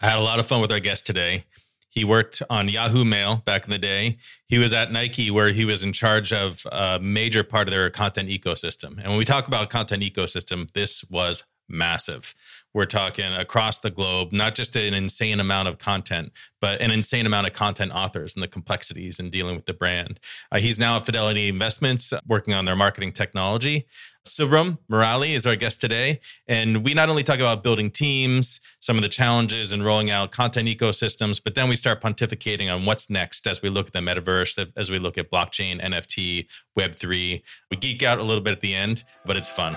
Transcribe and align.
I 0.00 0.06
had 0.08 0.18
a 0.18 0.22
lot 0.22 0.38
of 0.38 0.46
fun 0.46 0.60
with 0.60 0.70
our 0.70 0.80
guest 0.80 1.06
today. 1.06 1.44
He 1.90 2.04
worked 2.04 2.42
on 2.48 2.68
Yahoo 2.68 3.04
Mail 3.04 3.42
back 3.44 3.64
in 3.64 3.70
the 3.70 3.78
day. 3.78 4.18
He 4.46 4.58
was 4.58 4.72
at 4.72 4.92
Nike, 4.92 5.30
where 5.30 5.48
he 5.48 5.64
was 5.64 5.82
in 5.82 5.92
charge 5.92 6.32
of 6.32 6.64
a 6.70 7.00
major 7.00 7.42
part 7.42 7.66
of 7.66 7.72
their 7.72 7.90
content 7.90 8.28
ecosystem. 8.28 8.98
And 8.98 9.08
when 9.08 9.16
we 9.16 9.24
talk 9.24 9.48
about 9.48 9.70
content 9.70 10.02
ecosystem, 10.02 10.70
this 10.72 11.04
was 11.10 11.44
massive. 11.68 12.34
We're 12.74 12.86
talking 12.86 13.32
across 13.32 13.80
the 13.80 13.90
globe, 13.90 14.32
not 14.32 14.54
just 14.54 14.76
an 14.76 14.94
insane 14.94 15.40
amount 15.40 15.68
of 15.68 15.78
content, 15.78 16.32
but 16.60 16.80
an 16.80 16.90
insane 16.90 17.26
amount 17.26 17.46
of 17.46 17.52
content 17.52 17.92
authors 17.92 18.34
and 18.34 18.42
the 18.42 18.48
complexities 18.48 19.18
in 19.18 19.30
dealing 19.30 19.56
with 19.56 19.66
the 19.66 19.74
brand. 19.74 20.20
Uh, 20.52 20.58
he's 20.58 20.78
now 20.78 20.96
at 20.96 21.06
Fidelity 21.06 21.48
Investments, 21.48 22.12
working 22.26 22.54
on 22.54 22.66
their 22.66 22.76
marketing 22.76 23.12
technology. 23.12 23.86
Subram 24.28 24.78
Murali 24.90 25.34
is 25.34 25.46
our 25.46 25.56
guest 25.56 25.80
today. 25.80 26.20
And 26.46 26.84
we 26.84 26.94
not 26.94 27.08
only 27.08 27.22
talk 27.22 27.38
about 27.38 27.62
building 27.62 27.90
teams, 27.90 28.60
some 28.80 28.96
of 28.96 29.02
the 29.02 29.08
challenges 29.08 29.72
in 29.72 29.82
rolling 29.82 30.10
out 30.10 30.30
content 30.30 30.68
ecosystems, 30.68 31.40
but 31.42 31.54
then 31.54 31.68
we 31.68 31.76
start 31.76 32.00
pontificating 32.00 32.72
on 32.72 32.84
what's 32.84 33.08
next 33.10 33.46
as 33.46 33.62
we 33.62 33.70
look 33.70 33.88
at 33.88 33.92
the 33.92 34.00
metaverse, 34.00 34.70
as 34.76 34.90
we 34.90 34.98
look 34.98 35.18
at 35.18 35.30
blockchain, 35.30 35.82
NFT, 35.82 36.46
Web3. 36.78 37.42
We 37.70 37.76
geek 37.76 38.02
out 38.02 38.18
a 38.18 38.22
little 38.22 38.42
bit 38.42 38.52
at 38.52 38.60
the 38.60 38.74
end, 38.74 39.04
but 39.24 39.36
it's 39.36 39.48
fun. 39.48 39.76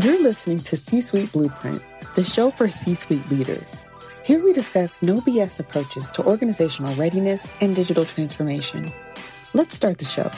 You're 0.00 0.22
listening 0.22 0.60
to 0.60 0.76
C 0.76 1.02
Suite 1.02 1.30
Blueprint, 1.32 1.82
the 2.14 2.24
show 2.24 2.50
for 2.50 2.66
C 2.66 2.94
suite 2.94 3.30
leaders. 3.30 3.84
Here 4.24 4.42
we 4.42 4.54
discuss 4.54 5.02
no 5.02 5.20
BS 5.20 5.60
approaches 5.60 6.08
to 6.10 6.24
organizational 6.24 6.94
readiness 6.94 7.50
and 7.60 7.76
digital 7.76 8.06
transformation. 8.06 8.90
Let's 9.52 9.76
start 9.76 9.98
the 9.98 10.06
show. 10.06 10.30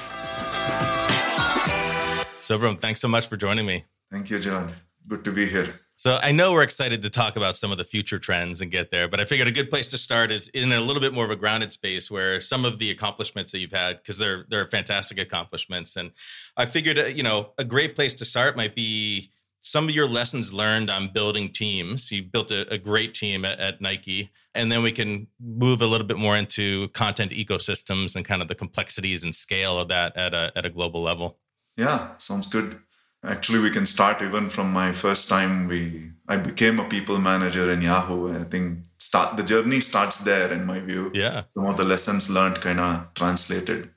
Subram, 2.37 2.81
thanks 2.81 3.01
so 3.01 3.07
much 3.07 3.29
for 3.29 3.37
joining 3.37 3.65
me. 3.65 3.85
Thank 4.11 4.29
you, 4.29 4.41
John. 4.41 4.73
Good 5.07 5.23
to 5.23 5.31
be 5.31 5.47
here. 5.47 5.79
So 5.95 6.19
I 6.21 6.33
know 6.33 6.51
we're 6.51 6.65
excited 6.65 7.03
to 7.03 7.11
talk 7.11 7.37
about 7.37 7.57
some 7.57 7.71
of 7.71 7.79
the 7.79 7.85
future 7.85 8.19
trends 8.19 8.61
and 8.61 8.73
get 8.73 8.91
there, 8.91 9.07
but 9.07 9.21
I 9.21 9.25
figured 9.25 9.47
a 9.47 9.53
good 9.53 9.71
place 9.71 9.87
to 9.91 9.99
start 9.99 10.33
is 10.33 10.49
in 10.49 10.73
a 10.73 10.81
little 10.81 11.01
bit 11.01 11.15
more 11.15 11.25
of 11.25 11.31
a 11.31 11.37
grounded 11.37 11.71
space 11.71 12.11
where 12.11 12.41
some 12.41 12.65
of 12.65 12.81
the 12.81 12.91
accomplishments 12.91 13.53
that 13.53 13.61
you've 13.61 13.71
had, 13.71 13.99
because 13.99 14.19
they're 14.19 14.47
they're 14.49 14.67
fantastic 14.67 15.21
accomplishments, 15.21 15.95
and 15.95 16.11
I 16.57 16.67
figured 16.67 16.99
uh, 16.99 17.05
you 17.05 17.23
know 17.23 17.53
a 17.57 17.65
great 17.65 17.95
place 17.95 18.15
to 18.15 18.25
start 18.25 18.57
might 18.57 18.75
be 18.75 19.31
some 19.65 19.89
of 19.89 19.95
your 19.95 20.07
lessons 20.07 20.53
learned 20.53 20.91
on 20.91 21.11
building 21.15 21.49
teams. 21.49 22.13
You 22.13 22.23
built 22.23 22.51
a, 22.51 22.71
a 22.71 22.77
great 22.77 23.15
team 23.15 23.47
at, 23.47 23.59
at, 23.59 23.81
Nike, 23.81 24.31
and 24.55 24.71
then 24.71 24.83
we 24.83 24.93
can 24.93 25.27
move 25.41 25.81
a 25.81 25.87
little 25.87 26.07
bit 26.07 26.19
more 26.19 26.37
into 26.37 26.89
content 26.89 27.33
ecosystems 27.33 28.15
and 28.15 28.27
kind 28.27 28.43
of 28.43 28.49
the 28.49 28.55
complexities 28.55 29.25
and 29.25 29.35
scale 29.35 29.79
of 29.79 29.89
that 29.89 30.15
at 30.19 30.35
a 30.35 30.53
at 30.55 30.67
a 30.67 30.71
global 30.71 31.03
level. 31.03 31.39
Yeah, 31.79 32.11
sounds 32.19 32.47
good. 32.47 32.79
Actually, 33.25 33.61
we 33.61 33.71
can 33.71 33.87
start 33.87 34.21
even 34.21 34.51
from 34.51 34.71
my 34.71 34.93
first 34.93 35.31
time. 35.31 35.67
We 35.67 36.11
I 36.29 36.37
became 36.37 36.79
a 36.79 36.85
people 36.85 37.19
manager 37.19 37.73
in 37.73 37.81
Yahoo. 37.81 38.39
I 38.39 38.45
think 38.45 38.81
start 38.99 39.39
the 39.39 39.43
journey 39.43 39.81
starts 39.81 40.19
there, 40.25 40.53
in 40.53 40.67
my 40.67 40.81
view. 40.81 41.11
Yeah, 41.15 41.45
some 41.55 41.65
of 41.65 41.79
the 41.79 41.85
lessons 41.85 42.29
learned 42.29 42.61
kind 42.61 42.81
of 42.81 43.15
translated. 43.15 43.89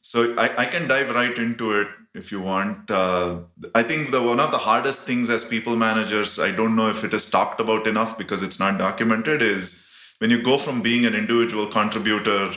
So 0.00 0.34
I, 0.38 0.62
I 0.62 0.64
can 0.64 0.88
dive 0.88 1.14
right 1.14 1.36
into 1.36 1.72
it 1.80 1.88
if 2.14 2.30
you 2.30 2.40
want. 2.40 2.90
Uh, 2.90 3.40
I 3.74 3.82
think 3.82 4.10
the 4.10 4.22
one 4.22 4.40
of 4.40 4.50
the 4.50 4.58
hardest 4.58 5.06
things 5.06 5.30
as 5.30 5.44
people 5.44 5.76
managers, 5.76 6.38
I 6.38 6.50
don't 6.50 6.76
know 6.76 6.88
if 6.88 7.04
it 7.04 7.14
is 7.14 7.30
talked 7.30 7.60
about 7.60 7.86
enough 7.86 8.18
because 8.18 8.42
it's 8.42 8.60
not 8.60 8.78
documented, 8.78 9.42
is 9.42 9.88
when 10.18 10.30
you 10.30 10.42
go 10.42 10.58
from 10.58 10.82
being 10.82 11.06
an 11.06 11.14
individual 11.14 11.66
contributor 11.66 12.52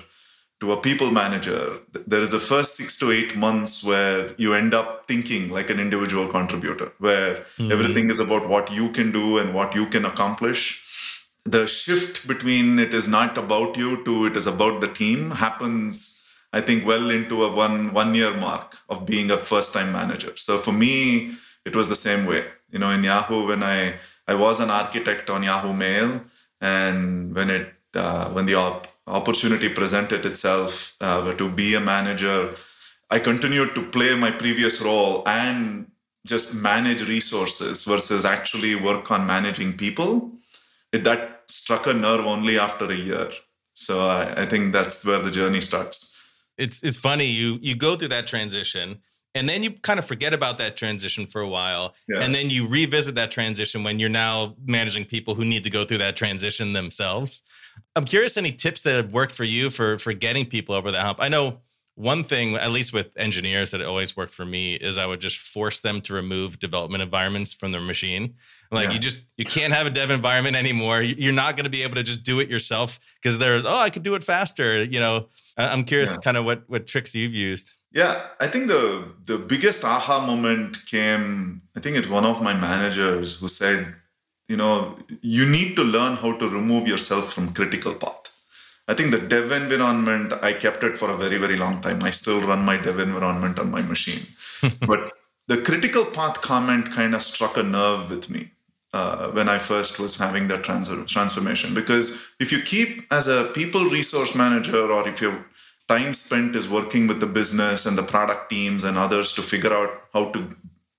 to 0.62 0.72
a 0.72 0.78
people 0.78 1.12
manager, 1.12 1.80
there 2.08 2.22
is 2.22 2.32
the 2.32 2.40
first 2.40 2.76
six 2.76 2.98
to 2.98 3.12
eight 3.12 3.36
months 3.36 3.84
where 3.84 4.34
you 4.38 4.54
end 4.54 4.74
up 4.74 5.08
thinking 5.08 5.50
like 5.50 5.70
an 5.70 5.80
individual 5.80 6.28
contributor, 6.28 6.92
where 7.00 7.46
mm-hmm. 7.58 7.72
everything 7.72 8.10
is 8.10 8.20
about 8.20 8.48
what 8.48 8.72
you 8.72 8.90
can 8.92 9.12
do 9.12 9.38
and 9.38 9.54
what 9.54 9.76
you 9.76 9.86
can 9.88 10.06
accomplish. 10.06 10.82
The 11.46 11.68
shift 11.68 12.28
between 12.28 12.80
it 12.80 12.94
is 12.94 13.08
not 13.08 13.38
about 13.38 13.78
you 13.78 14.04
to 14.06 14.26
it 14.26 14.36
is 14.36 14.48
about 14.48 14.82
the 14.82 14.88
team 14.88 15.32
happens 15.32 16.25
I 16.56 16.62
think 16.62 16.86
well 16.86 17.10
into 17.10 17.44
a 17.44 17.54
one 17.54 17.94
one 17.94 18.16
year 18.16 18.34
mark 18.34 18.78
of 18.88 19.06
being 19.06 19.30
a 19.30 19.38
first 19.38 19.74
time 19.74 19.92
manager. 19.92 20.32
So 20.38 20.58
for 20.58 20.72
me, 20.72 21.36
it 21.66 21.76
was 21.76 21.90
the 21.90 22.02
same 22.08 22.26
way. 22.26 22.46
You 22.72 22.80
know, 22.80 22.92
in 22.92 23.04
Yahoo, 23.04 23.48
when 23.48 23.62
I 23.62 23.96
I 24.26 24.36
was 24.36 24.62
an 24.62 24.70
architect 24.70 25.30
on 25.30 25.44
Yahoo 25.44 25.74
Mail, 25.74 26.22
and 26.62 27.36
when 27.36 27.50
it 27.50 27.74
uh, 27.94 28.30
when 28.30 28.46
the 28.46 28.56
op- 28.56 28.88
opportunity 29.06 29.68
presented 29.68 30.26
itself 30.26 30.96
uh, 31.02 31.34
to 31.34 31.50
be 31.50 31.76
a 31.76 31.82
manager, 31.82 32.56
I 33.12 33.20
continued 33.20 33.76
to 33.76 33.84
play 33.98 34.16
my 34.16 34.32
previous 34.32 34.82
role 34.82 35.28
and 35.28 35.92
just 36.26 36.56
manage 36.56 37.08
resources 37.10 37.84
versus 37.84 38.24
actually 38.24 38.76
work 38.76 39.12
on 39.12 39.28
managing 39.28 39.74
people. 39.74 40.32
It, 40.94 41.04
that 41.04 41.44
struck 41.48 41.86
a 41.88 41.94
nerve 41.94 42.26
only 42.26 42.58
after 42.58 42.86
a 42.90 42.96
year. 42.96 43.30
So 43.74 44.08
I, 44.08 44.44
I 44.44 44.46
think 44.46 44.72
that's 44.72 45.06
where 45.06 45.20
the 45.20 45.32
journey 45.32 45.60
starts 45.60 46.15
it's 46.58 46.84
it's 46.84 46.98
funny 46.98 47.26
you 47.26 47.58
you 47.62 47.76
go 47.76 47.96
through 47.96 48.10
that 48.10 48.28
transition 48.28 49.00
and 49.34 49.50
then 49.50 49.64
you 49.64 49.72
kind 49.72 50.00
of 50.00 50.06
forget 50.06 50.34
about 50.34 50.58
that 50.58 50.78
transition 50.78 51.28
for 51.28 51.42
a 51.42 51.48
while 51.48 51.94
yeah. 52.08 52.22
and 52.22 52.34
then 52.34 52.50
you 52.50 52.66
revisit 52.66 53.16
that 53.16 53.32
transition 53.32 53.84
when 53.84 54.00
you're 54.00 54.10
now 54.10 54.56
managing 54.66 55.04
people 55.04 55.36
who 55.36 55.44
need 55.44 55.64
to 55.64 55.70
go 55.70 55.84
through 55.84 55.98
that 55.98 56.16
transition 56.16 56.74
themselves 56.74 57.44
i'm 57.96 58.06
curious 58.06 58.38
any 58.38 58.52
tips 58.52 58.84
that 58.84 58.96
have 58.96 59.12
worked 59.12 59.34
for 59.34 59.44
you 59.44 59.70
for 59.70 59.98
for 59.98 60.14
getting 60.14 60.46
people 60.46 60.74
over 60.74 60.92
that 60.92 61.06
hump 61.06 61.20
i 61.22 61.28
know 61.28 61.60
one 61.96 62.24
thing 62.24 62.56
at 62.56 62.72
least 62.72 62.94
with 62.94 63.12
engineers 63.18 63.72
that 63.72 63.82
always 63.82 64.16
worked 64.16 64.34
for 64.34 64.46
me 64.46 64.76
is 64.76 64.98
i 64.98 65.06
would 65.06 65.20
just 65.20 65.38
force 65.38 65.80
them 65.80 66.02
to 66.02 66.14
remove 66.14 66.60
development 66.60 67.02
environments 67.02 67.54
from 67.54 67.72
their 67.72 67.82
machine 67.82 68.36
like 68.72 68.90
yeah. 68.90 68.94
you 68.94 69.00
just 69.00 69.18
you 69.38 69.46
can't 69.46 69.74
have 69.74 69.88
a 69.88 69.90
dev 69.90 70.12
environment 70.12 70.56
anymore. 70.56 71.02
You're 71.02 71.34
not 71.34 71.56
going 71.56 71.66
to 71.66 71.70
be 71.70 71.84
able 71.84 71.96
to 71.96 72.04
just 72.04 72.24
do 72.24 72.40
it 72.40 72.50
yourself 72.50 73.00
because 73.22 73.38
there's 73.38 73.66
oh 73.66 73.76
I 73.76 73.90
could 73.90 74.04
do 74.04 74.16
it 74.16 74.24
faster. 74.24 74.84
You 74.84 75.00
know, 75.00 75.28
I'm 75.58 75.84
curious 75.84 76.12
yeah. 76.12 76.22
kind 76.22 76.38
of 76.38 76.46
what 76.46 76.64
what 76.68 76.88
tricks 76.88 77.14
you've 77.16 77.34
used. 77.34 77.72
Yeah, 77.92 78.22
I 78.40 78.48
think 78.48 78.68
the 78.68 79.12
the 79.26 79.38
biggest 79.38 79.84
aha 79.84 80.26
moment 80.26 80.86
came. 80.86 81.62
I 81.76 81.80
think 81.80 81.98
it's 81.98 82.10
one 82.10 82.26
of 82.26 82.42
my 82.42 82.54
managers 82.54 83.36
who 83.40 83.48
said, 83.48 83.96
you 84.48 84.58
know, 84.58 84.98
you 85.22 85.46
need 85.46 85.76
to 85.76 85.84
learn 85.84 86.16
how 86.16 86.38
to 86.38 86.50
remove 86.50 86.88
yourself 86.88 87.34
from 87.34 87.54
critical 87.54 87.94
path. 87.94 88.25
I 88.88 88.94
think 88.94 89.12
the 89.12 89.20
dev 89.20 89.52
environment, 89.52 90.34
I 90.42 90.54
kept 90.54 90.84
it 90.84 90.98
for 90.98 91.10
a 91.10 91.18
very, 91.18 91.38
very 91.38 91.58
long 91.58 91.82
time. 91.82 92.04
I 92.04 92.12
still 92.12 92.40
run 92.42 92.64
my 92.64 92.78
dev 92.78 93.00
environment 93.00 93.58
on 93.58 93.72
my 93.72 93.82
machine. 93.82 94.26
but 94.88 95.14
the 95.48 95.58
critical 95.58 96.06
path 96.06 96.42
comment 96.42 96.92
kind 96.92 97.16
of 97.16 97.24
struck 97.24 97.58
a 97.58 97.64
nerve 97.64 98.10
with 98.10 98.30
me 98.30 98.52
uh, 98.94 99.30
when 99.32 99.50
I 99.50 99.58
first 99.58 100.00
was 100.00 100.16
having 100.16 100.48
that 100.50 100.64
trans- 100.64 101.12
transformation. 101.12 101.74
Because 101.74 102.26
if 102.40 102.52
you 102.52 102.62
keep 102.62 103.12
as 103.12 103.28
a 103.28 103.46
people 103.56 103.86
resource 103.86 104.36
manager, 104.36 104.92
or 104.92 105.08
if 105.08 105.20
your 105.20 105.46
time 105.88 106.14
spent 106.14 106.56
is 106.56 106.70
working 106.70 107.08
with 107.08 107.20
the 107.20 107.28
business 107.28 107.86
and 107.86 107.98
the 107.98 108.04
product 108.04 108.50
teams 108.50 108.84
and 108.84 108.98
others 108.98 109.34
to 109.34 109.42
figure 109.42 109.74
out 109.74 110.02
how 110.14 110.30
to 110.30 110.56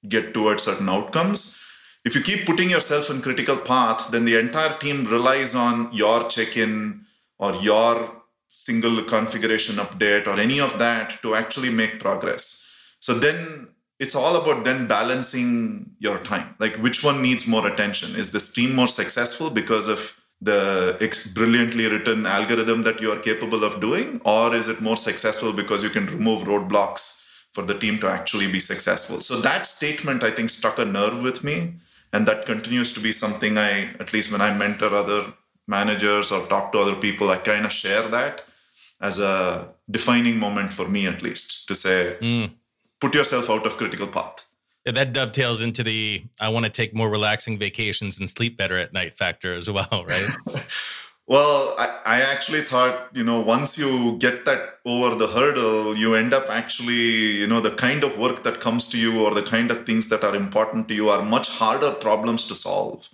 get 0.09 0.35
towards 0.35 0.65
certain 0.65 0.89
outcomes, 0.89 1.61
if 2.05 2.15
you 2.15 2.21
keep 2.21 2.47
putting 2.47 2.71
yourself 2.71 3.11
in 3.11 3.21
critical 3.21 3.57
path, 3.57 4.11
then 4.11 4.25
the 4.25 4.39
entire 4.39 4.77
team 4.79 5.07
relies 5.07 5.55
on 5.57 5.93
your 5.93 6.29
check-in 6.29 7.05
or 7.39 7.55
your 7.57 8.23
single 8.49 9.03
configuration 9.03 9.77
update 9.77 10.27
or 10.27 10.39
any 10.41 10.61
of 10.61 10.79
that 10.79 11.21
to 11.23 11.35
actually 11.35 11.71
make 11.71 12.01
progress. 12.01 12.71
So 13.01 13.15
then 13.15 13.69
it's 13.99 14.15
all 14.15 14.37
about 14.37 14.65
then 14.65 14.87
balancing 14.87 15.91
your 15.99 16.19
time. 16.19 16.55
Like 16.59 16.77
which 16.77 17.03
one 17.03 17.23
needs 17.23 17.47
more 17.47 17.67
attention? 17.67 18.15
Is 18.17 18.33
this 18.33 18.53
team 18.53 18.75
more 18.75 18.89
successful 18.89 19.51
because 19.51 19.89
of 19.89 20.17
the 20.41 20.97
ex- 21.01 21.27
brilliantly 21.27 21.87
written 21.87 22.27
algorithm 22.27 22.83
that 22.83 23.01
you 23.01 23.11
are 23.11 23.19
capable 23.19 23.65
of 23.65 23.81
doing? 23.81 24.21
Or 24.25 24.55
is 24.55 24.69
it 24.69 24.81
more 24.81 24.97
successful 24.97 25.53
because 25.53 25.83
you 25.83 25.91
can 25.91 26.07
remove 26.07 26.43
roadblocks 26.43 27.25
for 27.53 27.63
the 27.63 27.79
team 27.79 27.99
to 28.01 28.09
actually 28.09 28.51
be 28.51 28.61
successful? 28.61 29.21
So 29.21 29.41
that 29.41 29.67
statement 29.67 30.25
i 30.25 30.31
think 30.31 30.51
struck 30.51 30.79
a 30.79 30.85
nerve 30.85 31.23
with 31.23 31.43
me. 31.43 31.75
And 32.13 32.27
that 32.29 32.47
continues 32.47 32.93
to 32.95 33.01
be 33.01 33.13
something 33.13 33.59
i 33.59 33.95
at 34.01 34.13
least 34.13 34.31
when 34.31 34.41
i 34.41 34.57
mentor 34.57 34.95
other 34.95 35.33
managers 35.67 36.31
or 36.33 36.47
talk 36.47 36.73
to 36.73 36.79
other 36.79 36.95
people 36.95 37.31
i 37.31 37.37
kind 37.37 37.65
of 37.65 37.73
share 37.73 38.07
that 38.09 38.43
as 39.01 39.19
a 39.19 39.69
defining 39.91 40.39
moment 40.39 40.73
for 40.73 40.89
me 40.89 41.07
at 41.07 41.23
least 41.23 41.67
to 41.69 41.75
say 41.75 42.17
mm 42.21 42.51
put 43.01 43.15
yourself 43.15 43.51
out 43.51 43.67
of 43.67 43.77
critical 43.77 44.07
path. 44.07 44.45
Yeah, 44.85 44.93
that 44.93 45.13
dovetails 45.13 45.63
into 45.63 45.83
the 45.83 46.25
I 46.41 46.49
want 46.49 46.65
to 46.65 46.71
take 46.71 46.95
more 46.95 47.11
relaxing 47.11 47.59
vacations 47.59 48.19
and 48.19 48.31
sleep 48.31 48.57
better 48.57 48.77
at 48.77 48.93
night 48.93 49.17
factor 49.17 49.55
as 49.55 49.69
well, 49.69 49.89
right? 50.09 50.29
well, 51.27 51.75
I, 51.77 51.99
I, 52.05 52.21
actually 52.21 52.63
thought, 52.63 53.09
you 53.13 53.25
know, 53.25 53.41
once 53.41 53.77
you 53.77 54.17
get 54.19 54.45
that 54.45 54.79
over 54.85 55.17
the 55.17 55.27
hurdle, 55.27 55.97
you 55.97 56.15
end 56.15 56.33
up 56.33 56.49
actually, 56.49 57.39
you 57.41 57.49
know, 57.49 57.61
the 57.61 57.73
kind 57.73 58.05
of 58.05 58.17
work 58.17 58.45
that 58.45 58.61
comes 58.61 58.87
to 58.89 58.99
you 58.99 59.25
or 59.25 59.35
the 59.35 59.43
kind 59.43 59.73
of 59.73 59.85
things 59.87 60.09
that 60.09 60.23
are 60.23 60.37
important 60.37 60.87
to 60.89 60.95
you 60.95 61.09
are 61.09 61.23
much 61.25 61.49
harder 61.49 61.91
problems 61.91 62.47
to 62.47 62.55
solve. 62.55 63.09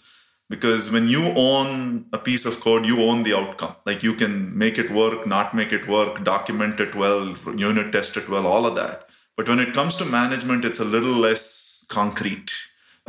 Because 0.54 0.90
when 0.94 1.06
you 1.08 1.22
own 1.34 2.06
a 2.12 2.18
piece 2.18 2.44
of 2.44 2.60
code, 2.60 2.84
you 2.90 3.02
own 3.08 3.22
the 3.22 3.34
outcome. 3.34 3.74
Like 3.86 4.02
you 4.02 4.14
can 4.22 4.56
make 4.56 4.76
it 4.82 4.90
work, 4.90 5.26
not 5.26 5.54
make 5.60 5.72
it 5.72 5.88
work, 5.88 6.22
document 6.24 6.78
it 6.86 6.94
well, 6.94 7.34
unit 7.56 7.90
test 7.92 8.16
it 8.20 8.28
well, 8.28 8.46
all 8.46 8.66
of 8.66 8.74
that 8.76 9.08
but 9.36 9.48
when 9.48 9.60
it 9.60 9.74
comes 9.74 9.96
to 9.96 10.04
management, 10.04 10.64
it's 10.64 10.80
a 10.80 10.84
little 10.84 11.14
less 11.14 11.86
concrete. 11.88 12.52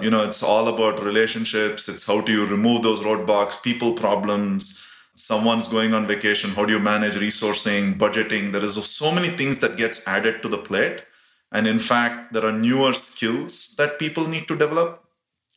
You 0.01 0.10
know, 0.10 0.24
it's 0.24 0.42
all 0.42 0.68
about 0.68 1.04
relationships. 1.04 1.88
It's 1.88 2.07
how 2.07 2.22
do 2.22 2.31
you 2.31 2.45
remove 2.45 2.81
those 2.81 3.01
roadblocks, 3.01 3.62
people 3.62 3.94
problems. 3.94 4.84
Someone's 5.16 5.68
going 5.68 5.94
on 5.94 6.07
vacation. 6.07 6.50
How 6.50 6.66
do 6.66 6.74
you 6.74 6.80
manage 6.80 7.13
resourcing, 7.13 7.98
budgeting? 7.98 8.51
There 8.51 8.63
is 8.63 8.84
so 8.84 9.12
many 9.12 9.30
things 9.30 9.60
that 9.60 9.78
gets 9.78 10.07
added 10.07 10.42
to 10.42 10.50
the 10.50 10.57
plate. 10.57 11.04
And 11.51 11.68
in 11.68 11.78
fact, 11.78 12.34
there 12.34 12.46
are 12.46 12.51
newer 12.51 12.94
skills 12.94 13.75
that 13.78 14.00
people 14.00 14.28
need 14.28 14.48
to 14.48 14.57
develop. 14.57 15.04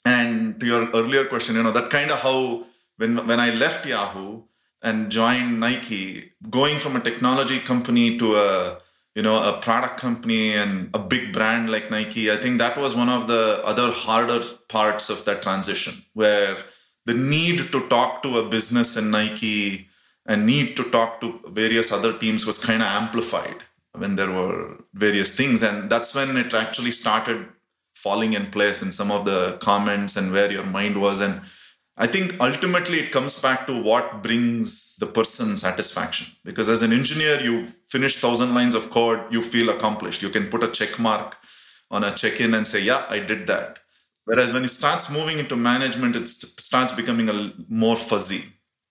And 0.04 0.45
to 0.60 0.66
your 0.66 0.90
earlier 0.90 1.24
question, 1.26 1.56
you 1.56 1.62
know, 1.62 1.72
that 1.72 1.90
kind 1.90 2.10
of 2.10 2.20
how 2.20 2.64
when 2.96 3.26
when 3.26 3.40
I 3.40 3.50
left 3.50 3.86
Yahoo 3.86 4.42
and 4.82 5.10
joined 5.10 5.60
Nike, 5.60 6.32
going 6.50 6.78
from 6.78 6.96
a 6.96 7.00
technology 7.00 7.58
company 7.58 8.18
to 8.18 8.36
a 8.36 8.78
you 9.14 9.22
know 9.22 9.42
a 9.42 9.58
product 9.60 9.98
company 9.98 10.54
and 10.54 10.90
a 10.92 10.98
big 10.98 11.32
brand 11.32 11.70
like 11.70 11.90
nike 11.90 12.30
i 12.30 12.36
think 12.36 12.58
that 12.58 12.76
was 12.76 12.94
one 12.94 13.08
of 13.08 13.28
the 13.28 13.62
other 13.64 13.90
harder 13.90 14.44
parts 14.68 15.08
of 15.08 15.24
that 15.24 15.40
transition 15.40 15.94
where 16.12 16.54
the 17.06 17.14
need 17.14 17.72
to 17.72 17.80
talk 17.88 18.22
to 18.22 18.36
a 18.36 18.46
business 18.46 18.94
in 18.94 19.10
nike 19.10 19.88
and 20.26 20.44
need 20.44 20.76
to 20.76 20.84
talk 20.90 21.20
to 21.20 21.40
various 21.48 21.92
other 21.92 22.12
teams 22.18 22.44
was 22.44 22.62
kind 22.62 22.82
of 22.82 22.88
amplified 22.88 23.62
when 23.92 24.16
there 24.16 24.30
were 24.30 24.76
various 24.94 25.34
things. 25.34 25.62
And 25.62 25.88
that's 25.90 26.14
when 26.14 26.36
it 26.36 26.52
actually 26.52 26.90
started 26.90 27.46
falling 28.06 28.34
in 28.38 28.46
place 28.56 28.82
in 28.86 28.92
some 28.92 29.10
of 29.10 29.24
the 29.30 29.40
comments 29.68 30.16
and 30.16 30.32
where 30.32 30.50
your 30.56 30.68
mind 30.78 31.00
was 31.06 31.20
and 31.20 31.40
I 31.98 32.06
think 32.06 32.38
ultimately 32.40 32.98
it 33.00 33.10
comes 33.10 33.40
back 33.40 33.66
to 33.66 33.82
what 33.82 34.22
brings 34.22 34.96
the 34.96 35.06
person 35.06 35.56
satisfaction. 35.56 36.26
Because 36.44 36.68
as 36.68 36.82
an 36.82 36.92
engineer, 36.92 37.40
you 37.40 37.64
finish 37.88 38.18
thousand 38.18 38.54
lines 38.54 38.74
of 38.74 38.90
code, 38.90 39.20
you 39.30 39.40
feel 39.40 39.70
accomplished. 39.70 40.20
You 40.20 40.28
can 40.28 40.48
put 40.48 40.62
a 40.62 40.68
check 40.68 40.98
mark 40.98 41.38
on 41.90 42.04
a 42.04 42.12
check-in 42.12 42.52
and 42.52 42.66
say, 42.66 42.80
"Yeah, 42.82 43.06
I 43.08 43.18
did 43.20 43.46
that." 43.46 43.78
Whereas 44.26 44.52
when 44.52 44.64
it 44.68 44.74
starts 44.76 45.08
moving 45.08 45.38
into 45.38 45.56
management, 45.56 46.16
it 46.16 46.28
starts 46.28 46.92
becoming 46.92 47.30
a 47.30 47.36
more 47.68 47.96
fuzzy 47.96 48.44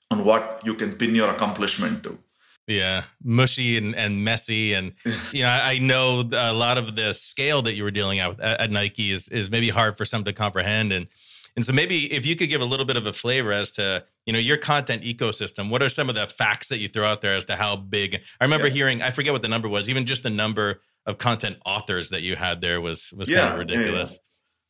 on 0.09 0.25
what 0.25 0.61
you 0.63 0.73
can 0.73 0.95
pin 0.95 1.13
your 1.13 1.29
accomplishment 1.29 2.03
to. 2.05 2.17
Yeah, 2.67 3.03
mushy 3.23 3.77
and, 3.77 3.95
and 3.95 4.23
messy, 4.23 4.73
and 4.73 4.93
you 5.31 5.43
know, 5.43 5.49
I 5.49 5.77
know 5.77 6.27
a 6.33 6.51
lot 6.51 6.79
of 6.79 6.95
the 6.95 7.13
scale 7.13 7.61
that 7.61 7.75
you 7.75 7.83
were 7.83 7.91
dealing 7.91 8.25
with 8.27 8.39
at, 8.39 8.59
at 8.59 8.71
Nike 8.71 9.11
is 9.11 9.27
is 9.29 9.51
maybe 9.51 9.69
hard 9.69 9.97
for 9.97 10.05
some 10.05 10.23
to 10.23 10.33
comprehend, 10.33 10.91
and 10.91 11.07
and 11.55 11.65
so 11.65 11.71
maybe 11.71 12.11
if 12.11 12.25
you 12.25 12.35
could 12.35 12.49
give 12.49 12.61
a 12.61 12.65
little 12.65 12.85
bit 12.85 12.97
of 12.97 13.05
a 13.05 13.13
flavor 13.13 13.53
as 13.53 13.71
to, 13.73 14.03
you 14.25 14.33
know, 14.33 14.39
your 14.39 14.57
content 14.57 15.03
ecosystem, 15.03 15.69
what 15.69 15.81
are 15.81 15.89
some 15.89 16.09
of 16.09 16.15
the 16.15 16.27
facts 16.27 16.67
that 16.67 16.79
you 16.79 16.89
throw 16.89 17.07
out 17.07 17.21
there 17.21 17.35
as 17.35 17.45
to 17.45 17.55
how 17.55 17.77
big? 17.77 18.21
I 18.41 18.43
remember 18.43 18.67
yeah. 18.67 18.73
hearing, 18.73 19.01
I 19.01 19.11
forget 19.11 19.31
what 19.31 19.41
the 19.41 19.47
number 19.47 19.69
was, 19.69 19.89
even 19.89 20.05
just 20.05 20.23
the 20.23 20.29
number 20.29 20.81
of 21.05 21.17
content 21.17 21.57
authors 21.65 22.09
that 22.09 22.23
you 22.23 22.35
had 22.35 22.59
there 22.61 22.81
was 22.81 23.13
was 23.15 23.29
yeah, 23.29 23.41
kind 23.41 23.53
of 23.53 23.59
ridiculous. 23.59 24.19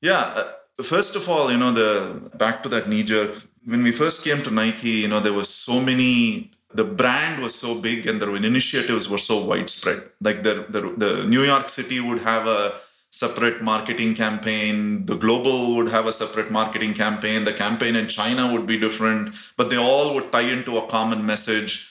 Yeah. 0.01 0.11
yeah. 0.35 0.43
Uh, 0.79 0.83
first 0.83 1.15
of 1.15 1.27
all, 1.27 1.51
you 1.51 1.57
know, 1.57 1.71
the 1.71 2.29
back 2.35 2.61
to 2.63 2.69
that 2.69 2.87
knee 2.87 3.03
jerk. 3.03 3.37
When 3.65 3.81
we 3.81 3.91
first 3.91 4.23
came 4.23 4.43
to 4.43 4.51
Nike, 4.51 4.89
you 4.89 5.07
know, 5.07 5.19
there 5.19 5.33
was 5.33 5.49
so 5.49 5.79
many 5.79 6.51
the 6.75 6.83
brand 6.83 7.41
was 7.41 7.55
so 7.55 7.79
big 7.79 8.05
and 8.05 8.21
the 8.21 8.33
initiatives 8.33 9.09
were 9.09 9.17
so 9.17 9.43
widespread. 9.43 10.03
Like 10.21 10.43
the, 10.43 10.65
the, 10.69 10.81
the 10.97 11.25
New 11.25 11.43
York 11.43 11.69
City 11.69 11.99
would 11.99 12.19
have 12.19 12.47
a 12.47 12.79
separate 13.11 13.61
marketing 13.61 14.13
campaign. 14.13 15.05
The 15.05 15.15
global 15.15 15.75
would 15.75 15.89
have 15.89 16.05
a 16.05 16.11
separate 16.11 16.51
marketing 16.51 16.93
campaign. 16.93 17.45
The 17.45 17.53
campaign 17.53 17.95
in 17.95 18.09
China 18.09 18.51
would 18.51 18.67
be 18.67 18.77
different, 18.77 19.35
but 19.55 19.69
they 19.69 19.77
all 19.77 20.13
would 20.13 20.31
tie 20.33 20.41
into 20.41 20.77
a 20.77 20.87
common 20.87 21.25
message. 21.25 21.89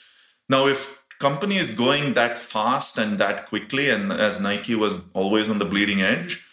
Now, 0.51 0.67
if 0.67 1.03
company 1.19 1.57
is 1.57 1.75
going 1.75 2.13
that 2.15 2.37
fast 2.37 2.99
and 2.99 3.19
that 3.19 3.47
quickly, 3.47 3.89
and 3.89 4.13
as 4.13 4.41
Nike 4.41 4.75
was 4.75 4.95
always 5.15 5.49
on 5.49 5.59
the 5.59 5.65
bleeding 5.65 6.03
edge, 6.03 6.44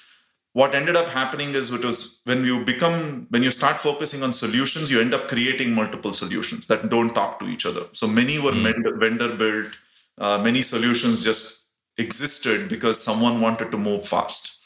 what 0.54 0.76
ended 0.76 0.96
up 0.96 1.08
happening 1.08 1.54
is 1.56 1.72
it 1.72 1.84
was 1.84 2.22
when 2.26 2.44
you 2.44 2.66
become 2.66 3.28
when 3.30 3.44
you 3.44 3.52
start 3.52 3.78
focusing 3.78 4.24
on 4.24 4.34
solutions, 4.34 4.92
you 4.92 5.00
end 5.00 5.14
up 5.14 5.28
creating 5.28 5.74
multiple 5.74 6.14
solutions 6.14 6.68
that 6.68 6.90
don't 6.90 7.14
talk 7.14 7.40
to 7.40 7.48
each 7.48 7.66
other. 7.66 7.86
So 7.94 8.08
many 8.08 8.40
were 8.40 8.52
mm. 8.52 9.00
vendor 9.00 9.36
built. 9.36 9.78
Uh, 10.18 10.38
many 10.38 10.62
solutions 10.62 11.24
just 11.24 11.68
existed 11.98 12.70
because 12.70 13.02
someone 13.02 13.42
wanted 13.42 13.72
to 13.72 13.78
move 13.78 14.06
fast 14.06 14.62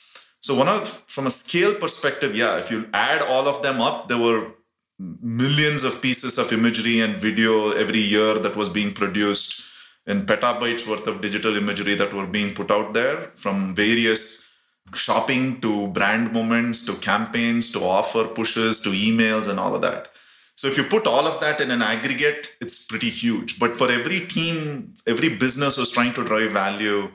so 0.46 0.54
one 0.54 0.70
of 0.70 0.88
from 1.08 1.26
a 1.26 1.32
scale 1.32 1.74
perspective, 1.74 2.36
yeah, 2.36 2.58
if 2.58 2.70
you 2.70 2.88
add 2.94 3.24
all 3.24 3.48
of 3.48 3.64
them 3.64 3.82
up, 3.82 4.10
there 4.10 4.20
were 4.20 4.52
millions 5.00 5.84
of 5.84 6.04
pieces 6.04 6.38
of 6.38 6.54
imagery 6.54 7.00
and 7.00 7.16
video 7.16 7.72
every 7.72 7.98
year 7.98 8.36
that 8.36 8.56
was 8.56 8.70
being 8.70 8.94
produced 8.94 9.64
in 10.06 10.28
petabytes 10.28 10.88
worth 10.88 11.08
of 11.08 11.22
digital 11.22 11.58
imagery 11.58 11.96
that 11.96 12.14
were 12.14 12.28
being 12.28 12.54
put 12.54 12.70
out 12.70 12.94
there 12.94 13.32
from 13.34 13.74
various 13.74 14.45
shopping 14.94 15.60
to 15.62 15.88
brand 15.88 16.32
moments 16.32 16.86
to 16.86 16.94
campaigns 16.96 17.72
to 17.72 17.80
offer 17.84 18.26
pushes 18.26 18.82
to 18.82 18.90
emails 18.90 19.48
and 19.48 19.60
all 19.60 19.76
of 19.76 19.82
that. 19.82 20.10
So 20.56 20.68
if 20.68 20.78
you 20.78 20.84
put 20.84 21.06
all 21.06 21.28
of 21.28 21.42
that 21.42 21.60
in 21.60 21.72
an 21.72 21.82
aggregate, 21.82 22.52
it's 22.62 22.86
pretty 22.86 23.10
huge. 23.10 23.60
But 23.60 23.76
for 23.76 23.92
every 23.92 24.22
team, 24.22 24.94
every 25.06 25.30
business 25.30 25.76
was 25.76 25.92
trying 25.92 26.14
to 26.14 26.24
drive 26.24 26.52
value 26.52 27.12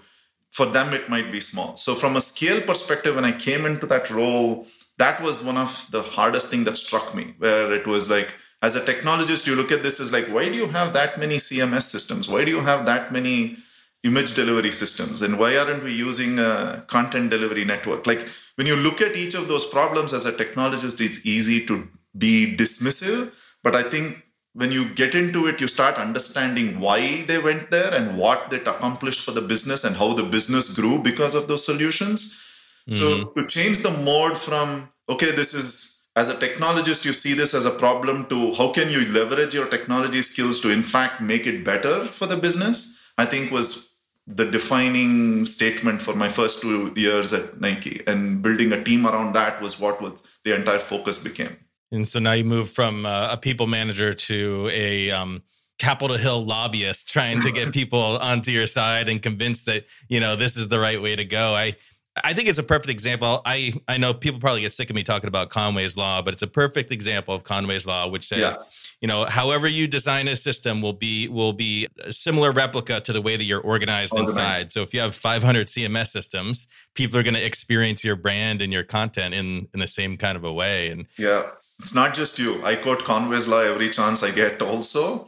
for 0.50 0.66
them 0.66 0.92
it 0.92 1.08
might 1.08 1.30
be 1.30 1.40
small 1.40 1.76
so 1.76 1.94
from 1.94 2.16
a 2.16 2.20
scale 2.20 2.60
perspective 2.60 3.14
when 3.14 3.24
i 3.24 3.32
came 3.32 3.64
into 3.64 3.86
that 3.86 4.10
role 4.10 4.66
that 4.98 5.20
was 5.22 5.42
one 5.42 5.56
of 5.56 5.86
the 5.90 6.02
hardest 6.02 6.48
thing 6.48 6.64
that 6.64 6.76
struck 6.76 7.14
me 7.14 7.34
where 7.38 7.72
it 7.72 7.86
was 7.86 8.10
like 8.10 8.34
as 8.62 8.76
a 8.76 8.80
technologist 8.80 9.46
you 9.46 9.54
look 9.54 9.72
at 9.72 9.82
this 9.82 10.00
as 10.00 10.12
like 10.12 10.26
why 10.26 10.48
do 10.48 10.54
you 10.54 10.66
have 10.68 10.92
that 10.92 11.18
many 11.18 11.36
cms 11.36 11.82
systems 11.82 12.28
why 12.28 12.44
do 12.44 12.50
you 12.50 12.60
have 12.60 12.84
that 12.84 13.12
many 13.12 13.56
image 14.04 14.34
delivery 14.34 14.72
systems 14.72 15.22
and 15.22 15.38
why 15.38 15.56
aren't 15.56 15.82
we 15.82 15.92
using 15.92 16.38
a 16.38 16.82
content 16.88 17.30
delivery 17.30 17.64
network 17.64 18.06
like 18.06 18.26
when 18.56 18.66
you 18.66 18.76
look 18.76 19.00
at 19.00 19.16
each 19.16 19.34
of 19.34 19.48
those 19.48 19.66
problems 19.66 20.12
as 20.12 20.26
a 20.26 20.32
technologist 20.32 21.00
it's 21.00 21.24
easy 21.26 21.64
to 21.66 21.86
be 22.16 22.56
dismissive 22.56 23.32
but 23.62 23.76
i 23.76 23.82
think 23.82 24.24
when 24.52 24.72
you 24.72 24.92
get 24.94 25.14
into 25.14 25.46
it, 25.46 25.60
you 25.60 25.68
start 25.68 25.96
understanding 25.96 26.80
why 26.80 27.22
they 27.22 27.38
went 27.38 27.70
there 27.70 27.92
and 27.94 28.18
what 28.18 28.50
that 28.50 28.66
accomplished 28.66 29.24
for 29.24 29.30
the 29.30 29.40
business 29.40 29.84
and 29.84 29.96
how 29.96 30.12
the 30.12 30.24
business 30.24 30.74
grew 30.74 30.98
because 30.98 31.34
of 31.34 31.46
those 31.46 31.64
solutions. 31.64 32.44
Mm-hmm. 32.90 32.98
So 32.98 33.24
to 33.30 33.46
change 33.46 33.80
the 33.80 33.92
mode 33.92 34.36
from, 34.36 34.90
okay, 35.08 35.30
this 35.30 35.54
is 35.54 36.04
as 36.16 36.28
a 36.28 36.34
technologist, 36.34 37.04
you 37.04 37.12
see 37.12 37.34
this 37.34 37.54
as 37.54 37.64
a 37.64 37.70
problem 37.70 38.26
to 38.26 38.52
how 38.54 38.72
can 38.72 38.90
you 38.90 39.06
leverage 39.06 39.54
your 39.54 39.66
technology 39.66 40.22
skills 40.22 40.60
to 40.60 40.70
in 40.70 40.82
fact 40.82 41.20
make 41.20 41.46
it 41.46 41.64
better 41.64 42.06
for 42.06 42.26
the 42.26 42.36
business, 42.36 42.98
I 43.16 43.26
think 43.26 43.52
was 43.52 43.89
the 44.34 44.44
defining 44.44 45.44
statement 45.44 46.00
for 46.00 46.14
my 46.14 46.28
first 46.28 46.62
two 46.62 46.92
years 46.96 47.32
at 47.32 47.60
Nike. 47.60 48.02
And 48.06 48.42
building 48.42 48.72
a 48.72 48.82
team 48.82 49.06
around 49.06 49.34
that 49.34 49.60
was 49.60 49.80
what 49.80 50.00
was 50.00 50.22
the 50.44 50.54
entire 50.54 50.78
focus 50.78 51.22
became. 51.22 51.56
And 51.92 52.06
so 52.06 52.20
now 52.20 52.32
you 52.32 52.44
move 52.44 52.70
from 52.70 53.04
uh, 53.04 53.30
a 53.32 53.36
people 53.36 53.66
manager 53.66 54.14
to 54.14 54.70
a 54.72 55.10
um, 55.10 55.42
Capitol 55.78 56.16
Hill 56.16 56.44
lobbyist, 56.44 57.08
trying 57.08 57.40
to 57.40 57.50
get 57.50 57.72
people 57.80 58.18
onto 58.18 58.52
your 58.52 58.66
side 58.66 59.08
and 59.08 59.20
convince 59.20 59.62
that 59.62 59.86
you 60.08 60.20
know 60.20 60.36
this 60.36 60.56
is 60.56 60.68
the 60.68 60.78
right 60.78 61.02
way 61.02 61.16
to 61.16 61.24
go. 61.24 61.54
I 61.54 61.74
I 62.16 62.34
think 62.34 62.48
it's 62.48 62.58
a 62.58 62.64
perfect 62.64 62.90
example. 62.90 63.40
I 63.46 63.72
I 63.86 63.96
know 63.96 64.12
people 64.12 64.40
probably 64.40 64.62
get 64.62 64.72
sick 64.72 64.90
of 64.90 64.96
me 64.96 65.04
talking 65.04 65.28
about 65.28 65.50
Conway's 65.50 65.96
law, 65.96 66.22
but 66.22 66.34
it's 66.34 66.42
a 66.42 66.48
perfect 66.48 66.90
example 66.90 67.34
of 67.34 67.44
Conway's 67.44 67.86
law, 67.86 68.08
which 68.08 68.26
says, 68.26 68.56
yeah. 68.58 68.64
you 69.00 69.06
know, 69.06 69.26
however 69.26 69.68
you 69.68 69.86
design 69.86 70.26
a 70.26 70.34
system 70.34 70.82
will 70.82 70.92
be 70.92 71.28
will 71.28 71.52
be 71.52 71.86
a 72.02 72.12
similar 72.12 72.50
replica 72.50 73.00
to 73.00 73.12
the 73.12 73.22
way 73.22 73.36
that 73.36 73.44
you're 73.44 73.60
organized, 73.60 74.12
organized. 74.12 74.38
inside. 74.38 74.72
So 74.72 74.82
if 74.82 74.92
you 74.92 75.00
have 75.00 75.14
500 75.14 75.68
CMS 75.68 76.08
systems, 76.08 76.66
people 76.94 77.18
are 77.18 77.22
going 77.22 77.34
to 77.34 77.44
experience 77.44 78.02
your 78.02 78.16
brand 78.16 78.60
and 78.60 78.72
your 78.72 78.84
content 78.84 79.32
in 79.32 79.68
in 79.72 79.78
the 79.78 79.86
same 79.86 80.16
kind 80.16 80.36
of 80.36 80.44
a 80.44 80.52
way. 80.52 80.88
And 80.88 81.06
yeah, 81.16 81.50
it's 81.78 81.94
not 81.94 82.14
just 82.14 82.38
you. 82.40 82.64
I 82.64 82.74
quote 82.74 83.04
Conway's 83.04 83.46
law 83.46 83.60
every 83.60 83.88
chance 83.88 84.24
I 84.24 84.32
get 84.32 84.60
also. 84.62 85.26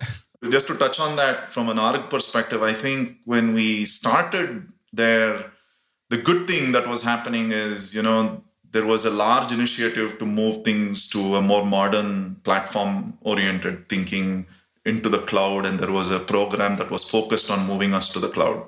just 0.51 0.67
to 0.67 0.75
touch 0.75 0.99
on 0.99 1.15
that 1.17 1.53
from 1.53 1.69
an 1.69 1.79
org 1.79 2.11
perspective, 2.11 2.63
I 2.63 2.73
think 2.73 3.19
when 3.25 3.55
we 3.55 3.85
started 3.85 4.67
there, 4.93 5.52
the 6.13 6.19
good 6.19 6.47
thing 6.47 6.73
that 6.73 6.87
was 6.87 7.03
happening 7.03 7.53
is, 7.53 7.95
you 7.97 8.03
know, 8.03 8.43
there 8.71 8.85
was 8.85 9.07
a 9.07 9.11
large 9.11 9.51
initiative 9.51 10.19
to 10.19 10.27
move 10.27 10.63
things 10.63 11.09
to 11.09 11.37
a 11.37 11.43
more 11.51 11.65
modern 11.65 12.37
platform 12.45 13.17
oriented 13.23 13.89
thinking 13.89 14.47
into 14.85 15.09
the 15.09 15.23
cloud. 15.31 15.65
And 15.65 15.81
there 15.81 15.91
was 15.91 16.11
a 16.11 16.19
program 16.19 16.77
that 16.77 16.91
was 16.91 17.03
focused 17.03 17.51
on 17.51 17.67
moving 17.67 17.95
us 17.95 18.11
to 18.11 18.19
the 18.19 18.29
cloud. 18.29 18.63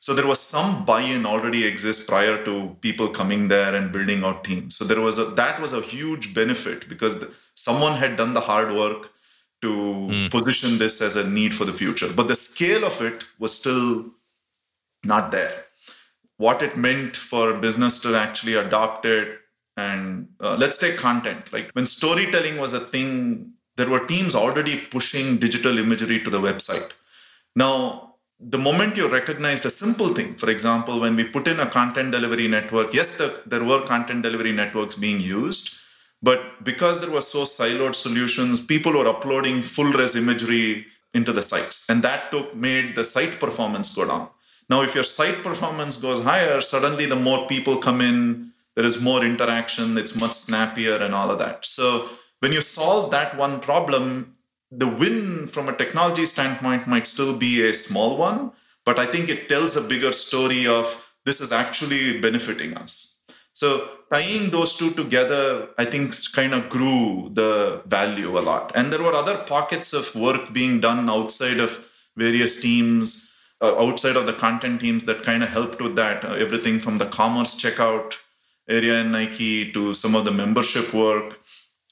So 0.00 0.12
there 0.12 0.26
was 0.26 0.40
some 0.40 0.84
buy-in 0.84 1.24
already 1.24 1.64
exist 1.64 2.08
prior 2.08 2.44
to 2.44 2.76
people 2.82 3.08
coming 3.08 3.48
there 3.48 3.74
and 3.74 3.90
building 3.90 4.22
out 4.22 4.44
teams. 4.44 4.76
So 4.76 4.84
there 4.84 5.00
was 5.00 5.18
a 5.18 5.26
that 5.42 5.62
was 5.62 5.72
a 5.72 5.80
huge 5.80 6.34
benefit 6.34 6.88
because 6.90 7.20
the, 7.20 7.32
someone 7.54 7.94
had 7.94 8.16
done 8.16 8.34
the 8.34 8.46
hard 8.50 8.70
work 8.82 9.12
to 9.62 9.70
mm. 9.70 10.30
position 10.30 10.76
this 10.76 11.00
as 11.00 11.16
a 11.16 11.26
need 11.38 11.54
for 11.54 11.64
the 11.64 11.72
future. 11.82 12.12
But 12.12 12.28
the 12.28 12.36
scale 12.36 12.84
of 12.84 13.00
it 13.00 13.24
was 13.38 13.54
still 13.54 14.10
not 15.04 15.30
there. 15.30 15.54
What 16.44 16.58
it 16.66 16.74
meant 16.86 17.14
for 17.30 17.44
business 17.66 17.94
to 18.04 18.10
actually 18.26 18.54
adopt 18.64 19.02
it, 19.16 19.28
and 19.88 20.06
uh, 20.46 20.56
let's 20.62 20.78
take 20.84 20.96
content. 21.08 21.42
Like 21.56 21.68
when 21.76 21.86
storytelling 21.98 22.56
was 22.64 22.72
a 22.80 22.82
thing, 22.94 23.10
there 23.78 23.90
were 23.94 24.04
teams 24.12 24.34
already 24.44 24.74
pushing 24.96 25.26
digital 25.46 25.74
imagery 25.84 26.18
to 26.24 26.30
the 26.36 26.42
website. 26.48 26.88
Now 27.64 27.74
the 28.54 28.62
moment 28.68 28.96
you 29.00 29.06
recognized 29.08 29.64
a 29.66 29.74
simple 29.84 30.10
thing, 30.16 30.30
for 30.42 30.48
example, 30.56 30.94
when 31.04 31.14
we 31.20 31.24
put 31.36 31.46
in 31.52 31.60
a 31.60 31.68
content 31.78 32.08
delivery 32.16 32.48
network, 32.56 32.88
yes, 33.00 33.10
the, 33.18 33.28
there 33.52 33.64
were 33.70 33.80
content 33.92 34.20
delivery 34.28 34.54
networks 34.62 34.96
being 35.04 35.20
used, 35.20 35.66
But 36.22 36.62
because 36.62 37.00
there 37.00 37.10
were 37.10 37.20
so 37.20 37.44
siloed 37.44 37.96
solutions, 37.96 38.64
people 38.64 38.92
were 38.92 39.08
uploading 39.08 39.62
full 39.62 39.92
res 39.92 40.14
imagery 40.14 40.86
into 41.12 41.32
the 41.32 41.42
sites. 41.42 41.90
And 41.90 42.02
that 42.04 42.30
took 42.30 42.54
made 42.54 42.94
the 42.94 43.04
site 43.04 43.40
performance 43.40 43.94
go 43.94 44.06
down. 44.06 44.28
Now, 44.72 44.80
if 44.80 44.94
your 44.94 45.04
site 45.04 45.42
performance 45.42 45.98
goes 45.98 46.24
higher, 46.24 46.62
suddenly 46.62 47.04
the 47.04 47.14
more 47.28 47.46
people 47.46 47.76
come 47.76 48.00
in, 48.00 48.52
there 48.74 48.86
is 48.86 49.02
more 49.02 49.22
interaction, 49.22 49.98
it's 49.98 50.18
much 50.18 50.32
snappier 50.32 50.96
and 50.96 51.14
all 51.14 51.30
of 51.30 51.38
that. 51.40 51.66
So 51.66 52.08
when 52.40 52.52
you 52.52 52.62
solve 52.62 53.10
that 53.10 53.36
one 53.36 53.60
problem, 53.60 54.34
the 54.70 54.88
win 54.88 55.46
from 55.46 55.68
a 55.68 55.76
technology 55.76 56.24
standpoint 56.24 56.88
might 56.88 57.06
still 57.06 57.36
be 57.36 57.68
a 57.68 57.74
small 57.74 58.16
one, 58.16 58.52
but 58.86 58.98
I 58.98 59.04
think 59.04 59.28
it 59.28 59.50
tells 59.50 59.76
a 59.76 59.82
bigger 59.82 60.10
story 60.10 60.66
of 60.66 61.06
this 61.26 61.42
is 61.42 61.52
actually 61.52 62.22
benefiting 62.22 62.72
us. 62.72 63.20
So 63.52 63.86
tying 64.10 64.48
those 64.48 64.72
two 64.74 64.92
together, 64.92 65.68
I 65.76 65.84
think 65.84 66.14
kind 66.32 66.54
of 66.54 66.70
grew 66.70 67.28
the 67.34 67.82
value 67.84 68.38
a 68.38 68.40
lot. 68.40 68.72
And 68.74 68.90
there 68.90 69.02
were 69.02 69.12
other 69.12 69.36
pockets 69.36 69.92
of 69.92 70.14
work 70.16 70.54
being 70.54 70.80
done 70.80 71.10
outside 71.10 71.60
of 71.60 71.78
various 72.16 72.62
teams, 72.62 73.31
outside 73.66 74.16
of 74.16 74.26
the 74.26 74.32
content 74.32 74.80
teams 74.80 75.04
that 75.04 75.22
kind 75.22 75.42
of 75.42 75.48
helped 75.48 75.80
with 75.80 75.96
that. 75.96 76.24
Uh, 76.24 76.32
everything 76.34 76.80
from 76.80 76.98
the 76.98 77.06
commerce 77.06 77.60
checkout 77.60 78.14
area 78.68 79.00
in 79.00 79.12
Nike 79.12 79.72
to 79.72 79.94
some 79.94 80.14
of 80.14 80.24
the 80.24 80.30
membership 80.30 80.92
work. 80.92 81.40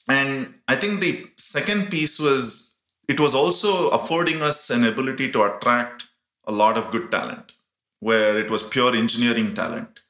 And 0.07 0.53
I 0.67 0.75
think 0.75 0.99
the 0.99 1.27
second 1.37 1.89
piece 1.89 2.19
was 2.19 2.77
it 3.07 3.19
was 3.19 3.35
also 3.35 3.89
affording 3.89 4.41
us 4.41 4.69
an 4.69 4.83
ability 4.83 5.31
to 5.31 5.43
attract 5.43 6.05
a 6.45 6.51
lot 6.51 6.77
of 6.77 6.91
good 6.91 7.11
talent, 7.11 7.51
where 7.99 8.37
it 8.37 8.49
was 8.49 8.63
pure 8.63 8.95
engineering 8.95 9.53
talent 9.53 10.01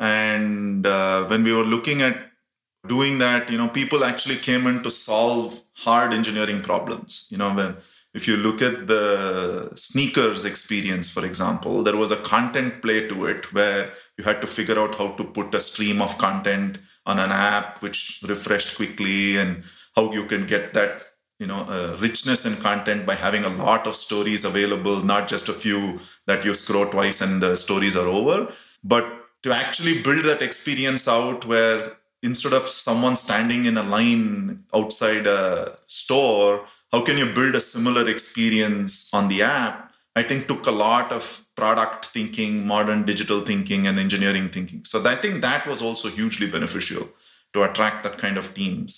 and 0.00 0.86
uh, 0.86 1.24
when 1.26 1.44
we 1.44 1.52
were 1.52 1.62
looking 1.62 2.00
at 2.00 2.16
doing 2.88 3.18
that, 3.18 3.50
you 3.50 3.58
know, 3.58 3.68
people 3.68 4.02
actually 4.02 4.36
came 4.36 4.66
in 4.66 4.82
to 4.82 4.90
solve 4.90 5.60
hard 5.74 6.14
engineering 6.14 6.62
problems. 6.62 7.26
You 7.28 7.36
know, 7.36 7.52
when 7.52 7.76
if 8.12 8.26
you 8.26 8.36
look 8.36 8.60
at 8.60 8.86
the 8.88 9.70
sneakers 9.76 10.44
experience, 10.44 11.08
for 11.08 11.24
example, 11.24 11.82
there 11.82 11.96
was 11.96 12.10
a 12.10 12.16
content 12.16 12.82
play 12.82 13.06
to 13.08 13.26
it 13.26 13.52
where 13.52 13.92
you 14.18 14.24
had 14.24 14.40
to 14.40 14.46
figure 14.46 14.78
out 14.78 14.96
how 14.96 15.12
to 15.12 15.24
put 15.24 15.54
a 15.54 15.60
stream 15.60 16.02
of 16.02 16.18
content 16.18 16.78
on 17.06 17.18
an 17.18 17.30
app 17.30 17.80
which 17.82 18.22
refreshed 18.26 18.76
quickly 18.76 19.36
and 19.36 19.62
how 19.94 20.12
you 20.12 20.24
can 20.26 20.46
get 20.46 20.74
that 20.74 21.02
you 21.38 21.46
know 21.46 21.64
uh, 21.68 21.96
richness 22.00 22.44
in 22.44 22.54
content 22.62 23.06
by 23.06 23.14
having 23.14 23.44
a 23.44 23.48
lot 23.48 23.86
of 23.86 23.96
stories 23.96 24.44
available 24.44 25.02
not 25.02 25.26
just 25.26 25.48
a 25.48 25.54
few 25.54 25.98
that 26.26 26.44
you 26.44 26.52
scroll 26.52 26.86
twice 26.86 27.20
and 27.20 27.42
the 27.42 27.56
stories 27.56 27.96
are 27.96 28.06
over. 28.06 28.52
But 28.84 29.06
to 29.42 29.52
actually 29.52 30.02
build 30.02 30.24
that 30.24 30.42
experience 30.42 31.08
out 31.08 31.46
where 31.46 31.96
instead 32.22 32.52
of 32.52 32.66
someone 32.66 33.16
standing 33.16 33.64
in 33.64 33.78
a 33.78 33.82
line 33.82 34.64
outside 34.74 35.26
a 35.26 35.78
store 35.86 36.66
how 36.92 37.02
can 37.02 37.16
you 37.18 37.26
build 37.26 37.54
a 37.54 37.60
similar 37.60 38.08
experience 38.08 39.12
on 39.14 39.28
the 39.28 39.42
app? 39.42 39.92
I 40.16 40.22
think 40.22 40.48
took 40.48 40.66
a 40.66 40.72
lot 40.72 41.12
of 41.12 41.44
product 41.54 42.06
thinking 42.06 42.66
modern 42.66 43.04
digital 43.04 43.40
thinking 43.40 43.86
and 43.86 43.98
engineering 43.98 44.48
thinking. 44.48 44.84
So 44.84 44.96
i 45.06 45.14
think 45.14 45.42
that 45.42 45.66
was 45.66 45.82
also 45.82 46.08
hugely 46.08 46.50
beneficial 46.50 47.08
to 47.52 47.62
attract 47.62 48.02
that 48.04 48.18
kind 48.18 48.36
of 48.38 48.54
teams. 48.54 48.92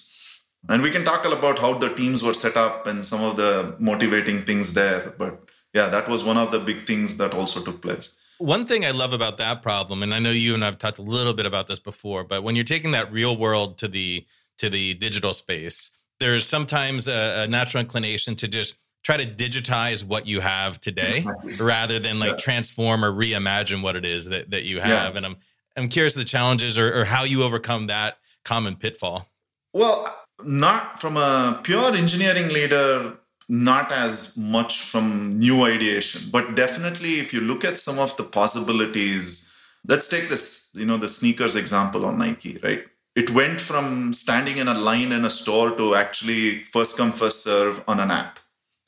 And 0.68 0.80
we 0.80 0.90
can 0.90 1.04
talk 1.04 1.24
about 1.24 1.58
how 1.58 1.74
the 1.74 1.92
teams 1.92 2.22
were 2.22 2.34
set 2.34 2.56
up 2.56 2.86
and 2.86 3.04
some 3.04 3.22
of 3.22 3.36
the 3.36 3.74
motivating 3.78 4.42
things 4.42 4.74
there 4.74 5.12
but 5.18 5.50
yeah 5.74 5.88
that 5.88 6.08
was 6.08 6.24
one 6.24 6.38
of 6.38 6.52
the 6.52 6.60
big 6.60 6.86
things 6.86 7.16
that 7.18 7.34
also 7.34 7.60
took 7.60 7.82
place. 7.82 8.14
One 8.38 8.66
thing 8.66 8.84
I 8.84 8.90
love 8.90 9.12
about 9.12 9.36
that 9.36 9.62
problem, 9.62 10.02
and 10.02 10.12
I 10.12 10.18
know 10.18 10.30
you 10.30 10.54
and 10.54 10.64
I've 10.64 10.78
talked 10.78 10.98
a 10.98 11.02
little 11.02 11.34
bit 11.34 11.46
about 11.46 11.68
this 11.68 11.78
before, 11.78 12.24
but 12.24 12.42
when 12.42 12.56
you're 12.56 12.64
taking 12.64 12.90
that 12.92 13.12
real 13.12 13.36
world 13.36 13.78
to 13.78 13.88
the 13.88 14.26
to 14.58 14.68
the 14.68 14.94
digital 14.94 15.32
space, 15.32 15.90
there's 16.20 16.46
sometimes 16.46 17.08
a, 17.08 17.44
a 17.44 17.46
natural 17.46 17.80
inclination 17.80 18.36
to 18.36 18.48
just 18.48 18.76
try 19.02 19.16
to 19.16 19.26
digitize 19.26 20.04
what 20.04 20.26
you 20.26 20.40
have 20.40 20.80
today 20.80 21.18
exactly. 21.18 21.56
rather 21.56 21.98
than 21.98 22.18
like 22.18 22.30
yeah. 22.30 22.36
transform 22.36 23.04
or 23.04 23.12
reimagine 23.12 23.82
what 23.82 23.96
it 23.96 24.04
is 24.04 24.26
that, 24.26 24.50
that 24.50 24.64
you 24.64 24.80
have. 24.80 25.12
Yeah. 25.12 25.16
And 25.16 25.26
I'm 25.26 25.36
I'm 25.76 25.88
curious 25.88 26.14
the 26.14 26.24
challenges 26.24 26.78
or, 26.78 27.00
or 27.00 27.04
how 27.04 27.24
you 27.24 27.42
overcome 27.42 27.86
that 27.86 28.18
common 28.44 28.76
pitfall. 28.76 29.26
Well, 29.72 30.14
not 30.44 31.00
from 31.00 31.16
a 31.16 31.60
pure 31.62 31.94
engineering 31.94 32.48
leader 32.48 33.16
not 33.48 33.92
as 33.92 34.36
much 34.36 34.80
from 34.80 35.38
new 35.38 35.64
ideation 35.64 36.22
but 36.30 36.54
definitely 36.54 37.14
if 37.14 37.32
you 37.32 37.40
look 37.40 37.64
at 37.64 37.76
some 37.78 37.98
of 37.98 38.16
the 38.16 38.22
possibilities 38.22 39.52
let's 39.86 40.08
take 40.08 40.28
this 40.28 40.70
you 40.74 40.86
know 40.86 40.96
the 40.96 41.08
sneakers 41.08 41.56
example 41.56 42.06
on 42.06 42.18
nike 42.18 42.58
right 42.62 42.84
it 43.14 43.30
went 43.30 43.60
from 43.60 44.12
standing 44.12 44.56
in 44.56 44.68
a 44.68 44.74
line 44.74 45.12
in 45.12 45.24
a 45.24 45.30
store 45.30 45.70
to 45.76 45.94
actually 45.94 46.64
first 46.64 46.96
come 46.96 47.12
first 47.12 47.42
serve 47.42 47.82
on 47.86 48.00
an 48.00 48.10
app 48.10 48.38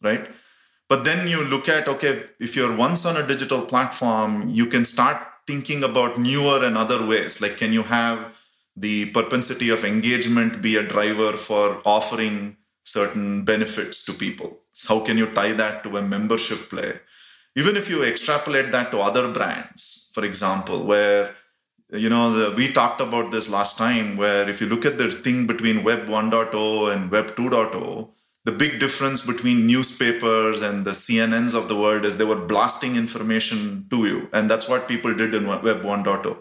right 0.02 0.28
but 0.88 1.04
then 1.04 1.26
you 1.26 1.42
look 1.44 1.68
at 1.68 1.88
okay 1.88 2.24
if 2.40 2.56
you're 2.56 2.76
once 2.76 3.04
on 3.04 3.16
a 3.16 3.26
digital 3.26 3.62
platform 3.62 4.48
you 4.48 4.66
can 4.66 4.84
start 4.84 5.18
thinking 5.46 5.84
about 5.84 6.18
newer 6.18 6.64
and 6.64 6.76
other 6.76 7.06
ways 7.06 7.40
like 7.40 7.56
can 7.56 7.72
you 7.72 7.82
have 7.82 8.32
the 8.76 9.06
propensity 9.06 9.70
of 9.70 9.84
engagement 9.84 10.60
be 10.60 10.76
a 10.76 10.82
driver 10.82 11.36
for 11.36 11.80
offering 11.84 12.56
certain 12.84 13.44
benefits 13.44 14.04
to 14.04 14.12
people. 14.12 14.60
how 14.88 14.98
can 15.00 15.16
you 15.16 15.26
tie 15.26 15.52
that 15.52 15.84
to 15.84 15.96
a 15.96 16.02
membership 16.02 16.68
play? 16.68 16.92
Even 17.54 17.76
if 17.76 17.88
you 17.88 18.02
extrapolate 18.02 18.72
that 18.72 18.90
to 18.90 18.98
other 18.98 19.32
brands, 19.32 20.10
for 20.12 20.24
example, 20.24 20.84
where 20.84 21.34
you 21.92 22.08
know 22.08 22.32
the, 22.32 22.56
we 22.56 22.72
talked 22.72 23.00
about 23.00 23.30
this 23.30 23.48
last 23.48 23.78
time, 23.78 24.16
where 24.16 24.48
if 24.48 24.60
you 24.60 24.66
look 24.66 24.84
at 24.84 24.98
the 24.98 25.10
thing 25.10 25.46
between 25.46 25.84
Web 25.84 26.06
1.0 26.06 26.92
and 26.92 27.10
Web 27.10 27.36
2.0, 27.36 28.10
the 28.44 28.52
big 28.52 28.78
difference 28.78 29.24
between 29.24 29.66
newspapers 29.66 30.60
and 30.60 30.84
the 30.84 30.90
CNNs 30.90 31.54
of 31.54 31.68
the 31.68 31.76
world 31.76 32.04
is 32.04 32.16
they 32.16 32.24
were 32.24 32.46
blasting 32.46 32.96
information 32.96 33.86
to 33.90 34.06
you, 34.06 34.28
and 34.32 34.50
that's 34.50 34.68
what 34.68 34.88
people 34.88 35.14
did 35.14 35.34
in 35.34 35.46
Web 35.46 35.62
1.0 35.62 36.36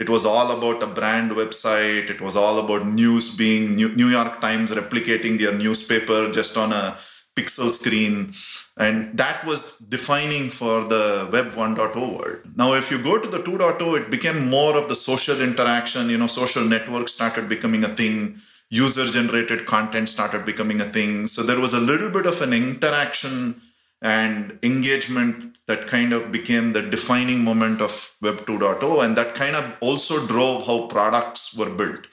it 0.00 0.10
was 0.10 0.26
all 0.26 0.50
about 0.56 0.82
a 0.82 0.86
brand 0.86 1.30
website. 1.32 2.10
It 2.10 2.20
was 2.20 2.36
all 2.36 2.58
about 2.58 2.86
news 2.86 3.36
being 3.36 3.76
new, 3.76 4.08
york 4.08 4.40
times 4.40 4.70
replicating 4.72 5.38
their 5.38 5.52
newspaper 5.52 6.30
just 6.32 6.56
on 6.56 6.72
a 6.72 6.96
pixel 7.36 7.70
screen 7.70 8.32
and 8.76 9.16
that 9.16 9.44
was 9.44 9.76
defining 9.96 10.50
for 10.50 10.84
the 10.84 11.28
web 11.32 11.52
1.0 11.52 11.94
world 11.96 12.38
now 12.56 12.72
if 12.74 12.90
you 12.90 12.98
go 12.98 13.18
to 13.18 13.28
the 13.28 13.38
2.0 13.38 14.00
it 14.00 14.10
became 14.10 14.48
more 14.48 14.76
of 14.76 14.88
the 14.88 14.96
social 14.96 15.40
interaction 15.40 16.08
you 16.08 16.18
know 16.18 16.26
social 16.26 16.64
networks 16.64 17.12
started 17.12 17.48
becoming 17.48 17.84
a 17.84 17.92
thing 18.00 18.36
user 18.70 19.06
generated 19.06 19.66
content 19.66 20.08
started 20.08 20.44
becoming 20.44 20.80
a 20.80 20.88
thing 20.96 21.26
so 21.26 21.42
there 21.42 21.60
was 21.60 21.74
a 21.74 21.80
little 21.80 22.10
bit 22.10 22.26
of 22.26 22.40
an 22.40 22.52
interaction 22.52 23.60
and 24.04 24.58
engagement 24.62 25.56
that 25.66 25.86
kind 25.88 26.12
of 26.12 26.30
became 26.30 26.72
the 26.72 26.82
defining 26.82 27.42
moment 27.42 27.80
of 27.80 28.14
Web 28.20 28.44
2.0. 28.44 29.02
And 29.02 29.16
that 29.16 29.34
kind 29.34 29.56
of 29.56 29.64
also 29.80 30.26
drove 30.26 30.66
how 30.66 30.86
products 30.88 31.56
were 31.56 31.70
built. 31.70 32.06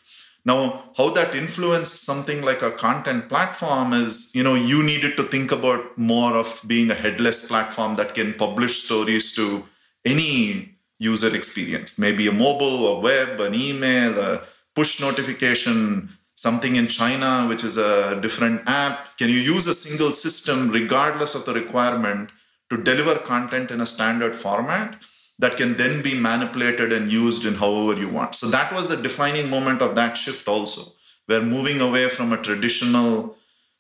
Now, 0.44 0.92
how 0.98 1.12
that 1.12 1.36
influenced 1.36 2.04
something 2.04 2.42
like 2.42 2.64
a 2.64 2.72
content 2.72 3.30
platform 3.30 3.94
is, 3.94 4.34
you 4.34 4.44
know, 4.44 4.56
you 4.56 4.82
needed 4.82 5.16
to 5.18 5.24
think 5.24 5.52
about 5.52 5.98
more 5.98 6.36
of 6.36 6.62
being 6.66 6.90
a 6.90 6.96
headless 6.96 7.48
platform 7.48 7.96
that 7.98 8.16
can 8.16 8.34
publish 8.34 8.84
stories 8.84 9.36
to 9.36 9.64
any 10.04 10.78
user 10.98 11.36
experience, 11.36 12.00
maybe 12.00 12.28
a 12.28 12.32
mobile 12.32 12.86
or 12.86 13.02
web, 13.02 13.40
an 13.40 13.54
email, 13.54 14.20
a 14.20 14.44
push 14.76 15.00
notification, 15.00 16.10
something 16.36 16.76
in 16.76 16.88
China, 16.88 17.46
which 17.48 17.64
is 17.64 17.78
a 17.78 18.20
different 18.22 18.62
app. 18.66 19.18
Can 19.18 19.30
you 19.30 19.40
use 19.40 19.68
a 19.68 19.76
single 19.76 20.12
system 20.12 20.70
regardless 20.72 21.36
of 21.36 21.46
the 21.46 21.54
requirement 21.54 22.32
to 22.72 22.78
deliver 22.78 23.16
content 23.16 23.70
in 23.70 23.82
a 23.82 23.86
standard 23.86 24.36
format 24.36 24.96
that 25.42 25.58
can 25.58 25.76
then 25.76 26.04
be 26.04 26.14
manipulated 26.14 26.94
and 26.94 27.12
used 27.12 27.48
in 27.48 27.56
however 27.56 28.00
you 28.00 28.08
want. 28.08 28.36
So 28.36 28.48
that 28.48 28.72
was 28.72 28.88
the 28.88 28.96
defining 28.96 29.50
moment 29.50 29.82
of 29.82 29.96
that 29.96 30.16
shift 30.16 30.48
also. 30.48 30.94
We're 31.28 31.42
moving 31.42 31.82
away 31.82 32.10
from 32.10 32.32
a 32.32 32.38
traditional 32.38 33.36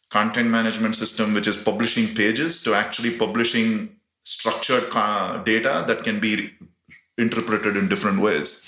content 0.10 0.50
management 0.50 0.96
system, 0.96 1.36
which 1.36 1.48
is 1.48 1.56
publishing 1.56 2.16
pages, 2.16 2.64
to 2.64 2.74
actually 2.74 3.12
publishing 3.16 3.96
structured 4.26 4.90
data 5.46 5.86
that 5.88 6.04
can 6.04 6.20
be 6.20 6.52
interpreted 7.20 7.78
in 7.78 7.88
different 7.88 8.20
ways. 8.22 8.68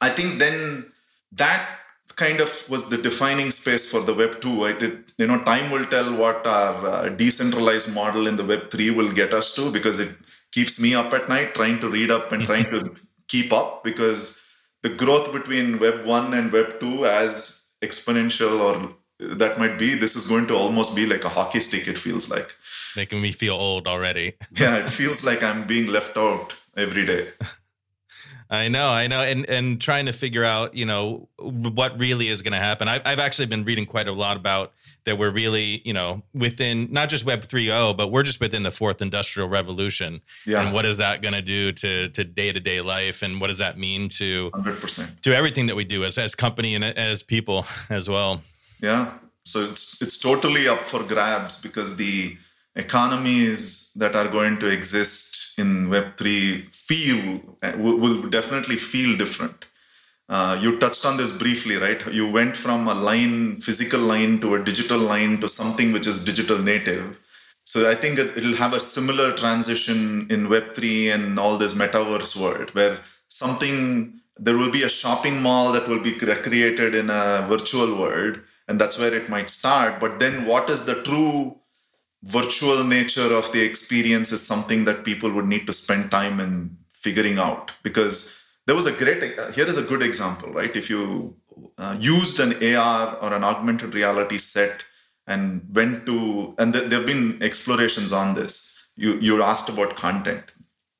I 0.00 0.10
think 0.10 0.38
then 0.38 0.92
that 1.32 1.66
kind 2.14 2.40
of 2.40 2.70
was 2.70 2.88
the 2.88 2.96
defining 2.96 3.50
space 3.50 3.90
for 3.90 4.00
the 4.00 4.14
web 4.14 4.40
2 4.40 4.64
right 4.64 4.80
it, 4.80 5.12
you 5.18 5.26
know 5.26 5.42
time 5.42 5.68
will 5.72 5.84
tell 5.86 6.14
what 6.14 6.46
our 6.46 6.86
uh, 6.86 7.08
decentralized 7.08 7.92
model 7.92 8.28
in 8.28 8.36
the 8.36 8.44
web 8.44 8.70
3 8.70 8.90
will 8.90 9.10
get 9.10 9.34
us 9.34 9.52
to 9.56 9.68
because 9.72 9.98
it 9.98 10.14
keeps 10.54 10.78
me 10.80 10.94
up 10.94 11.12
at 11.12 11.28
night 11.28 11.54
trying 11.54 11.78
to 11.80 11.88
read 11.88 12.10
up 12.10 12.32
and 12.32 12.44
trying 12.44 12.70
to 12.70 12.94
keep 13.28 13.52
up 13.52 13.82
because 13.82 14.44
the 14.82 14.88
growth 14.88 15.32
between 15.32 15.78
web 15.78 16.04
1 16.04 16.34
and 16.34 16.52
web 16.52 16.78
2 16.80 17.06
as 17.06 17.70
exponential 17.82 18.60
or 18.66 18.74
that 19.18 19.58
might 19.58 19.78
be 19.78 19.94
this 19.94 20.14
is 20.14 20.28
going 20.28 20.46
to 20.46 20.54
almost 20.54 20.94
be 20.94 21.06
like 21.06 21.24
a 21.24 21.28
hockey 21.28 21.60
stick 21.60 21.88
it 21.88 21.98
feels 21.98 22.30
like. 22.30 22.54
It's 22.84 22.96
making 22.96 23.20
me 23.20 23.32
feel 23.32 23.54
old 23.54 23.86
already. 23.86 24.34
Yeah 24.52 24.76
it 24.76 24.90
feels 24.90 25.24
like 25.24 25.42
i'm 25.42 25.66
being 25.66 25.88
left 25.88 26.16
out 26.16 26.54
every 26.76 27.04
day 27.04 27.28
I 28.50 28.68
know, 28.68 28.88
I 28.88 29.06
know, 29.06 29.22
and 29.22 29.48
and 29.48 29.80
trying 29.80 30.06
to 30.06 30.12
figure 30.12 30.44
out, 30.44 30.74
you 30.74 30.86
know, 30.86 31.28
what 31.38 31.98
really 31.98 32.28
is 32.28 32.42
going 32.42 32.52
to 32.52 32.58
happen. 32.58 32.88
I've 32.88 33.02
I've 33.04 33.18
actually 33.18 33.46
been 33.46 33.64
reading 33.64 33.86
quite 33.86 34.06
a 34.06 34.12
lot 34.12 34.36
about 34.36 34.72
that. 35.04 35.18
We're 35.18 35.30
really, 35.30 35.80
you 35.84 35.92
know, 35.92 36.22
within 36.34 36.88
not 36.92 37.08
just 37.08 37.24
Web 37.24 37.42
3.0, 37.42 37.96
but 37.96 38.10
we're 38.10 38.22
just 38.22 38.40
within 38.40 38.62
the 38.62 38.70
fourth 38.70 39.00
industrial 39.00 39.48
revolution. 39.48 40.20
Yeah. 40.46 40.62
And 40.62 40.74
what 40.74 40.84
is 40.84 40.98
that 40.98 41.22
going 41.22 41.34
to 41.34 41.42
do 41.42 41.72
to 41.72 42.08
to 42.10 42.24
day 42.24 42.52
to 42.52 42.60
day 42.60 42.80
life, 42.80 43.22
and 43.22 43.40
what 43.40 43.48
does 43.48 43.58
that 43.58 43.78
mean 43.78 44.08
to 44.10 44.50
100%. 44.50 45.20
to 45.22 45.34
everything 45.34 45.66
that 45.66 45.76
we 45.76 45.84
do 45.84 46.04
as 46.04 46.18
as 46.18 46.34
company 46.34 46.74
and 46.74 46.84
as 46.84 47.22
people 47.22 47.66
as 47.90 48.08
well? 48.08 48.42
Yeah. 48.80 49.12
So 49.46 49.60
it's 49.64 50.00
it's 50.00 50.18
totally 50.18 50.68
up 50.68 50.80
for 50.80 51.02
grabs 51.02 51.60
because 51.60 51.96
the 51.96 52.36
economies 52.76 53.92
that 53.94 54.16
are 54.16 54.28
going 54.28 54.58
to 54.58 54.66
exist 54.66 55.58
in 55.58 55.88
Web3 55.88 56.62
feel 56.74 57.40
will, 57.76 57.98
will 57.98 58.28
definitely 58.28 58.76
feel 58.76 59.16
different. 59.16 59.66
Uh, 60.28 60.58
you 60.60 60.78
touched 60.78 61.04
on 61.04 61.16
this 61.16 61.36
briefly, 61.36 61.76
right? 61.76 62.04
You 62.12 62.30
went 62.30 62.56
from 62.56 62.88
a 62.88 62.94
line, 62.94 63.60
physical 63.60 64.00
line, 64.00 64.40
to 64.40 64.54
a 64.54 64.64
digital 64.64 64.98
line 64.98 65.40
to 65.40 65.48
something 65.48 65.92
which 65.92 66.06
is 66.06 66.24
digital 66.24 66.58
native. 66.58 67.18
So 67.64 67.90
I 67.90 67.94
think 67.94 68.18
it'll 68.18 68.56
have 68.56 68.74
a 68.74 68.80
similar 68.80 69.32
transition 69.32 70.26
in 70.30 70.48
Web3 70.48 71.14
and 71.14 71.38
all 71.38 71.56
this 71.56 71.74
metaverse 71.74 72.36
world, 72.40 72.70
where 72.74 72.98
something 73.28 74.20
there 74.38 74.56
will 74.56 74.70
be 74.70 74.82
a 74.82 74.88
shopping 74.88 75.40
mall 75.40 75.72
that 75.72 75.88
will 75.88 76.00
be 76.00 76.12
created 76.12 76.94
in 76.94 77.10
a 77.10 77.46
virtual 77.48 77.98
world, 77.98 78.40
and 78.66 78.80
that's 78.80 78.98
where 78.98 79.14
it 79.14 79.28
might 79.28 79.50
start. 79.50 80.00
But 80.00 80.18
then, 80.18 80.46
what 80.46 80.70
is 80.70 80.84
the 80.84 81.02
true 81.02 81.56
virtual 82.24 82.84
nature 82.84 83.34
of 83.34 83.52
the 83.52 83.62
experience 83.62 84.32
is 84.32 84.44
something 84.44 84.84
that 84.84 85.04
people 85.04 85.30
would 85.30 85.46
need 85.46 85.66
to 85.66 85.72
spend 85.72 86.10
time 86.10 86.40
in 86.40 86.76
figuring 86.92 87.38
out. 87.38 87.70
Because 87.82 88.40
there 88.66 88.74
was 88.74 88.86
a 88.86 88.92
great 88.92 89.22
here 89.54 89.66
is 89.66 89.76
a 89.76 89.82
good 89.82 90.02
example 90.02 90.50
right? 90.52 90.74
If 90.74 90.88
you 90.88 91.36
uh, 91.78 91.96
used 91.98 92.40
an 92.40 92.52
ar 92.76 93.16
or 93.16 93.32
an 93.32 93.44
augmented 93.44 93.94
reality 93.94 94.38
set 94.38 94.82
and 95.26 95.66
went 95.72 96.06
to 96.06 96.54
and 96.58 96.72
th- 96.72 96.88
there 96.88 96.98
have 96.98 97.06
been 97.06 97.42
explorations 97.42 98.12
on 98.12 98.34
this. 98.34 98.88
You 98.96 99.18
you 99.20 99.42
asked 99.42 99.68
about 99.68 99.96
content. 99.96 100.52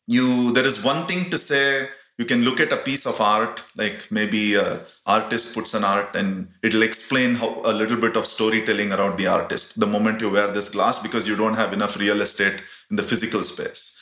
You 0.07 0.53
there 0.53 0.67
is 0.67 0.85
one 0.85 1.07
thing 1.07 1.31
to 1.31 1.39
say 1.39 1.89
you 2.19 2.25
can 2.25 2.43
look 2.43 2.61
at 2.61 2.73
a 2.73 2.77
piece 2.77 3.07
of 3.07 3.21
art 3.21 3.63
like 3.77 4.07
maybe 4.11 4.55
a 4.55 4.81
artist 5.07 5.55
puts 5.55 5.75
an 5.75 5.85
art 5.85 6.15
and 6.15 6.49
it'll 6.63 6.83
explain 6.83 7.35
how 7.35 7.61
a 7.65 7.73
little 7.73 7.97
bit 7.97 8.17
of 8.17 8.27
storytelling 8.27 8.93
around 8.93 9.19
the 9.19 9.27
artist 9.27 9.81
the 9.81 9.87
moment 9.87 10.21
you 10.21 10.31
wear 10.31 10.51
this 10.51 10.69
glass 10.69 11.01
because 11.01 11.27
you 11.27 11.35
don't 11.35 11.55
have 11.55 11.73
enough 11.73 11.99
real 11.99 12.21
estate 12.21 12.63
in 12.91 12.97
the 12.97 13.03
physical 13.03 13.43
space. 13.43 14.01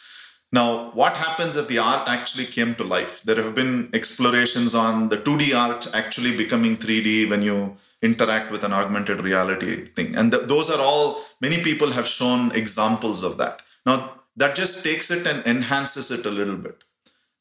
Now 0.52 0.90
what 0.90 1.16
happens 1.16 1.56
if 1.56 1.68
the 1.68 1.78
art 1.78 2.06
actually 2.06 2.44
came 2.44 2.74
to 2.74 2.84
life? 2.84 3.22
There 3.22 3.42
have 3.42 3.54
been 3.54 3.88
explorations 3.94 4.74
on 4.74 5.08
the 5.08 5.16
2d 5.16 5.56
art 5.56 5.88
actually 5.94 6.36
becoming 6.36 6.76
3d 6.76 7.30
when 7.30 7.40
you 7.40 7.76
interact 8.02 8.50
with 8.50 8.64
an 8.64 8.72
augmented 8.74 9.22
reality 9.22 9.86
thing. 9.86 10.14
And 10.16 10.32
th- 10.32 10.48
those 10.48 10.68
are 10.68 10.80
all 10.80 11.24
many 11.40 11.62
people 11.62 11.92
have 11.92 12.06
shown 12.06 12.52
examples 12.52 13.22
of 13.22 13.38
that. 13.38 13.62
Now 13.86 14.20
that 14.36 14.54
just 14.54 14.84
takes 14.84 15.10
it 15.10 15.26
and 15.26 15.46
enhances 15.46 16.10
it 16.10 16.26
a 16.26 16.30
little 16.30 16.56
bit 16.56 16.82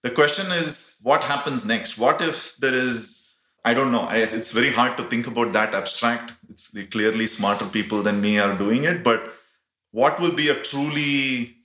the 0.03 0.09
question 0.09 0.51
is 0.51 0.99
what 1.03 1.23
happens 1.23 1.65
next? 1.65 1.97
What 1.97 2.21
if 2.21 2.57
there 2.57 2.73
is 2.73 3.27
i 3.63 3.75
don't 3.75 3.91
know 3.91 4.07
it's 4.09 4.51
very 4.51 4.71
hard 4.71 4.97
to 4.97 5.03
think 5.03 5.27
about 5.27 5.53
that 5.53 5.73
abstract. 5.73 6.33
It's 6.49 6.75
clearly 6.91 7.27
smarter 7.27 7.65
people 7.65 8.01
than 8.01 8.21
me 8.21 8.39
are 8.39 8.57
doing 8.57 8.83
it 8.85 9.03
but 9.03 9.33
what 9.91 10.19
will 10.19 10.33
be 10.33 10.49
a 10.49 10.55
truly 10.55 11.57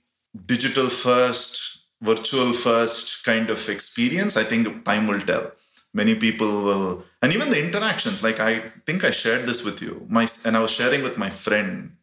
digital 0.45 0.89
first 0.89 1.85
virtual 2.01 2.53
first 2.53 3.25
kind 3.25 3.49
of 3.49 3.67
experience? 3.69 4.37
I 4.37 4.43
think 4.43 4.85
time 4.85 5.07
will 5.07 5.21
tell. 5.21 5.51
Many 5.93 6.13
people 6.13 6.63
will 6.63 7.03
and 7.21 7.33
even 7.33 7.49
the 7.49 7.63
interactions 7.63 8.23
like 8.23 8.39
i 8.39 8.59
think 8.85 9.03
i 9.03 9.11
shared 9.11 9.47
this 9.47 9.63
with 9.63 9.81
you 9.81 10.05
my 10.07 10.27
and 10.45 10.55
i 10.55 10.59
was 10.59 10.71
sharing 10.71 11.01
with 11.01 11.17
my 11.17 11.29
friend 11.29 11.96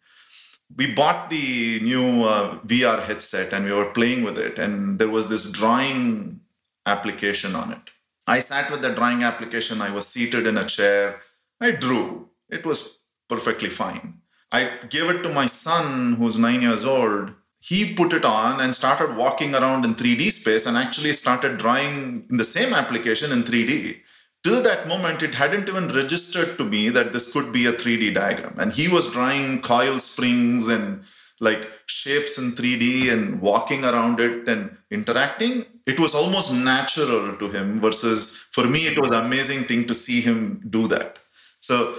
we 0.77 0.93
bought 0.95 1.31
the 1.31 1.81
new 1.81 2.25
uh, 2.25 2.59
VR 2.61 3.03
headset 3.03 3.53
and 3.53 3.65
we 3.65 3.73
were 3.73 3.91
playing 3.91 4.25
with 4.25 4.39
it, 4.39 4.59
and 4.59 4.99
there 4.99 5.11
was 5.11 5.29
this 5.29 5.51
drawing 5.51 6.41
application 6.87 7.55
on 7.55 7.73
it. 7.73 7.91
I 8.27 8.41
sat 8.41 8.71
with 8.71 8.83
the 8.83 8.95
drawing 8.95 9.23
application. 9.23 9.83
I 9.83 9.91
was 9.91 10.07
seated 10.07 10.47
in 10.47 10.57
a 10.57 10.65
chair. 10.65 11.21
I 11.61 11.73
drew. 11.73 12.29
It 12.49 12.65
was 12.65 13.01
perfectly 13.29 13.69
fine. 13.69 14.21
I 14.51 14.71
gave 14.89 15.11
it 15.11 15.23
to 15.23 15.29
my 15.33 15.47
son, 15.47 16.15
who's 16.15 16.39
nine 16.39 16.63
years 16.63 16.85
old. 16.85 17.33
He 17.59 17.95
put 17.95 18.13
it 18.13 18.25
on 18.25 18.61
and 18.61 18.75
started 18.75 19.17
walking 19.17 19.55
around 19.55 19.85
in 19.85 19.95
3D 19.95 20.31
space 20.31 20.67
and 20.67 20.77
actually 20.77 21.13
started 21.15 21.59
drawing 21.59 22.27
in 22.31 22.37
the 22.37 22.45
same 22.45 22.75
application 22.75 23.33
in 23.33 23.43
3D 23.43 24.01
till 24.45 24.63
that 24.63 24.87
moment 24.87 25.23
it 25.23 25.35
hadn't 25.35 25.69
even 25.69 25.89
registered 25.89 26.57
to 26.59 26.65
me 26.65 26.91
that 26.91 27.13
this 27.13 27.33
could 27.33 27.51
be 27.51 27.67
a 27.67 27.73
3d 27.73 28.15
diagram. 28.15 28.55
And 28.59 28.73
he 28.73 28.89
was 28.89 29.11
drawing 29.11 29.63
coil 29.63 29.99
springs 29.99 30.69
and 30.69 31.03
like 31.41 31.67
shapes 31.87 32.39
in 32.39 32.53
3d 32.53 33.11
and 33.11 33.41
walking 33.41 33.85
around 33.85 34.21
it 34.21 34.47
and 34.47 34.77
interacting. 34.91 35.65
It 35.87 35.99
was 35.99 36.15
almost 36.15 36.53
natural 36.53 37.35
to 37.37 37.51
him 37.51 37.81
versus 37.81 38.47
for 38.53 38.65
me 38.67 38.87
it 38.87 38.99
was 38.99 39.11
amazing 39.11 39.65
thing 39.65 39.87
to 39.87 39.95
see 39.95 40.21
him 40.21 40.63
do 40.69 40.87
that. 40.89 41.19
So 41.61 41.95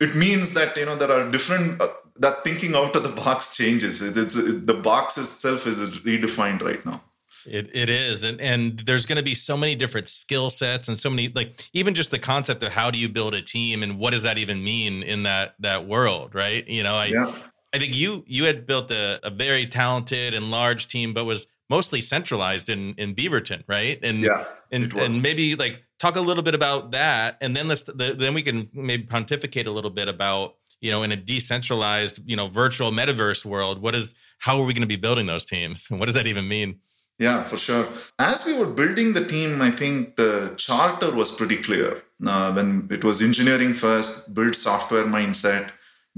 it 0.00 0.16
means 0.16 0.54
that 0.54 0.76
you 0.76 0.86
know 0.86 0.96
there 0.96 1.12
are 1.12 1.30
different 1.30 1.80
uh, 1.80 1.88
that 2.18 2.44
thinking 2.44 2.74
out 2.74 2.94
of 2.96 3.04
the 3.04 3.08
box 3.08 3.56
changes. 3.56 4.02
It, 4.02 4.66
the 4.66 4.74
box 4.74 5.16
itself 5.16 5.66
is 5.66 5.78
redefined 6.00 6.62
right 6.62 6.84
now 6.84 7.00
it 7.46 7.70
it 7.74 7.88
is, 7.88 8.24
and 8.24 8.40
and 8.40 8.78
there's 8.80 9.06
going 9.06 9.16
to 9.16 9.22
be 9.22 9.34
so 9.34 9.56
many 9.56 9.74
different 9.74 10.08
skill 10.08 10.50
sets 10.50 10.88
and 10.88 10.98
so 10.98 11.10
many 11.10 11.32
like 11.34 11.68
even 11.72 11.94
just 11.94 12.10
the 12.10 12.18
concept 12.18 12.62
of 12.62 12.72
how 12.72 12.90
do 12.90 12.98
you 12.98 13.08
build 13.08 13.34
a 13.34 13.42
team 13.42 13.82
and 13.82 13.98
what 13.98 14.10
does 14.10 14.22
that 14.22 14.38
even 14.38 14.62
mean 14.62 15.02
in 15.02 15.24
that 15.24 15.54
that 15.60 15.86
world, 15.86 16.34
right? 16.34 16.66
You 16.66 16.82
know, 16.82 16.96
I 16.96 17.06
yeah. 17.06 17.32
I 17.72 17.78
think 17.78 17.96
you 17.96 18.24
you 18.26 18.44
had 18.44 18.66
built 18.66 18.90
a, 18.90 19.20
a 19.26 19.30
very 19.30 19.66
talented 19.66 20.32
and 20.34 20.50
large 20.50 20.88
team, 20.88 21.12
but 21.12 21.24
was 21.24 21.46
mostly 21.68 22.00
centralized 22.00 22.68
in 22.68 22.94
in 22.94 23.14
Beaverton, 23.14 23.64
right? 23.66 23.98
And 24.02 24.20
yeah, 24.20 24.44
and 24.70 24.92
and 24.94 25.20
maybe 25.20 25.56
like 25.56 25.82
talk 25.98 26.16
a 26.16 26.20
little 26.20 26.42
bit 26.42 26.54
about 26.54 26.92
that, 26.92 27.36
and 27.40 27.56
then 27.56 27.68
let's 27.68 27.82
the, 27.82 28.14
then 28.16 28.34
we 28.34 28.42
can 28.42 28.68
maybe 28.72 29.04
pontificate 29.04 29.66
a 29.66 29.70
little 29.72 29.90
bit 29.90 30.08
about 30.08 30.54
you 30.80 30.90
know 30.90 31.02
in 31.02 31.12
a 31.12 31.16
decentralized 31.16 32.20
you 32.26 32.36
know 32.36 32.46
virtual 32.46 32.92
metaverse 32.92 33.44
world. 33.44 33.80
What 33.80 33.94
is 33.94 34.14
how 34.38 34.60
are 34.60 34.64
we 34.64 34.72
going 34.72 34.82
to 34.82 34.86
be 34.86 34.96
building 34.96 35.26
those 35.26 35.44
teams? 35.44 35.88
And 35.90 35.98
what 36.00 36.06
does 36.06 36.14
that 36.14 36.26
even 36.26 36.46
mean? 36.46 36.80
Yeah, 37.18 37.44
for 37.44 37.56
sure. 37.56 37.86
As 38.18 38.44
we 38.44 38.58
were 38.58 38.66
building 38.66 39.12
the 39.12 39.24
team, 39.24 39.62
I 39.62 39.70
think 39.70 40.16
the 40.16 40.54
charter 40.56 41.12
was 41.12 41.34
pretty 41.34 41.56
clear. 41.56 42.02
Uh, 42.24 42.52
when 42.52 42.88
it 42.90 43.04
was 43.04 43.22
engineering 43.22 43.74
first, 43.74 44.34
build 44.34 44.56
software 44.56 45.04
mindset, 45.04 45.70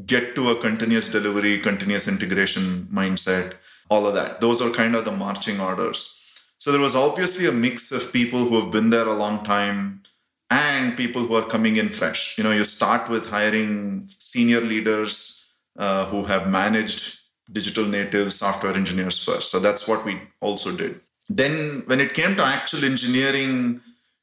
get 0.06 0.34
to 0.34 0.50
a 0.50 0.60
continuous 0.60 1.08
delivery, 1.08 1.58
continuous 1.58 2.08
integration 2.08 2.88
mindset, 2.92 3.54
all 3.90 4.06
of 4.06 4.14
that. 4.14 4.40
Those 4.40 4.60
are 4.62 4.70
kind 4.70 4.94
of 4.94 5.04
the 5.04 5.12
marching 5.12 5.60
orders. 5.60 6.22
So 6.58 6.72
there 6.72 6.80
was 6.80 6.96
obviously 6.96 7.46
a 7.46 7.52
mix 7.52 7.92
of 7.92 8.12
people 8.12 8.40
who 8.40 8.60
have 8.60 8.70
been 8.70 8.90
there 8.90 9.06
a 9.06 9.14
long 9.14 9.44
time 9.44 10.02
and 10.50 10.96
people 10.96 11.22
who 11.22 11.34
are 11.34 11.46
coming 11.46 11.76
in 11.76 11.90
fresh. 11.90 12.38
You 12.38 12.44
know, 12.44 12.52
you 12.52 12.64
start 12.64 13.10
with 13.10 13.26
hiring 13.26 14.08
senior 14.18 14.60
leaders 14.60 15.52
uh, 15.78 16.06
who 16.06 16.24
have 16.24 16.48
managed 16.48 17.15
digital 17.52 17.84
native 17.84 18.32
software 18.32 18.74
engineers 18.74 19.22
first. 19.22 19.50
So 19.50 19.58
that's 19.58 19.86
what 19.86 20.04
we 20.04 20.20
also 20.40 20.76
did. 20.76 21.00
Then 21.28 21.82
when 21.86 22.00
it 22.00 22.14
came 22.14 22.36
to 22.36 22.44
actual 22.44 22.84
engineering, 22.84 23.80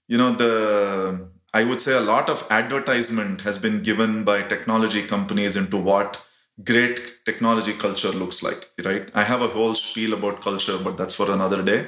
you 0.08 0.18
know, 0.18 0.34
the 0.34 1.28
I 1.54 1.64
would 1.64 1.82
say 1.82 1.94
a 1.94 2.02
lot 2.02 2.30
of 2.30 2.48
advertisement 2.50 3.42
has 3.42 3.60
been 3.60 3.84
given 3.84 4.24
by 4.24 4.42
technology 4.42 5.04
companies 5.06 5.56
into 5.56 5.78
what 5.78 6.20
great 6.64 7.26
technology 7.26 7.74
culture 7.74 8.12
looks 8.12 8.42
like, 8.42 8.70
right? 8.84 9.10
I 9.14 9.24
have 9.24 9.42
a 9.42 9.48
whole 9.48 9.76
spiel 9.76 10.14
about 10.14 10.42
culture, 10.42 10.80
but 10.80 10.98
that's 10.98 11.14
for 11.14 11.30
another 11.32 11.62
day. 11.62 11.86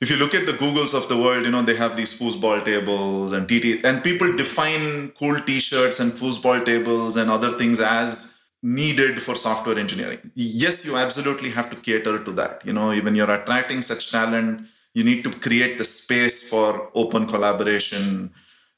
If 0.00 0.10
you 0.10 0.16
look 0.16 0.34
at 0.34 0.46
the 0.46 0.52
Googles 0.52 0.94
of 0.94 1.08
the 1.08 1.16
world, 1.16 1.44
you 1.44 1.50
know, 1.50 1.62
they 1.62 1.74
have 1.74 1.96
these 1.96 2.16
foosball 2.16 2.64
tables 2.64 3.32
and 3.32 3.48
TT, 3.48 3.84
and 3.84 4.04
people 4.04 4.36
define 4.36 5.10
cool 5.18 5.40
t-shirts 5.40 5.98
and 5.98 6.12
foosball 6.12 6.64
tables 6.64 7.16
and 7.16 7.28
other 7.28 7.58
things 7.58 7.80
as 7.80 8.37
needed 8.62 9.22
for 9.22 9.34
software 9.34 9.78
engineering. 9.78 10.30
Yes 10.34 10.84
you 10.84 10.96
absolutely 10.96 11.50
have 11.50 11.70
to 11.70 11.76
cater 11.76 12.22
to 12.24 12.32
that. 12.32 12.64
You 12.64 12.72
know 12.72 12.88
when 12.88 13.14
you're 13.14 13.30
attracting 13.30 13.82
such 13.82 14.10
talent 14.10 14.66
you 14.94 15.04
need 15.04 15.22
to 15.24 15.30
create 15.30 15.78
the 15.78 15.84
space 15.84 16.48
for 16.48 16.90
open 16.94 17.26
collaboration 17.26 18.32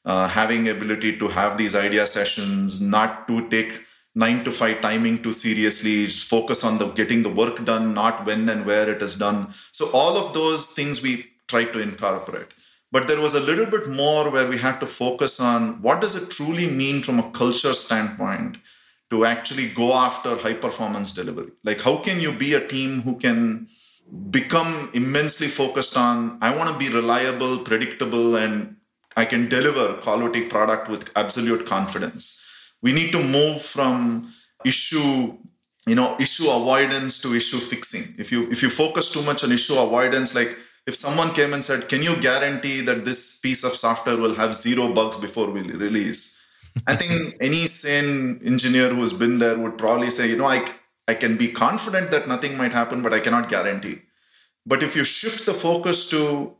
uh, 0.05 0.27
having 0.27 0.69
ability 0.69 1.17
to 1.17 1.27
have 1.27 1.57
these 1.57 1.75
idea 1.75 2.05
sessions 2.07 2.81
not 2.81 3.27
to 3.27 3.47
take 3.49 3.81
nine 4.15 4.43
to 4.43 4.51
five 4.51 4.81
timing 4.81 5.21
too 5.21 5.33
seriously 5.33 6.07
focus 6.07 6.63
on 6.63 6.77
the 6.77 6.87
getting 6.89 7.23
the 7.23 7.29
work 7.29 7.63
done 7.65 7.93
not 7.93 8.25
when 8.25 8.49
and 8.49 8.65
where 8.65 8.89
it 8.89 9.01
is 9.01 9.15
done. 9.15 9.53
So 9.71 9.89
all 9.93 10.17
of 10.17 10.33
those 10.33 10.73
things 10.73 11.01
we 11.01 11.25
try 11.47 11.65
to 11.65 11.79
incorporate. 11.79 12.47
But 12.91 13.07
there 13.07 13.21
was 13.21 13.35
a 13.35 13.39
little 13.39 13.65
bit 13.65 13.87
more 13.87 14.29
where 14.29 14.49
we 14.49 14.57
had 14.57 14.79
to 14.81 14.87
focus 14.87 15.39
on 15.39 15.81
what 15.81 16.01
does 16.01 16.15
it 16.15 16.29
truly 16.29 16.67
mean 16.67 17.01
from 17.01 17.19
a 17.19 17.31
culture 17.31 17.73
standpoint 17.73 18.57
to 19.11 19.25
actually 19.25 19.67
go 19.67 19.93
after 19.93 20.37
high 20.37 20.53
performance 20.53 21.11
delivery. 21.11 21.51
Like 21.63 21.81
how 21.81 21.97
can 21.97 22.19
you 22.19 22.31
be 22.31 22.53
a 22.53 22.65
team 22.65 23.01
who 23.01 23.17
can 23.17 23.67
become 24.29 24.89
immensely 24.93 25.47
focused 25.47 25.97
on 25.97 26.37
I 26.41 26.55
want 26.55 26.71
to 26.71 26.77
be 26.77 26.93
reliable, 26.93 27.59
predictable, 27.59 28.35
and 28.35 28.77
I 29.15 29.25
can 29.25 29.49
deliver 29.49 29.93
quality 29.95 30.47
product 30.47 30.89
with 30.89 31.11
absolute 31.15 31.65
confidence. 31.65 32.45
We 32.81 32.93
need 32.93 33.11
to 33.11 33.23
move 33.23 33.61
from 33.61 34.31
issue 34.65 35.37
you 35.87 35.95
know 35.95 36.15
issue 36.19 36.49
avoidance 36.49 37.21
to 37.21 37.35
issue 37.35 37.57
fixing. 37.57 38.15
If 38.17 38.31
you 38.31 38.49
if 38.49 38.63
you 38.63 38.69
focus 38.69 39.09
too 39.11 39.23
much 39.23 39.43
on 39.43 39.51
issue 39.51 39.77
avoidance 39.77 40.33
like 40.33 40.57
if 40.87 40.95
someone 40.95 41.33
came 41.33 41.53
and 41.53 41.63
said 41.63 41.89
can 41.89 42.01
you 42.01 42.15
guarantee 42.21 42.81
that 42.81 43.03
this 43.03 43.39
piece 43.39 43.63
of 43.63 43.73
software 43.73 44.17
will 44.17 44.35
have 44.35 44.55
zero 44.55 44.93
bugs 44.93 45.17
before 45.17 45.49
we 45.49 45.61
release 45.61 46.40
i 46.87 46.95
think 46.95 47.35
any 47.39 47.67
sane 47.67 48.39
engineer 48.45 48.89
who's 48.93 49.13
been 49.13 49.39
there 49.39 49.57
would 49.57 49.77
probably 49.77 50.09
say 50.09 50.29
you 50.29 50.37
know 50.37 50.47
i 50.47 50.59
i 51.07 51.13
can 51.13 51.37
be 51.37 51.47
confident 51.47 52.11
that 52.11 52.27
nothing 52.27 52.57
might 52.57 52.73
happen 52.73 53.01
but 53.01 53.13
i 53.13 53.19
cannot 53.19 53.49
guarantee. 53.49 54.01
But 54.65 54.83
if 54.83 54.95
you 54.95 55.03
shift 55.03 55.45
the 55.45 55.53
focus 55.53 56.09
to 56.11 56.55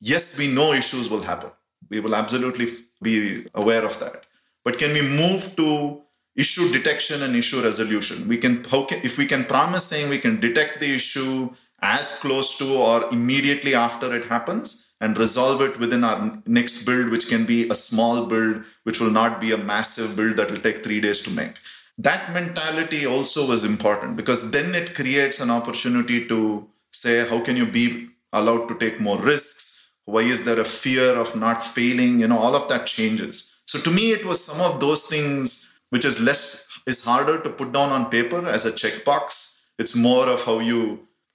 yes 0.00 0.38
we 0.38 0.48
know 0.48 0.72
issues 0.72 1.08
will 1.08 1.22
happen. 1.22 1.50
We 1.90 2.00
will 2.00 2.14
absolutely 2.14 2.68
be 3.02 3.46
aware 3.54 3.84
of 3.84 3.98
that. 4.00 4.24
But 4.64 4.78
can 4.78 4.92
we 4.92 5.02
move 5.02 5.54
to 5.56 6.02
issue 6.34 6.72
detection 6.72 7.22
and 7.22 7.36
issue 7.36 7.62
resolution? 7.62 8.26
We 8.26 8.38
can 8.38 8.64
if 9.10 9.18
we 9.18 9.26
can 9.26 9.44
promise 9.44 9.84
saying 9.84 10.08
we 10.08 10.18
can 10.18 10.40
detect 10.40 10.80
the 10.80 10.94
issue 10.94 11.50
as 11.80 12.18
close 12.18 12.58
to 12.58 12.74
or 12.76 13.12
immediately 13.12 13.74
after 13.74 14.12
it 14.14 14.24
happens 14.24 14.83
and 15.04 15.18
resolve 15.22 15.62
it 15.66 15.78
within 15.84 16.04
our 16.08 16.18
next 16.58 16.84
build 16.88 17.10
which 17.14 17.28
can 17.32 17.44
be 17.52 17.58
a 17.68 17.76
small 17.80 18.26
build 18.32 18.62
which 18.84 19.00
will 19.00 19.14
not 19.20 19.40
be 19.44 19.52
a 19.52 19.64
massive 19.72 20.16
build 20.18 20.36
that 20.38 20.50
will 20.50 20.64
take 20.66 20.82
3 20.84 21.00
days 21.06 21.20
to 21.24 21.30
make. 21.38 21.56
That 22.06 22.32
mentality 22.36 23.02
also 23.06 23.46
was 23.52 23.64
important 23.64 24.16
because 24.20 24.50
then 24.56 24.74
it 24.80 24.94
creates 25.00 25.40
an 25.40 25.50
opportunity 25.58 26.26
to 26.32 26.40
say 27.02 27.14
how 27.28 27.40
can 27.48 27.56
you 27.62 27.66
be 27.66 27.86
allowed 28.32 28.66
to 28.68 28.78
take 28.82 29.00
more 29.08 29.18
risks? 29.18 29.64
Why 30.14 30.22
is 30.34 30.44
there 30.46 30.60
a 30.60 30.72
fear 30.82 31.10
of 31.24 31.36
not 31.36 31.62
failing? 31.76 32.20
You 32.20 32.28
know 32.28 32.40
all 32.46 32.56
of 32.60 32.68
that 32.70 32.86
changes. 32.96 33.54
So 33.66 33.78
to 33.86 33.90
me 33.98 34.06
it 34.16 34.24
was 34.30 34.44
some 34.50 34.60
of 34.68 34.80
those 34.80 35.02
things 35.14 35.72
which 35.90 36.04
is 36.04 36.20
less 36.20 36.66
is 36.92 37.04
harder 37.04 37.36
to 37.42 37.50
put 37.58 37.72
down 37.76 37.90
on 37.96 38.10
paper 38.16 38.40
as 38.56 38.64
a 38.66 38.72
checkbox. 38.80 39.58
It's 39.78 39.96
more 40.08 40.26
of 40.34 40.42
how 40.48 40.58
you 40.70 40.80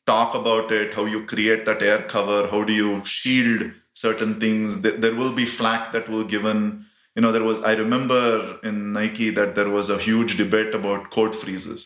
talk 0.09 0.35
about 0.35 0.71
it, 0.71 0.93
how 0.93 1.05
you 1.05 1.25
create 1.33 1.65
that 1.65 1.81
air 1.81 2.01
cover, 2.15 2.39
how 2.47 2.63
do 2.63 2.73
you 2.73 3.03
shield 3.05 3.71
certain 3.99 4.39
things. 4.39 4.81
There 4.81 5.15
will 5.21 5.33
be 5.33 5.45
flack 5.45 5.91
that 5.91 6.09
will 6.09 6.23
given. 6.23 6.85
You 7.15 7.21
know, 7.21 7.31
there 7.31 7.43
was 7.43 7.61
I 7.63 7.73
remember 7.73 8.59
in 8.63 8.93
Nike 8.93 9.29
that 9.31 9.55
there 9.55 9.69
was 9.69 9.89
a 9.89 9.97
huge 9.97 10.37
debate 10.37 10.73
about 10.73 11.09
code 11.11 11.35
freezes. 11.35 11.81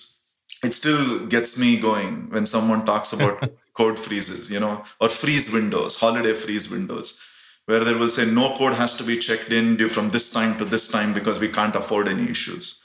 It 0.64 0.74
still 0.74 1.26
gets 1.26 1.60
me 1.60 1.78
going 1.78 2.30
when 2.30 2.46
someone 2.46 2.86
talks 2.86 3.14
about 3.14 3.50
code 3.74 4.00
freezes, 4.00 4.52
you 4.52 4.60
know, 4.60 4.84
or 5.02 5.10
freeze 5.10 5.52
windows, 5.52 6.00
holiday 6.00 6.34
freeze 6.34 6.70
windows 6.70 7.20
where 7.66 7.84
they 7.84 7.94
will 7.94 8.10
say 8.10 8.26
no 8.26 8.56
code 8.58 8.74
has 8.74 8.98
to 8.98 9.04
be 9.04 9.18
checked 9.18 9.54
in 9.54 9.90
from 9.90 10.10
this 10.10 10.30
time 10.30 10.58
to 10.58 10.66
this 10.66 10.90
time 10.90 11.14
because 11.14 11.40
we 11.40 11.48
can't 11.48 11.76
afford 11.76 12.10
any 12.10 12.30
issues 12.30 12.83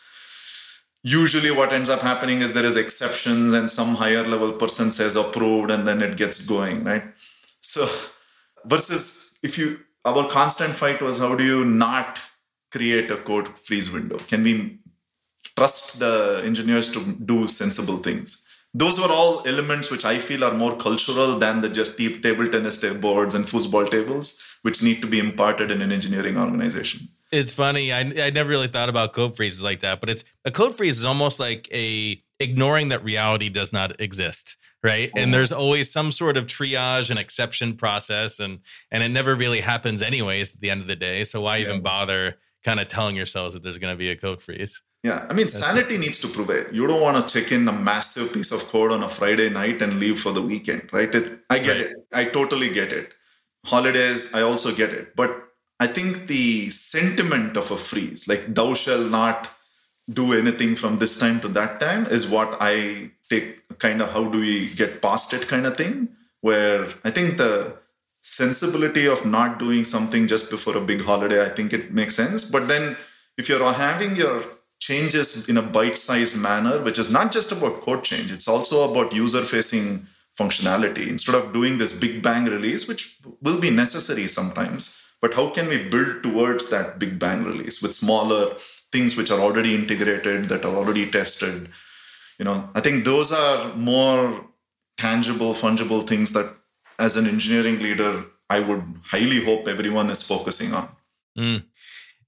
usually 1.11 1.51
what 1.51 1.73
ends 1.73 1.89
up 1.89 2.01
happening 2.01 2.41
is 2.41 2.53
there 2.53 2.67
is 2.67 2.77
exceptions 2.77 3.55
and 3.55 3.71
some 3.71 3.95
higher 3.95 4.27
level 4.27 4.53
person 4.53 4.91
says 4.91 5.17
approved 5.17 5.71
and 5.71 5.87
then 5.89 6.03
it 6.03 6.17
gets 6.17 6.47
going 6.47 6.85
right? 6.85 7.05
So 7.61 7.89
versus 8.65 9.39
if 9.43 9.59
you 9.59 9.81
our 10.05 10.29
constant 10.29 10.75
fight 10.75 11.01
was 11.01 11.19
how 11.19 11.35
do 11.35 11.45
you 11.45 11.65
not 11.65 12.21
create 12.71 13.11
a 13.11 13.17
code 13.17 13.49
freeze 13.63 13.91
window? 13.91 14.19
Can 14.19 14.43
we 14.43 14.79
trust 15.57 15.99
the 15.99 16.43
engineers 16.45 16.93
to 16.93 17.01
do 17.25 17.49
sensible 17.49 17.99
things? 17.99 18.45
Those 18.75 19.01
were 19.01 19.11
all 19.11 19.43
elements 19.47 19.91
which 19.91 20.05
i 20.05 20.19
feel 20.19 20.45
are 20.45 20.53
more 20.53 20.77
cultural 20.77 21.39
than 21.39 21.63
the 21.63 21.71
just 21.71 21.97
table 21.97 22.49
tennis 22.49 22.85
boards 23.07 23.35
and 23.35 23.47
foosball 23.47 23.91
tables 23.91 24.43
which 24.63 24.83
need 24.83 25.01
to 25.01 25.07
be 25.07 25.19
imparted 25.19 25.71
in 25.71 25.81
an 25.81 25.91
engineering 25.93 26.37
organization. 26.37 27.09
It's 27.31 27.53
funny. 27.53 27.93
I 27.93 28.01
I 28.01 28.31
never 28.31 28.49
really 28.49 28.69
thought 28.69 28.89
about 28.89 29.13
code 29.13 29.37
freezes 29.37 29.63
like 29.63 29.81
that, 29.81 30.01
but 30.01 30.09
it's 30.09 30.25
a 30.45 30.51
code 30.51 30.77
freeze 30.77 30.99
is 30.99 31.05
almost 31.05 31.39
like 31.39 31.69
a 31.73 32.23
ignoring 32.41 32.89
that 32.89 33.05
reality 33.05 33.49
does 33.49 33.73
not 33.73 34.01
exist, 34.01 34.57
right? 34.83 35.11
And 35.17 35.35
there's 35.35 35.53
always 35.53 35.91
some 35.91 36.13
sort 36.13 36.37
of 36.37 36.47
triage 36.47 37.11
and 37.11 37.19
exception 37.19 37.77
process, 37.77 38.41
and 38.41 38.61
and 38.91 39.03
it 39.03 39.09
never 39.09 39.35
really 39.35 39.61
happens 39.61 40.03
anyways 40.03 40.55
at 40.55 40.61
the 40.61 40.71
end 40.71 40.81
of 40.81 40.87
the 40.87 40.97
day. 40.97 41.25
So 41.25 41.43
why 41.43 41.59
even 41.59 41.83
bother 41.83 42.37
kind 42.65 42.81
of 42.81 42.89
telling 42.89 43.17
yourselves 43.17 43.55
that 43.55 43.63
there's 43.63 43.79
going 43.79 43.93
to 43.93 43.99
be 43.99 44.11
a 44.11 44.17
code 44.17 44.41
freeze? 44.41 44.83
Yeah, 45.05 45.27
I 45.29 45.33
mean, 45.33 45.47
That's 45.47 45.61
sanity 45.61 45.95
it. 45.95 46.01
needs 46.01 46.19
to 46.21 46.29
prevail. 46.29 46.65
You 46.73 46.89
don't 46.89 47.01
want 47.01 47.29
to 47.29 47.41
check 47.41 47.53
in 47.53 47.69
a 47.69 47.73
massive 47.73 48.33
piece 48.33 48.51
of 48.51 48.61
code 48.69 48.91
on 48.91 49.05
a 49.05 49.09
Friday 49.09 49.49
night 49.49 49.81
and 49.81 50.01
leave 50.01 50.19
for 50.19 50.33
the 50.33 50.43
weekend, 50.43 50.91
right? 50.93 51.15
It, 51.15 51.39
I 51.49 51.61
get 51.61 51.71
right. 51.71 51.81
it. 51.81 51.97
I 52.13 52.25
totally 52.25 52.69
get 52.69 52.93
it 52.93 53.13
holidays, 53.65 54.35
I 54.35 54.43
also 54.43 54.75
get 54.75 54.91
it. 54.91 55.15
But 55.15 55.48
I 55.81 55.87
think 55.87 56.27
the 56.27 56.71
sentiment 56.71 57.57
of 57.57 57.71
a 57.71 57.77
freeze, 57.77 58.27
like 58.27 58.55
thou 58.55 58.75
shall 58.75 59.05
not 59.05 59.51
do 60.11 60.33
anything 60.33 60.75
from 60.75 60.99
this 60.99 61.19
time 61.19 61.41
to 61.41 61.49
that 61.49 61.81
time, 61.81 62.07
is 62.07 62.29
what 62.29 62.57
I 62.61 63.11
take 63.29 63.79
kind 63.79 64.03
of 64.03 64.11
how 64.11 64.25
do 64.25 64.41
we 64.41 64.71
get 64.71 65.03
past 65.03 65.33
it 65.33 65.47
kind 65.47 65.67
of 65.67 65.77
thing. 65.77 66.09
Where 66.41 66.89
I 67.05 67.11
think 67.11 67.37
the 67.37 67.77
sensibility 68.23 69.07
of 69.07 69.25
not 69.25 69.59
doing 69.59 69.85
something 69.85 70.27
just 70.27 70.51
before 70.51 70.77
a 70.77 70.81
big 70.81 71.03
holiday, 71.03 71.45
I 71.45 71.51
think 71.51 71.73
it 71.73 71.93
makes 71.93 72.15
sense. 72.17 72.51
But 72.51 72.69
then 72.69 72.97
if 73.37 73.49
you're 73.49 73.73
having 73.73 74.17
your 74.17 74.43
changes 74.81 75.49
in 75.49 75.57
a 75.57 75.63
bite 75.63 75.99
sized 75.99 76.37
manner, 76.37 76.81
which 76.83 76.99
is 76.99 77.13
not 77.13 77.33
just 77.33 77.53
about 77.53 77.83
code 77.83 78.05
change, 78.05 78.31
it's 78.33 78.49
also 78.49 78.91
about 78.91 79.13
user 79.13 79.43
facing 79.43 80.07
functionality 80.39 81.09
instead 81.09 81.35
of 81.35 81.53
doing 81.53 81.79
this 81.79 81.93
big 81.93 82.23
bang 82.23 82.45
release, 82.45 82.87
which 82.87 83.19
will 83.43 83.61
be 83.61 83.71
necessary 83.71 84.29
sometimes. 84.29 85.03
But 85.21 85.35
how 85.35 85.51
can 85.51 85.69
we 85.69 85.89
build 85.89 86.23
towards 86.23 86.71
that 86.71 86.99
big 86.99 87.19
bang 87.19 87.45
release 87.45 87.83
with 87.83 87.95
smaller 87.95 88.55
things 88.93 89.17
which 89.17 89.31
are 89.31 89.41
already 89.41 89.75
integrated, 89.75 90.49
that 90.49 90.65
are 90.65 90.75
already 90.75 91.11
tested? 91.11 91.69
You 92.39 92.45
know, 92.45 92.69
I 92.75 92.81
think 92.81 93.05
those 93.05 93.33
are 93.33 93.75
more 93.75 94.45
tangible, 94.97 95.55
fungible 95.55 96.07
things 96.07 96.33
that 96.33 96.55
as 96.99 97.17
an 97.17 97.27
engineering 97.27 97.81
leader, 97.81 98.25
I 98.49 98.61
would 98.61 98.83
highly 99.05 99.45
hope 99.45 99.67
everyone 99.67 100.11
is 100.11 100.23
focusing 100.23 100.73
on. 100.73 100.89
Mm 101.37 101.65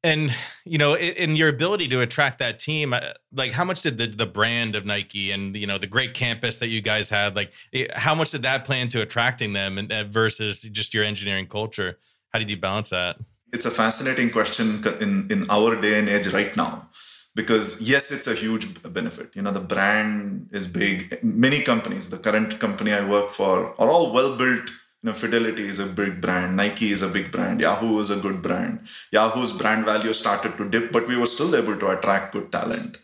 and 0.03 0.35
you 0.65 0.79
know 0.79 0.97
in, 0.97 1.37
your 1.37 1.49
ability 1.49 1.89
to 1.89 2.01
attract 2.01 2.39
that 2.39 2.59
team 2.59 2.93
uh, 2.93 3.01
like 3.33 3.53
how 3.53 3.65
much 3.65 3.83
did 3.83 3.99
the, 3.99 4.07
the 4.07 4.27
brand 4.27 4.75
of 4.75 4.85
nike 4.85 5.31
and 5.31 5.55
you 5.57 5.67
know 5.67 5.79
the 5.79 5.87
great 5.87 6.15
campus 6.15 6.59
that 6.59 6.69
you 6.69 6.81
guys 6.81 7.11
had 7.11 7.37
like 7.37 7.53
how 7.95 8.15
much 8.15 8.31
did 8.31 8.43
that 8.43 8.65
play 8.65 8.81
into 8.81 9.03
attracting 9.03 9.53
them 9.53 9.79
and, 9.79 9.93
uh, 9.93 10.05
versus 10.05 10.63
just 10.63 10.95
your 10.95 11.05
engineering 11.05 11.47
culture 11.47 11.99
how 12.33 12.39
did 12.39 12.51
you 12.51 12.57
balance 12.57 12.91
that? 12.91 13.17
It's 13.53 13.67
a 13.67 13.71
fascinating 13.71 14.31
question 14.31 14.83
in 15.01 15.31
in 15.31 15.51
our 15.51 15.81
day 15.81 15.99
and 15.99 16.09
age 16.09 16.29
right 16.29 16.57
now 16.57 16.89
because 17.35 17.81
yes 17.83 18.11
it's 18.11 18.27
a 18.27 18.35
huge 18.35 18.67
benefit. 18.83 19.31
You 19.35 19.43
know 19.43 19.53
the 19.53 19.67
brand 19.75 20.49
is 20.53 20.67
big. 20.67 21.19
Many 21.23 21.63
companies 21.63 22.11
the 22.11 22.19
current 22.19 22.59
company 22.61 22.93
i 22.93 23.03
work 23.09 23.31
for 23.31 23.75
are 23.81 23.91
all 23.91 24.13
well 24.13 24.37
built 24.37 24.71
you 25.03 25.07
know 25.09 25.13
fidelity 25.13 25.67
is 25.67 25.81
a 25.81 25.87
big 25.87 26.21
brand. 26.21 26.57
Nike 26.57 26.91
is 26.93 27.03
a 27.03 27.09
big 27.09 27.33
brand. 27.33 27.61
Yahoo 27.61 27.99
is 27.99 28.11
a 28.11 28.21
good 28.27 28.41
brand. 28.43 28.81
Yahoo's 29.11 29.53
brand 29.53 29.85
value 29.85 30.13
started 30.13 30.57
to 30.59 30.69
dip 30.69 30.93
but 30.93 31.09
we 31.09 31.17
were 31.17 31.33
still 31.37 31.57
able 31.57 31.77
to 31.77 31.89
attract 31.97 32.33
good 32.33 32.53
talent 32.53 32.99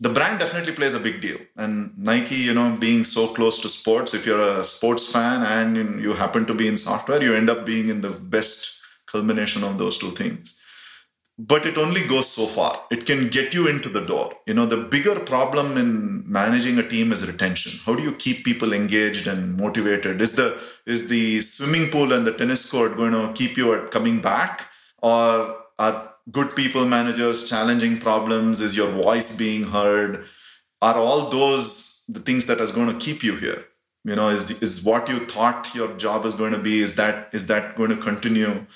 the 0.00 0.08
brand 0.08 0.38
definitely 0.38 0.72
plays 0.72 0.94
a 0.94 1.00
big 1.00 1.20
deal. 1.20 1.38
And 1.56 1.96
nike 1.98 2.36
you 2.36 2.54
know 2.54 2.76
being 2.76 3.04
so 3.04 3.28
close 3.28 3.60
to 3.60 3.68
sports 3.68 4.14
if 4.14 4.26
you're 4.26 4.58
a 4.60 4.64
sports 4.64 5.10
fan 5.10 5.42
and 5.42 6.02
you 6.02 6.12
happen 6.12 6.46
to 6.46 6.54
be 6.54 6.68
in 6.68 6.76
software 6.76 7.22
you 7.22 7.34
end 7.34 7.50
up 7.50 7.66
being 7.66 7.88
in 7.88 8.00
the 8.00 8.10
best 8.10 8.82
culmination 9.06 9.64
of 9.64 9.78
those 9.78 9.98
two 9.98 10.10
things. 10.10 10.58
But 11.40 11.66
it 11.66 11.78
only 11.78 12.04
goes 12.04 12.28
so 12.28 12.46
far. 12.46 12.82
It 12.90 13.06
can 13.06 13.28
get 13.28 13.54
you 13.54 13.68
into 13.68 13.88
the 13.88 14.00
door. 14.00 14.32
You 14.46 14.54
know 14.54 14.66
the 14.66 14.76
bigger 14.76 15.20
problem 15.20 15.76
in 15.76 16.28
managing 16.30 16.78
a 16.78 16.88
team 16.88 17.12
is 17.12 17.26
retention. 17.26 17.78
How 17.84 17.94
do 17.94 18.02
you 18.02 18.12
keep 18.12 18.44
people 18.44 18.72
engaged 18.72 19.28
and 19.28 19.56
motivated? 19.56 20.20
Is 20.20 20.34
the 20.34 20.58
is 20.84 21.08
the 21.08 21.40
swimming 21.40 21.90
pool 21.90 22.12
and 22.12 22.26
the 22.26 22.32
tennis 22.32 22.68
court 22.68 22.96
going 22.96 23.12
to 23.12 23.32
keep 23.34 23.56
you 23.56 23.72
at 23.74 23.92
coming 23.92 24.20
back? 24.20 24.66
Or 25.00 25.56
are 25.78 26.12
good 26.30 26.54
people 26.54 26.84
managers 26.86 27.48
challenging 27.48 27.98
problems 27.98 28.60
is 28.60 28.76
your 28.76 28.90
voice 28.90 29.36
being 29.36 29.64
heard? 29.64 30.24
Are 30.82 30.94
all 30.94 31.30
those 31.30 32.04
the 32.08 32.20
things 32.20 32.46
that 32.46 32.60
is 32.60 32.70
going 32.72 32.88
to 32.88 33.04
keep 33.04 33.22
you 33.22 33.36
here? 33.36 33.64
You 34.04 34.16
know 34.16 34.28
is 34.28 34.62
is 34.62 34.84
what 34.84 35.08
you 35.08 35.26
thought 35.26 35.74
your 35.74 35.88
job 35.96 36.24
is 36.24 36.34
going 36.34 36.52
to 36.52 36.58
be 36.58 36.80
is 36.80 36.94
that 36.96 37.28
is 37.32 37.46
that 37.46 37.76
going 37.76 37.90
to 37.90 37.96
continue? 37.96 38.66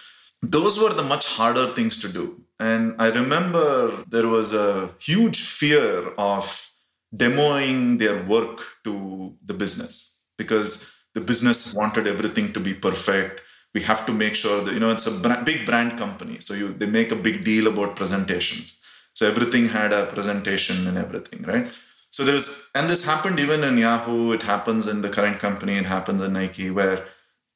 Those 0.42 0.80
were 0.80 0.92
the 0.92 1.04
much 1.04 1.24
harder 1.26 1.68
things 1.68 1.98
to 2.00 2.08
do. 2.08 2.42
And 2.58 2.96
I 2.98 3.08
remember 3.08 4.04
there 4.08 4.26
was 4.26 4.52
a 4.52 4.90
huge 4.98 5.42
fear 5.42 6.08
of 6.18 6.70
demoing 7.14 7.98
their 7.98 8.24
work 8.24 8.60
to 8.84 9.34
the 9.44 9.54
business 9.54 10.24
because 10.36 10.92
the 11.14 11.20
business 11.20 11.74
wanted 11.74 12.06
everything 12.06 12.52
to 12.52 12.60
be 12.60 12.74
perfect. 12.74 13.40
We 13.74 13.82
have 13.82 14.04
to 14.06 14.12
make 14.12 14.34
sure 14.34 14.62
that, 14.62 14.74
you 14.74 14.80
know, 14.80 14.90
it's 14.90 15.06
a 15.06 15.42
big 15.44 15.64
brand 15.64 15.98
company. 15.98 16.40
So 16.40 16.54
you, 16.54 16.68
they 16.68 16.86
make 16.86 17.10
a 17.10 17.16
big 17.16 17.44
deal 17.44 17.66
about 17.66 17.96
presentations. 17.96 18.78
So 19.14 19.26
everything 19.26 19.68
had 19.68 19.92
a 19.92 20.06
presentation 20.06 20.86
and 20.86 20.98
everything, 20.98 21.42
right? 21.42 21.66
So 22.10 22.24
there's, 22.24 22.70
and 22.74 22.90
this 22.90 23.04
happened 23.04 23.40
even 23.40 23.64
in 23.64 23.78
Yahoo, 23.78 24.32
it 24.32 24.42
happens 24.42 24.86
in 24.86 25.00
the 25.00 25.08
current 25.08 25.38
company, 25.38 25.76
it 25.78 25.86
happens 25.86 26.20
in 26.20 26.34
Nike, 26.34 26.70
where 26.70 27.06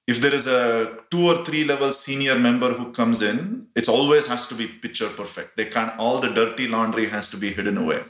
if 0.07 0.21
there 0.21 0.33
is 0.33 0.47
a 0.47 0.99
two 1.11 1.27
or 1.27 1.45
three 1.45 1.65
level 1.65 1.93
senior 1.93 2.39
member 2.39 2.73
who 2.73 2.93
comes 2.93 3.21
in, 3.23 3.67
it 3.75 3.89
always 3.89 4.27
has 4.27 4.47
to 4.49 4.55
be 4.55 4.67
picture 4.67 5.09
perfect. 5.09 5.57
They 5.57 5.67
can't, 5.67 5.99
all 5.99 6.21
the 6.21 6.31
dirty 6.31 6.69
laundry 6.69 7.09
has 7.09 7.29
to 7.31 7.37
be 7.37 7.53
hidden 7.53 7.77
away. 7.77 8.05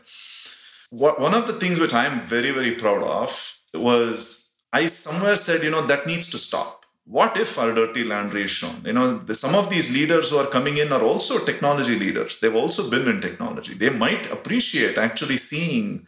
What, 0.91 1.21
one 1.21 1.35
of 1.35 1.49
the 1.49 1.55
things 1.55 1.81
which 1.81 1.95
I'm 1.95 2.21
very, 2.21 2.53
very 2.53 2.73
proud 2.73 3.03
of 3.03 3.59
was 3.75 4.53
I 4.73 4.87
somewhere 4.87 5.37
said, 5.37 5.65
you 5.65 5.71
know, 5.71 5.87
that 5.87 6.07
needs 6.07 6.31
to 6.31 6.39
stop. 6.39 6.76
What 7.09 7.37
if 7.37 7.57
our 7.57 7.73
dirty 7.73 8.01
is 8.01 8.51
shown? 8.51 8.83
You 8.85 8.93
know, 8.93 9.19
the, 9.19 9.37
some 9.37 9.55
of 9.55 9.71
these 9.71 9.93
leaders 9.93 10.31
who 10.31 10.39
are 10.39 10.47
coming 10.47 10.79
in 10.79 10.93
are 10.93 11.03
also 11.03 11.45
technology 11.45 11.97
leaders. 11.97 12.41
They've 12.41 12.55
also 12.55 12.91
been 12.91 13.07
in 13.07 13.21
technology. 13.21 13.75
They 13.75 13.91
might 13.91 14.29
appreciate 14.33 14.99
actually 14.99 15.37
seeing, 15.37 16.05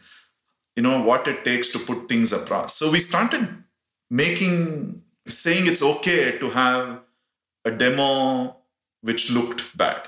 you 0.75 0.83
know, 0.83 1.01
what 1.01 1.25
it 1.25 1.45
takes 1.45 1.69
to 1.69 1.79
put 1.79 2.09
things 2.09 2.33
across. 2.33 2.75
So 2.75 2.91
we 2.91 2.99
started 2.99 3.63
making 4.09 5.01
saying 5.25 5.67
it's 5.67 5.81
okay 5.81 6.37
to 6.37 6.49
have 6.49 6.99
a 7.63 7.71
demo 7.71 8.57
which 9.01 9.31
looked 9.31 9.77
bad. 9.77 10.01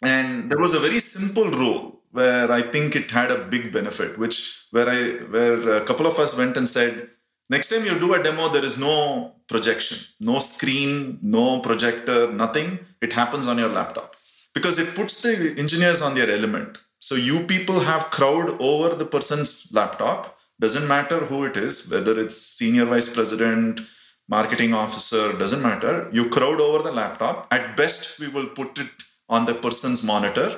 And 0.00 0.50
there 0.50 0.58
was 0.58 0.74
a 0.74 0.80
very 0.80 0.98
simple 0.98 1.50
rule 1.50 2.00
where 2.10 2.50
I 2.50 2.62
think 2.62 2.96
it 2.96 3.12
had 3.12 3.30
a 3.30 3.44
big 3.44 3.72
benefit, 3.72 4.18
which 4.18 4.66
where 4.72 4.88
I 4.88 5.24
where 5.30 5.76
a 5.76 5.84
couple 5.84 6.08
of 6.08 6.18
us 6.18 6.36
went 6.36 6.56
and 6.56 6.68
said, 6.68 7.10
next 7.48 7.68
time 7.68 7.84
you 7.84 7.96
do 8.00 8.14
a 8.14 8.22
demo, 8.22 8.48
there 8.48 8.64
is 8.64 8.76
no 8.76 9.36
projection, 9.52 9.98
no 10.30 10.36
screen, 10.52 11.18
no 11.38 11.44
projector, 11.66 12.20
nothing. 12.42 12.70
It 13.06 13.12
happens 13.20 13.46
on 13.46 13.58
your 13.62 13.72
laptop 13.78 14.16
because 14.56 14.78
it 14.78 14.94
puts 14.98 15.14
the 15.22 15.54
engineers 15.64 16.00
on 16.06 16.14
their 16.14 16.30
element. 16.38 16.78
So 17.08 17.14
you 17.28 17.36
people 17.54 17.80
have 17.90 18.12
crowd 18.18 18.48
over 18.70 18.94
the 18.94 19.10
person's 19.14 19.50
laptop. 19.78 20.38
Doesn't 20.64 20.88
matter 20.96 21.18
who 21.30 21.44
it 21.44 21.56
is, 21.56 21.90
whether 21.90 22.14
it's 22.24 22.36
senior 22.58 22.86
vice 22.92 23.12
president, 23.12 23.80
marketing 24.28 24.72
officer, 24.72 25.24
doesn't 25.42 25.62
matter. 25.70 25.94
You 26.12 26.28
crowd 26.36 26.60
over 26.60 26.82
the 26.82 26.92
laptop. 26.92 27.48
At 27.56 27.76
best, 27.76 28.20
we 28.20 28.28
will 28.28 28.46
put 28.60 28.78
it 28.78 28.92
on 29.28 29.46
the 29.46 29.54
person's 29.54 30.02
monitor. 30.12 30.48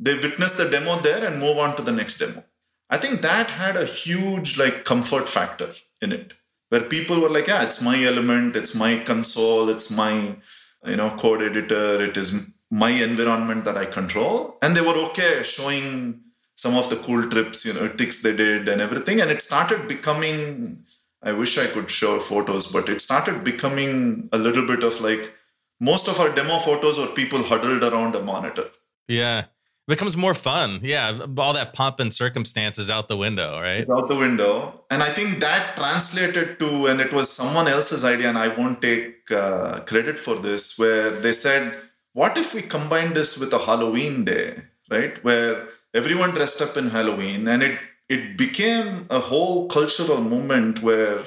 They 0.00 0.14
witness 0.26 0.54
the 0.56 0.68
demo 0.68 1.00
there 1.00 1.24
and 1.26 1.38
move 1.38 1.58
on 1.58 1.76
to 1.76 1.82
the 1.82 1.92
next 2.00 2.18
demo. 2.18 2.42
I 2.90 2.98
think 2.98 3.22
that 3.22 3.50
had 3.50 3.76
a 3.76 3.86
huge 3.86 4.58
like 4.58 4.84
comfort 4.84 5.28
factor 5.28 5.70
in 6.00 6.12
it, 6.12 6.34
where 6.70 6.82
people 6.82 7.20
were 7.20 7.30
like, 7.30 7.46
"Yeah, 7.46 7.62
it's 7.62 7.80
my 7.82 8.02
element, 8.04 8.56
it's 8.56 8.74
my 8.74 8.98
console, 9.10 9.68
it's 9.68 9.90
my 9.90 10.36
you 10.86 10.96
know 10.96 11.10
code 11.16 11.42
editor, 11.42 12.02
it 12.02 12.16
is 12.16 12.32
my 12.70 12.90
environment 12.90 13.64
that 13.64 13.76
I 13.76 13.86
control," 13.86 14.58
and 14.62 14.76
they 14.76 14.80
were 14.80 14.98
okay 15.08 15.42
showing 15.42 16.20
some 16.56 16.76
of 16.76 16.88
the 16.90 16.96
cool 16.96 17.28
trips, 17.30 17.64
you 17.64 17.72
know, 17.74 17.88
tricks 17.88 18.22
they 18.22 18.34
did 18.34 18.68
and 18.68 18.80
everything, 18.80 19.20
and 19.20 19.30
it 19.30 19.42
started 19.42 19.88
becoming 19.88 20.84
I 21.24 21.32
wish 21.32 21.56
I 21.56 21.66
could 21.66 21.90
show 21.90 22.20
photos, 22.20 22.70
but 22.70 22.88
it 22.90 23.00
started 23.00 23.44
becoming 23.44 24.28
a 24.32 24.38
little 24.38 24.66
bit 24.66 24.82
of 24.84 25.00
like 25.00 25.32
most 25.80 26.06
of 26.06 26.20
our 26.20 26.28
demo 26.34 26.58
photos 26.58 26.98
were 26.98 27.06
people 27.06 27.42
huddled 27.42 27.82
around 27.82 28.14
a 28.14 28.22
monitor. 28.22 28.68
Yeah. 29.08 29.44
It 29.86 29.92
becomes 29.92 30.16
more 30.16 30.34
fun. 30.34 30.80
Yeah. 30.82 31.26
All 31.36 31.52
that 31.52 31.72
pomp 31.72 32.00
and 32.00 32.12
circumstance 32.12 32.78
is 32.78 32.88
out 32.88 33.08
the 33.08 33.16
window, 33.16 33.60
right? 33.60 33.80
It's 33.80 33.90
out 33.90 34.08
the 34.08 34.16
window. 34.16 34.80
And 34.90 35.02
I 35.02 35.10
think 35.12 35.40
that 35.40 35.76
translated 35.76 36.58
to, 36.58 36.86
and 36.86 37.00
it 37.00 37.12
was 37.12 37.30
someone 37.30 37.68
else's 37.68 38.04
idea, 38.04 38.28
and 38.28 38.38
I 38.38 38.48
won't 38.48 38.80
take 38.80 39.30
uh, 39.30 39.80
credit 39.80 40.18
for 40.18 40.36
this, 40.36 40.78
where 40.78 41.10
they 41.10 41.32
said, 41.32 41.74
what 42.14 42.38
if 42.38 42.54
we 42.54 42.62
combine 42.62 43.12
this 43.12 43.36
with 43.38 43.52
a 43.52 43.58
Halloween 43.58 44.24
day, 44.24 44.62
right? 44.90 45.22
Where 45.22 45.68
everyone 45.94 46.30
dressed 46.30 46.62
up 46.62 46.76
in 46.76 46.90
Halloween 46.90 47.46
and 47.48 47.62
it 47.62 47.78
it 48.08 48.36
became 48.36 49.06
a 49.10 49.18
whole 49.18 49.66
cultural 49.68 50.20
movement 50.20 50.82
where 50.82 51.24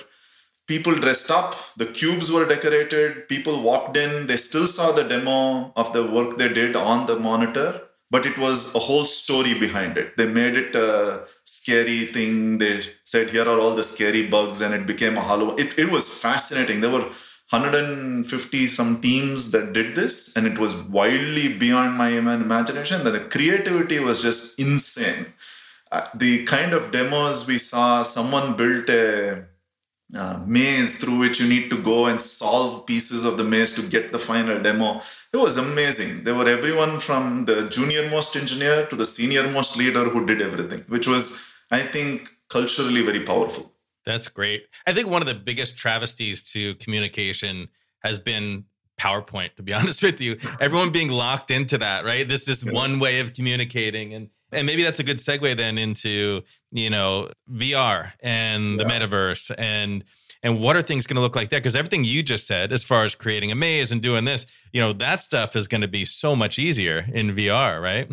people 0.67 0.93
dressed 0.93 1.31
up, 1.31 1.55
the 1.75 1.87
cubes 1.87 2.31
were 2.31 2.45
decorated, 2.45 3.27
people 3.27 3.63
walked 3.63 3.97
in, 3.97 4.27
they 4.27 4.37
still 4.37 4.67
saw 4.67 4.91
the 4.91 5.03
demo 5.03 5.73
of 5.75 5.91
the 5.93 6.05
work 6.05 6.37
they 6.37 6.53
did 6.53 6.75
on 6.75 7.07
the 7.07 7.17
monitor, 7.17 7.81
but 8.09 8.25
it 8.25 8.37
was 8.37 8.73
a 8.75 8.79
whole 8.79 9.05
story 9.05 9.57
behind 9.59 9.97
it. 9.97 10.17
They 10.17 10.27
made 10.27 10.55
it 10.55 10.75
a 10.75 11.25
scary 11.45 12.05
thing. 12.05 12.57
They 12.57 12.83
said, 13.03 13.29
here 13.29 13.47
are 13.47 13.59
all 13.59 13.75
the 13.75 13.83
scary 13.83 14.27
bugs, 14.27 14.61
and 14.61 14.73
it 14.73 14.85
became 14.85 15.17
a 15.17 15.21
Halloween. 15.21 15.59
It, 15.59 15.77
it 15.77 15.91
was 15.91 16.07
fascinating. 16.07 16.81
There 16.81 16.91
were 16.91 17.09
150 17.49 18.67
some 18.67 19.01
teams 19.01 19.51
that 19.51 19.73
did 19.73 19.95
this, 19.95 20.35
and 20.35 20.45
it 20.45 20.57
was 20.57 20.73
wildly 20.75 21.57
beyond 21.57 21.95
my 21.95 22.09
imagination. 22.09 23.03
That 23.03 23.11
The 23.11 23.19
creativity 23.21 23.99
was 23.99 24.21
just 24.21 24.59
insane 24.59 25.27
uh, 25.91 26.07
the 26.13 26.45
kind 26.45 26.73
of 26.73 26.91
demos 26.91 27.47
we 27.47 27.57
saw, 27.57 28.03
someone 28.03 28.55
built 28.55 28.89
a 28.89 29.45
uh, 30.15 30.39
maze 30.45 30.99
through 30.99 31.17
which 31.17 31.39
you 31.39 31.47
need 31.47 31.69
to 31.69 31.81
go 31.81 32.05
and 32.05 32.21
solve 32.21 32.85
pieces 32.85 33.25
of 33.25 33.37
the 33.37 33.43
maze 33.43 33.73
to 33.75 33.81
get 33.81 34.11
the 34.11 34.19
final 34.19 34.61
demo. 34.61 35.01
It 35.37 35.41
was 35.41 35.57
amazing. 35.57 36.23
There 36.23 36.33
were 36.33 36.49
everyone 36.49 36.99
from 36.99 37.45
the 37.45 37.69
junior 37.69 38.09
most 38.09 38.35
engineer 38.35 38.87
to 38.87 38.95
the 38.95 39.05
senior 39.05 39.47
most 39.47 39.77
leader 39.77 40.05
who 40.09 40.25
did 40.25 40.41
everything, 40.41 40.83
which 40.87 41.07
was, 41.07 41.39
I 41.69 41.81
think, 41.83 42.27
culturally 42.49 43.03
very 43.03 43.19
powerful. 43.19 43.71
That's 44.03 44.29
great. 44.29 44.65
I 44.87 44.93
think 44.93 45.09
one 45.09 45.21
of 45.21 45.27
the 45.27 45.35
biggest 45.35 45.77
travesties 45.77 46.43
to 46.53 46.73
communication 46.75 47.67
has 47.99 48.17
been 48.17 48.65
PowerPoint, 48.99 49.53
to 49.57 49.61
be 49.61 49.73
honest 49.79 50.01
with 50.01 50.19
you. 50.19 50.39
Everyone 50.59 50.91
being 50.91 51.09
locked 51.09 51.51
into 51.51 51.77
that, 51.77 52.03
right? 52.03 52.27
This 52.27 52.47
is 52.47 52.65
one 52.65 52.97
way 52.97 53.19
of 53.19 53.33
communicating. 53.33 54.15
And 54.15 54.29
and 54.51 54.65
maybe 54.65 54.81
that's 54.81 54.99
a 54.99 55.03
good 55.03 55.17
segue 55.17 55.55
then 55.55 55.77
into, 55.77 56.41
you 56.71 56.89
know, 56.89 57.29
VR 57.51 58.13
and 58.21 58.79
yeah. 58.79 58.83
the 58.83 58.89
metaverse 58.89 59.53
and 59.55 60.03
and 60.43 60.59
what 60.59 60.75
are 60.75 60.81
things 60.81 61.07
going 61.07 61.15
to 61.15 61.21
look 61.21 61.35
like 61.35 61.49
there? 61.49 61.59
Because 61.59 61.75
everything 61.75 62.03
you 62.03 62.23
just 62.23 62.47
said, 62.47 62.71
as 62.71 62.83
far 62.83 63.03
as 63.03 63.15
creating 63.15 63.51
a 63.51 63.55
maze 63.55 63.91
and 63.91 64.01
doing 64.01 64.25
this, 64.25 64.45
you 64.71 64.81
know, 64.81 64.93
that 64.93 65.21
stuff 65.21 65.55
is 65.55 65.67
going 65.67 65.81
to 65.81 65.87
be 65.87 66.05
so 66.05 66.35
much 66.35 66.59
easier 66.59 67.05
in 67.13 67.35
VR, 67.35 67.81
right? 67.81 68.09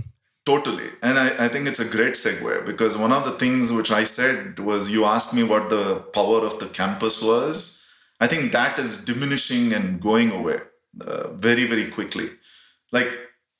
Totally. 0.46 0.90
And 1.02 1.18
I, 1.18 1.46
I, 1.46 1.48
think 1.48 1.66
it's 1.66 1.80
a 1.80 1.88
great 1.88 2.14
segue 2.14 2.66
because 2.66 2.98
one 2.98 3.12
of 3.12 3.24
the 3.24 3.32
things 3.32 3.72
which 3.72 3.90
I 3.90 4.04
said 4.04 4.58
was 4.58 4.90
you 4.90 5.06
asked 5.06 5.34
me 5.34 5.42
what 5.42 5.70
the 5.70 5.96
power 6.12 6.44
of 6.44 6.60
the 6.60 6.66
campus 6.66 7.22
was. 7.22 7.86
I 8.20 8.26
think 8.26 8.52
that 8.52 8.78
is 8.78 9.02
diminishing 9.02 9.72
and 9.72 10.00
going 10.00 10.32
away 10.32 10.60
uh, 11.00 11.28
very, 11.28 11.66
very 11.66 11.90
quickly. 11.90 12.28
Like 12.92 13.08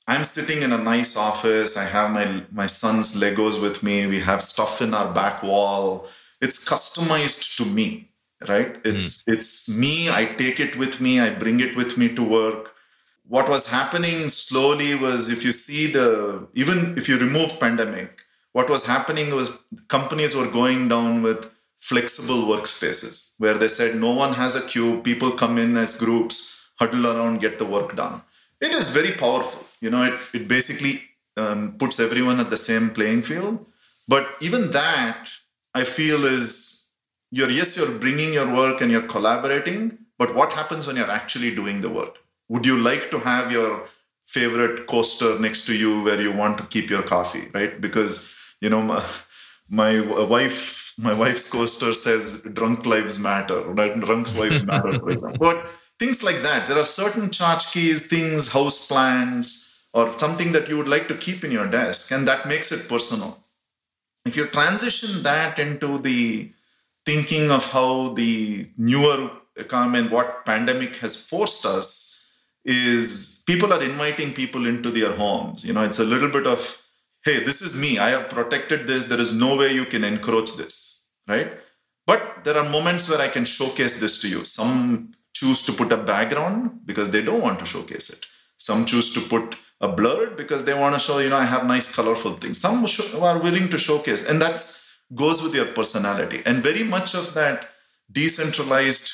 I'm 0.07 0.23
sitting 0.23 0.61
in 0.61 0.71
a 0.71 0.77
nice 0.77 1.17
office. 1.17 1.75
I 1.75 1.85
have 1.85 2.11
my 2.11 2.43
my 2.51 2.67
son's 2.67 3.19
Legos 3.19 3.59
with 3.59 3.81
me. 3.81 4.05
We 4.05 4.19
have 4.19 4.43
stuff 4.43 4.81
in 4.81 4.93
our 4.93 5.11
back 5.11 5.41
wall. 5.41 6.07
It's 6.41 6.63
customized 6.63 7.57
to 7.57 7.65
me, 7.65 8.11
right? 8.47 8.77
It's 8.83 9.23
mm. 9.23 9.33
it's 9.33 9.77
me. 9.77 10.09
I 10.09 10.25
take 10.25 10.59
it 10.59 10.75
with 10.75 11.01
me. 11.01 11.19
I 11.19 11.29
bring 11.29 11.59
it 11.59 11.75
with 11.75 11.97
me 11.97 12.13
to 12.15 12.23
work. 12.23 12.71
What 13.27 13.49
was 13.49 13.67
happening 13.67 14.29
slowly 14.29 14.95
was 14.95 15.29
if 15.29 15.43
you 15.43 15.51
see 15.51 15.91
the 15.91 16.47
even 16.53 16.97
if 16.97 17.09
you 17.09 17.17
remove 17.17 17.59
pandemic, 17.59 18.21
what 18.53 18.69
was 18.69 18.85
happening 18.85 19.33
was 19.33 19.51
companies 19.87 20.35
were 20.35 20.47
going 20.47 20.87
down 20.87 21.21
with 21.21 21.49
flexible 21.79 22.47
workspaces 22.51 23.35
where 23.37 23.53
they 23.55 23.67
said 23.67 23.95
no 23.95 24.11
one 24.11 24.33
has 24.33 24.55
a 24.55 24.61
queue. 24.61 25.01
People 25.01 25.31
come 25.31 25.57
in 25.57 25.77
as 25.77 25.99
groups, 25.99 26.69
huddle 26.79 27.07
around, 27.07 27.41
get 27.41 27.59
the 27.59 27.65
work 27.65 27.95
done. 27.95 28.21
It 28.61 28.71
is 28.71 28.89
very 28.89 29.11
powerful 29.11 29.65
you 29.85 29.89
know 29.89 30.03
it, 30.03 30.15
it 30.33 30.47
basically 30.47 31.01
um, 31.37 31.75
puts 31.77 31.99
everyone 31.99 32.39
at 32.39 32.49
the 32.49 32.57
same 32.57 32.89
playing 32.89 33.21
field 33.21 33.65
but 34.07 34.27
even 34.41 34.71
that 34.71 35.29
i 35.73 35.83
feel 35.83 36.25
is 36.25 36.74
you're 37.37 37.53
yes 37.59 37.75
you're 37.77 37.95
bringing 38.03 38.33
your 38.39 38.49
work 38.59 38.81
and 38.81 38.91
you're 38.91 39.09
collaborating 39.15 39.81
but 40.17 40.33
what 40.33 40.51
happens 40.51 40.87
when 40.87 40.95
you're 40.95 41.11
actually 41.11 41.53
doing 41.53 41.81
the 41.81 41.89
work? 41.89 42.17
Would 42.47 42.65
you 42.65 42.77
like 42.77 43.11
to 43.11 43.19
have 43.19 43.51
your 43.51 43.87
favorite 44.25 44.87
coaster 44.87 45.37
next 45.39 45.65
to 45.65 45.75
you 45.77 46.03
where 46.03 46.21
you 46.21 46.31
want 46.31 46.57
to 46.57 46.63
keep 46.65 46.89
your 46.89 47.03
coffee 47.03 47.49
right? 47.53 47.79
Because 47.81 48.33
you 48.61 48.69
know 48.69 48.81
my, 48.81 49.03
my 49.69 49.99
wife 50.35 50.93
my 50.97 51.13
wife's 51.13 51.49
coaster 51.51 51.93
says 51.93 52.43
drunk 52.53 52.85
lives 52.85 53.19
matter 53.19 53.61
right? 53.79 53.99
Drunk 53.99 54.33
lives 54.35 54.63
matter 54.63 54.97
for 54.99 55.09
example. 55.15 55.37
But 55.39 55.65
things 55.99 56.23
like 56.23 56.41
that. 56.43 56.69
There 56.69 56.79
are 56.79 56.85
certain 56.85 57.29
tchotchkes 57.29 58.05
things 58.15 58.51
house 58.51 58.87
plans 58.87 59.61
or 59.93 60.17
something 60.17 60.53
that 60.53 60.69
you 60.69 60.77
would 60.77 60.87
like 60.87 61.07
to 61.09 61.15
keep 61.15 61.43
in 61.43 61.51
your 61.51 61.67
desk, 61.67 62.11
and 62.11 62.27
that 62.27 62.47
makes 62.47 62.71
it 62.71 62.87
personal. 62.89 63.37
If 64.25 64.35
you 64.35 64.45
transition 64.47 65.23
that 65.23 65.59
into 65.59 65.97
the 65.99 66.51
thinking 67.05 67.51
of 67.51 67.71
how 67.71 68.09
the 68.13 68.69
newer 68.77 69.29
economy 69.55 69.99
and 69.99 70.11
what 70.11 70.45
pandemic 70.45 70.97
has 70.97 71.15
forced 71.15 71.65
us 71.65 72.31
is 72.65 73.43
people 73.45 73.71
are 73.71 73.83
inviting 73.83 74.33
people 74.33 74.65
into 74.65 74.89
their 74.89 75.13
homes. 75.13 75.65
You 75.65 75.73
know, 75.73 75.83
it's 75.83 75.99
a 75.99 76.03
little 76.03 76.29
bit 76.29 76.47
of, 76.47 76.81
hey, 77.23 77.43
this 77.43 77.61
is 77.61 77.79
me. 77.79 77.99
I 77.99 78.09
have 78.09 78.29
protected 78.29 78.87
this. 78.87 79.05
There 79.05 79.19
is 79.19 79.33
no 79.33 79.55
way 79.55 79.73
you 79.73 79.85
can 79.85 80.03
encroach 80.03 80.55
this, 80.57 81.09
right? 81.27 81.51
But 82.07 82.43
there 82.43 82.57
are 82.57 82.67
moments 82.69 83.07
where 83.09 83.21
I 83.21 83.27
can 83.27 83.45
showcase 83.45 83.99
this 83.99 84.19
to 84.21 84.27
you. 84.27 84.43
Some 84.45 85.13
choose 85.33 85.63
to 85.63 85.73
put 85.73 85.91
a 85.91 85.97
background 85.97 86.81
because 86.85 87.11
they 87.11 87.21
don't 87.21 87.41
want 87.41 87.59
to 87.59 87.65
showcase 87.65 88.09
it. 88.09 88.25
Some 88.57 88.85
choose 88.85 89.13
to 89.13 89.21
put 89.21 89.55
a 89.81 89.87
blurred 89.87 90.37
because 90.37 90.63
they 90.63 90.73
want 90.73 90.95
to 90.95 90.99
show, 90.99 91.19
you 91.19 91.29
know, 91.29 91.35
I 91.35 91.45
have 91.45 91.65
nice 91.65 91.93
colorful 91.93 92.33
things. 92.33 92.59
Some 92.59 92.85
are 93.21 93.39
willing 93.39 93.69
to 93.69 93.77
showcase, 93.77 94.23
and 94.23 94.41
that's 94.41 94.84
goes 95.13 95.43
with 95.43 95.53
your 95.53 95.65
personality. 95.65 96.41
And 96.45 96.63
very 96.63 96.83
much 96.83 97.13
of 97.13 97.33
that 97.33 97.69
decentralized 98.11 99.11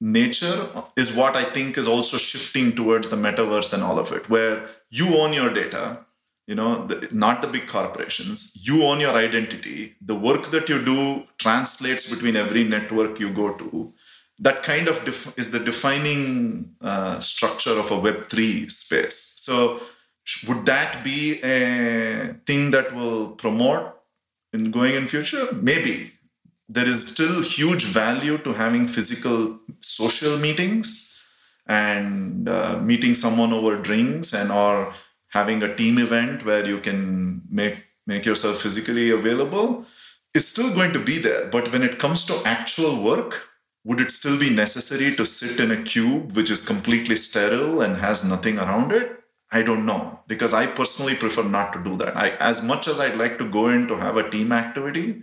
nature 0.00 0.66
is 0.96 1.14
what 1.14 1.36
I 1.36 1.44
think 1.44 1.76
is 1.76 1.86
also 1.86 2.16
shifting 2.16 2.74
towards 2.74 3.08
the 3.08 3.16
metaverse 3.16 3.72
and 3.72 3.82
all 3.82 3.98
of 3.98 4.12
it, 4.12 4.28
where 4.28 4.68
you 4.88 5.18
own 5.18 5.32
your 5.32 5.52
data, 5.52 5.98
you 6.46 6.54
know, 6.54 6.86
the, 6.86 7.08
not 7.12 7.42
the 7.42 7.48
big 7.48 7.68
corporations. 7.68 8.58
You 8.66 8.84
own 8.84 8.98
your 8.98 9.12
identity. 9.12 9.94
The 10.00 10.16
work 10.16 10.50
that 10.50 10.68
you 10.68 10.84
do 10.84 11.24
translates 11.38 12.10
between 12.10 12.34
every 12.34 12.64
network 12.64 13.20
you 13.20 13.30
go 13.30 13.52
to. 13.54 13.92
That 14.38 14.62
kind 14.62 14.88
of 14.88 15.04
def- 15.04 15.38
is 15.38 15.50
the 15.50 15.60
defining 15.60 16.74
uh, 16.80 17.20
structure 17.20 17.78
of 17.78 17.90
a 17.90 18.00
Web3 18.00 18.70
space. 18.72 19.34
So, 19.36 19.80
would 20.46 20.64
that 20.66 21.04
be 21.04 21.40
a 21.42 22.34
thing 22.46 22.70
that 22.70 22.94
will 22.94 23.32
promote 23.32 23.99
in 24.52 24.70
going 24.70 24.94
in 24.94 25.06
future? 25.06 25.48
Maybe. 25.52 26.12
There 26.68 26.86
is 26.86 27.08
still 27.08 27.42
huge 27.42 27.84
value 27.84 28.38
to 28.38 28.52
having 28.52 28.86
physical 28.86 29.58
social 29.80 30.38
meetings 30.38 31.18
and 31.66 32.48
uh, 32.48 32.78
meeting 32.80 33.14
someone 33.14 33.52
over 33.52 33.76
drinks 33.76 34.32
and 34.32 34.52
or 34.52 34.94
having 35.28 35.62
a 35.62 35.74
team 35.74 35.98
event 35.98 36.44
where 36.44 36.66
you 36.66 36.78
can 36.78 37.42
make 37.50 37.84
make 38.06 38.24
yourself 38.24 38.60
physically 38.60 39.10
available 39.10 39.84
is 40.34 40.48
still 40.48 40.74
going 40.74 40.92
to 40.92 40.98
be 40.98 41.18
there. 41.18 41.46
But 41.46 41.72
when 41.72 41.82
it 41.82 41.98
comes 41.98 42.24
to 42.26 42.40
actual 42.44 43.02
work 43.02 43.50
would 43.84 44.00
it 44.00 44.10
still 44.10 44.38
be 44.38 44.50
necessary 44.50 45.14
to 45.14 45.24
sit 45.24 45.58
in 45.58 45.70
a 45.70 45.82
cube 45.82 46.32
which 46.32 46.50
is 46.50 46.66
completely 46.66 47.16
sterile 47.16 47.80
and 47.80 47.96
has 47.96 48.24
nothing 48.24 48.58
around 48.58 48.92
it 48.92 49.19
I 49.52 49.62
don't 49.62 49.84
know 49.84 50.20
because 50.28 50.54
I 50.54 50.66
personally 50.66 51.16
prefer 51.16 51.42
not 51.42 51.72
to 51.72 51.82
do 51.82 51.96
that. 51.98 52.16
I, 52.16 52.30
as 52.36 52.62
much 52.62 52.86
as 52.86 53.00
I'd 53.00 53.16
like 53.16 53.38
to 53.38 53.48
go 53.48 53.68
in 53.68 53.88
to 53.88 53.96
have 53.96 54.16
a 54.16 54.28
team 54.28 54.52
activity, 54.52 55.22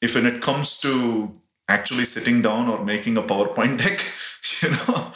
if 0.00 0.14
when 0.14 0.26
it 0.26 0.42
comes 0.42 0.78
to 0.80 1.40
actually 1.68 2.04
sitting 2.04 2.42
down 2.42 2.68
or 2.68 2.84
making 2.84 3.16
a 3.16 3.22
PowerPoint 3.22 3.78
deck, 3.78 4.04
you 4.62 4.70
know, 4.70 5.12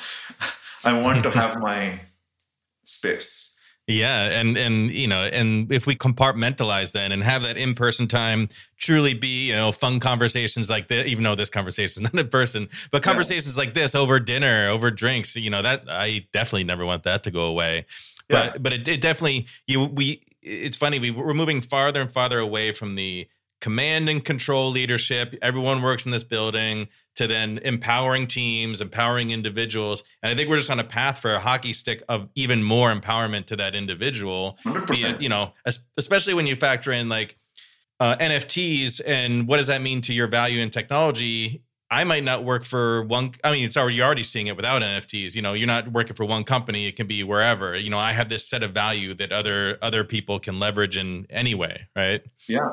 I 0.85 0.99
want 1.01 1.23
to 1.25 1.31
have 1.31 1.59
my 1.59 2.01
space. 2.85 3.53
Yeah, 3.89 4.23
and 4.41 4.57
and 4.57 4.91
you 4.91 5.07
know, 5.07 5.21
and 5.21 5.71
if 5.71 5.87
we 5.87 5.95
compartmentalize 5.95 6.91
then 6.91 7.13
and 7.13 7.23
have 7.23 7.43
that 7.43 7.57
in-person 7.57 8.09
time 8.09 8.49
truly 8.79 9.15
be, 9.15 9.49
you 9.49 9.55
know, 9.55 9.71
fun 9.71 10.01
conversations 10.01 10.69
like 10.69 10.89
this, 10.89 11.07
even 11.07 11.23
though 11.23 11.37
this 11.37 11.51
conversation 11.51 12.03
is 12.03 12.13
not 12.15 12.19
in 12.21 12.29
person, 12.29 12.69
but 12.91 13.05
conversations 13.05 13.57
yeah. 13.57 13.63
like 13.63 13.75
this 13.75 13.95
over 13.95 14.19
dinner, 14.19 14.69
over 14.71 14.91
drinks, 14.91 15.37
you 15.37 15.51
know, 15.51 15.63
that 15.63 15.85
I 15.89 16.27
definitely 16.33 16.65
never 16.65 16.85
want 16.85 17.05
that 17.05 17.23
to 17.25 17.31
go 17.31 17.45
away 17.45 17.87
yeah. 18.29 18.57
but 18.59 18.73
it, 18.73 18.87
it, 18.89 19.01
definitely 19.01 19.47
you 19.67 19.85
we 19.85 20.23
it's 20.43 20.77
funny 20.77 20.99
we, 20.99 21.11
we're 21.11 21.35
moving 21.35 21.61
farther 21.61 22.01
and 22.01 22.11
farther 22.11 22.39
away 22.39 22.73
from 22.73 22.95
the 22.95 23.29
command 23.61 24.09
and 24.09 24.25
control 24.25 24.71
leadership 24.71 25.35
everyone 25.41 25.83
works 25.83 26.05
in 26.05 26.13
this 26.13 26.25
building 26.25 26.89
to 27.15 27.27
then 27.27 27.59
empowering 27.59 28.27
teams 28.27 28.81
empowering 28.81 29.31
individuals 29.31 30.03
and 30.23 30.31
i 30.31 30.37
think 30.37 30.49
we're 30.49 30.59
just 30.59 30.71
on 30.71 30.81
a 30.81 30.85
path 30.85 31.19
for 31.19 31.33
a 31.33 31.41
hockey 31.41 31.73
stick 31.73 32.03
of 32.09 32.29
even 32.35 32.63
more 32.63 32.93
empowerment 32.93 33.47
to 33.47 33.57
that 33.57 33.75
individual 33.75 34.59
100%. 34.65 35.15
It, 35.15 35.21
you 35.21 35.29
know 35.29 35.53
especially 35.97 36.35
when 36.35 36.47
you 36.47 36.57
factor 36.57 36.93
in 36.93 37.09
like 37.09 37.37
uh, 37.99 38.17
nfts 38.17 39.01
and 39.07 39.49
what 39.49 39.57
does 39.57 39.69
that 39.69 39.81
mean 39.81 40.03
to 40.03 40.13
your 40.13 40.27
value 40.27 40.61
in 40.61 40.71
technology 40.71 41.63
I 41.91 42.05
might 42.05 42.25
not 42.25 42.45
work 42.45 42.65
for 42.65 43.03
one. 43.05 43.33
I 43.45 43.53
mean, 43.53 43.65
it's 43.65 43.77
already 43.77 43.97
you're 43.97 44.07
already 44.07 44.25
seeing 44.25 44.49
it 44.49 44.57
without 44.57 44.83
NFTs. 44.83 45.35
You 45.35 45.43
know, 45.43 45.53
you're 45.53 45.69
not 45.69 45.93
working 45.93 46.17
for 46.17 46.25
one 46.25 46.43
company. 46.43 46.87
It 46.87 46.97
can 46.97 47.07
be 47.07 47.23
wherever. 47.23 47.77
You 47.77 47.91
know, 47.91 47.99
I 47.99 48.13
have 48.13 48.29
this 48.29 48.47
set 48.47 48.63
of 48.63 48.73
value 48.73 49.15
that 49.15 49.31
other 49.33 49.79
other 49.83 50.03
people 50.03 50.41
can 50.41 50.59
leverage 50.59 50.97
in 50.97 51.27
any 51.31 51.55
way, 51.55 51.89
right? 51.95 52.23
Yeah, 52.49 52.69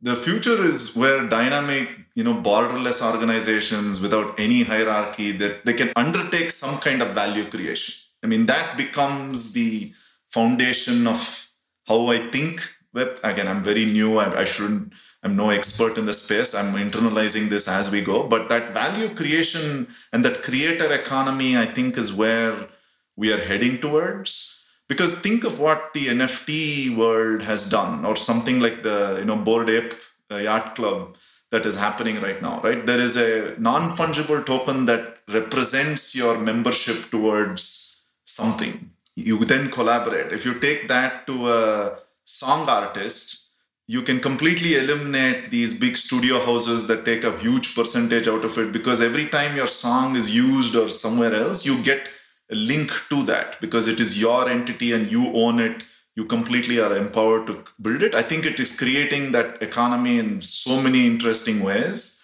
the 0.00 0.16
future 0.16 0.64
is 0.64 0.96
where 0.96 1.28
dynamic, 1.28 1.88
you 2.14 2.24
know, 2.24 2.34
borderless 2.34 3.02
organizations 3.02 4.00
without 4.00 4.38
any 4.40 4.62
hierarchy 4.62 5.32
that 5.32 5.66
they 5.66 5.74
can 5.74 5.92
undertake 5.94 6.50
some 6.50 6.78
kind 6.78 7.02
of 7.02 7.14
value 7.14 7.44
creation. 7.44 7.94
I 8.22 8.26
mean, 8.28 8.46
that 8.46 8.76
becomes 8.76 9.52
the 9.52 9.92
foundation 10.30 11.06
of 11.06 11.50
how 11.86 12.08
I 12.08 12.18
think 12.30 12.66
web. 12.94 13.18
Again, 13.22 13.48
I'm 13.48 13.62
very 13.62 13.84
new. 13.84 14.18
I, 14.18 14.40
I 14.40 14.44
shouldn't 14.44 14.92
I'm 15.22 15.36
no 15.36 15.50
expert 15.50 15.98
in 15.98 16.06
the 16.06 16.14
space. 16.14 16.54
I'm 16.54 16.74
internalizing 16.74 17.48
this 17.48 17.66
as 17.66 17.90
we 17.90 18.02
go. 18.02 18.22
But 18.22 18.48
that 18.50 18.72
value 18.72 19.14
creation 19.14 19.88
and 20.12 20.24
that 20.24 20.42
creator 20.42 20.92
economy, 20.92 21.56
I 21.56 21.66
think, 21.66 21.98
is 21.98 22.12
where 22.12 22.68
we 23.16 23.32
are 23.32 23.40
heading 23.40 23.78
towards. 23.78 24.62
Because 24.88 25.18
think 25.18 25.44
of 25.44 25.58
what 25.58 25.92
the 25.92 26.06
NFT 26.06 26.96
world 26.96 27.42
has 27.42 27.68
done, 27.68 28.04
or 28.06 28.16
something 28.16 28.60
like 28.60 28.82
the 28.82 29.16
you 29.18 29.26
know 29.26 29.36
Bored 29.36 29.68
Ape 29.68 29.92
uh, 30.30 30.36
Yacht 30.36 30.76
Club 30.76 31.16
that 31.50 31.66
is 31.66 31.76
happening 31.76 32.20
right 32.22 32.40
now. 32.40 32.60
Right, 32.62 32.86
there 32.86 33.00
is 33.00 33.16
a 33.16 33.54
non-fungible 33.58 34.46
token 34.46 34.86
that 34.86 35.18
represents 35.28 36.14
your 36.14 36.38
membership 36.38 37.10
towards 37.10 38.02
something. 38.24 38.90
You 39.14 39.38
then 39.44 39.70
collaborate. 39.70 40.32
If 40.32 40.46
you 40.46 40.54
take 40.58 40.88
that 40.88 41.26
to 41.26 41.52
a 41.52 41.98
song 42.24 42.68
artist, 42.68 43.47
you 43.90 44.02
can 44.02 44.20
completely 44.20 44.74
eliminate 44.74 45.50
these 45.50 45.78
big 45.80 45.96
studio 45.96 46.38
houses 46.44 46.86
that 46.86 47.04
take 47.04 47.24
a 47.24 47.36
huge 47.38 47.74
percentage 47.74 48.28
out 48.28 48.44
of 48.44 48.56
it 48.58 48.70
because 48.70 49.00
every 49.00 49.26
time 49.26 49.56
your 49.56 49.66
song 49.66 50.14
is 50.14 50.32
used 50.34 50.76
or 50.76 50.88
somewhere 50.90 51.34
else 51.34 51.64
you 51.64 51.82
get 51.82 52.08
a 52.50 52.54
link 52.54 52.90
to 53.10 53.22
that 53.24 53.60
because 53.60 53.88
it 53.88 54.00
is 54.00 54.20
your 54.20 54.48
entity 54.48 54.92
and 54.92 55.10
you 55.10 55.32
own 55.34 55.60
it. 55.60 55.84
You 56.16 56.24
completely 56.24 56.80
are 56.80 56.96
empowered 56.96 57.46
to 57.46 57.64
build 57.80 58.02
it. 58.02 58.14
I 58.14 58.22
think 58.22 58.44
it 58.44 58.58
is 58.58 58.76
creating 58.76 59.32
that 59.32 59.62
economy 59.62 60.18
in 60.18 60.40
so 60.40 60.80
many 60.80 61.06
interesting 61.06 61.60
ways. 61.60 62.22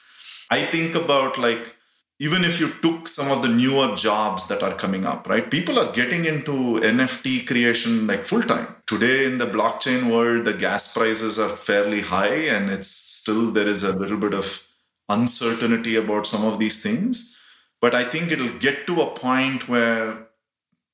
I 0.50 0.62
think 0.62 0.94
about 0.94 1.38
like 1.38 1.73
even 2.20 2.44
if 2.44 2.60
you 2.60 2.70
took 2.80 3.08
some 3.08 3.30
of 3.30 3.42
the 3.42 3.48
newer 3.48 3.96
jobs 3.96 4.46
that 4.46 4.62
are 4.62 4.74
coming 4.74 5.04
up, 5.04 5.28
right? 5.28 5.50
People 5.50 5.78
are 5.78 5.92
getting 5.92 6.24
into 6.24 6.80
NFT 6.80 7.46
creation 7.46 8.06
like 8.06 8.24
full 8.24 8.42
time. 8.42 8.68
Today 8.86 9.26
in 9.26 9.38
the 9.38 9.46
blockchain 9.46 10.10
world, 10.10 10.44
the 10.44 10.52
gas 10.52 10.94
prices 10.94 11.38
are 11.38 11.48
fairly 11.48 12.00
high 12.00 12.46
and 12.54 12.70
it's 12.70 12.86
still 12.88 13.50
there 13.50 13.66
is 13.66 13.82
a 13.82 13.98
little 13.98 14.18
bit 14.18 14.32
of 14.32 14.64
uncertainty 15.08 15.96
about 15.96 16.26
some 16.26 16.44
of 16.44 16.58
these 16.58 16.82
things. 16.82 17.36
But 17.80 17.94
I 17.94 18.04
think 18.04 18.30
it'll 18.30 18.58
get 18.58 18.86
to 18.86 19.02
a 19.02 19.14
point 19.14 19.68
where 19.68 20.28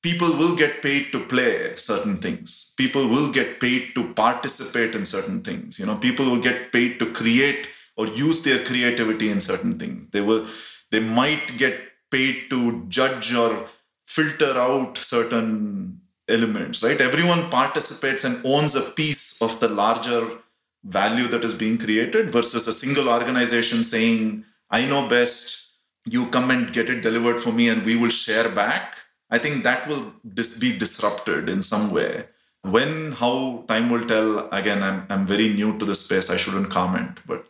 people 0.01 0.31
will 0.31 0.55
get 0.55 0.81
paid 0.81 1.11
to 1.11 1.19
play 1.19 1.75
certain 1.75 2.17
things. 2.17 2.73
People 2.77 3.07
will 3.07 3.31
get 3.31 3.59
paid 3.59 3.93
to 3.93 4.13
participate 4.13 4.95
in 4.95 5.05
certain 5.05 5.41
things. 5.41 5.79
You 5.79 5.85
know, 5.85 5.97
people 5.97 6.25
will 6.25 6.41
get 6.41 6.71
paid 6.71 6.97
to 6.99 7.13
create 7.13 7.67
or 7.95 8.07
use 8.07 8.43
their 8.43 8.63
creativity 8.65 9.29
in 9.29 9.39
certain 9.39 9.77
things. 9.77 10.07
They 10.09 10.21
will 10.21 10.47
they 10.91 10.99
might 10.99 11.57
get 11.57 11.79
paid 12.11 12.49
to 12.49 12.85
judge 12.87 13.33
or 13.33 13.67
filter 14.05 14.53
out 14.57 14.97
certain 14.97 15.99
elements 16.27 16.83
right? 16.83 17.01
Everyone 17.01 17.49
participates 17.49 18.23
and 18.23 18.45
owns 18.45 18.75
a 18.75 18.81
piece 18.91 19.41
of 19.41 19.59
the 19.59 19.69
larger 19.69 20.37
value 20.83 21.27
that 21.27 21.43
is 21.43 21.53
being 21.53 21.77
created 21.77 22.31
versus 22.31 22.67
a 22.67 22.73
single 22.73 23.07
organization 23.07 23.83
saying 23.83 24.43
i 24.71 24.83
know 24.83 25.07
best 25.07 25.61
you 26.05 26.25
come 26.27 26.49
and 26.51 26.73
get 26.73 26.89
it 26.89 27.01
delivered 27.01 27.39
for 27.39 27.51
me 27.51 27.69
and 27.69 27.83
we 27.85 27.95
will 27.95 28.09
share 28.09 28.49
back. 28.49 28.95
I 29.29 29.37
think 29.37 29.63
that 29.63 29.87
will 29.87 30.13
dis- 30.33 30.59
be 30.59 30.77
disrupted 30.77 31.47
in 31.47 31.61
some 31.61 31.91
way. 31.91 32.25
When 32.63 33.11
how 33.13 33.65
time 33.67 33.89
will 33.89 34.05
tell. 34.07 34.49
Again 34.49 34.83
I'm, 34.83 35.05
I'm 35.09 35.27
very 35.27 35.49
new 35.49 35.77
to 35.79 35.85
the 35.85 35.95
space. 35.95 36.29
I 36.29 36.37
shouldn't 36.37 36.69
comment 36.69 37.19
but 37.25 37.45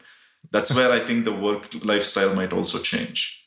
that's 0.51 0.73
where 0.73 0.91
I 0.91 0.99
think 0.99 1.25
the 1.25 1.33
work 1.33 1.73
lifestyle 1.83 2.33
might 2.33 2.53
also 2.53 2.79
change. 2.79 3.37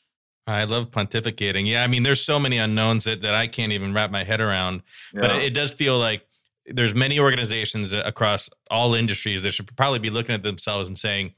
I 0.47 0.65
love 0.65 0.91
pontificating. 0.91 1.67
Yeah, 1.67 1.83
I 1.83 1.87
mean, 1.87 2.03
there's 2.03 2.21
so 2.21 2.39
many 2.39 2.57
unknowns 2.57 3.03
that, 3.05 3.21
that 3.23 3.33
I 3.33 3.47
can't 3.47 3.71
even 3.71 3.93
wrap 3.93 4.11
my 4.11 4.23
head 4.23 4.41
around. 4.41 4.83
Yeah. 5.13 5.21
But 5.21 5.31
it, 5.37 5.43
it 5.43 5.53
does 5.53 5.73
feel 5.73 5.97
like 5.97 6.27
there's 6.67 6.93
many 6.93 7.19
organizations 7.19 7.93
across 7.93 8.49
all 8.69 8.93
industries 8.93 9.43
that 9.43 9.53
should 9.53 9.75
probably 9.75 9.99
be 9.99 10.09
looking 10.09 10.35
at 10.35 10.43
themselves 10.43 10.87
and 10.87 10.97
saying, 10.97 11.33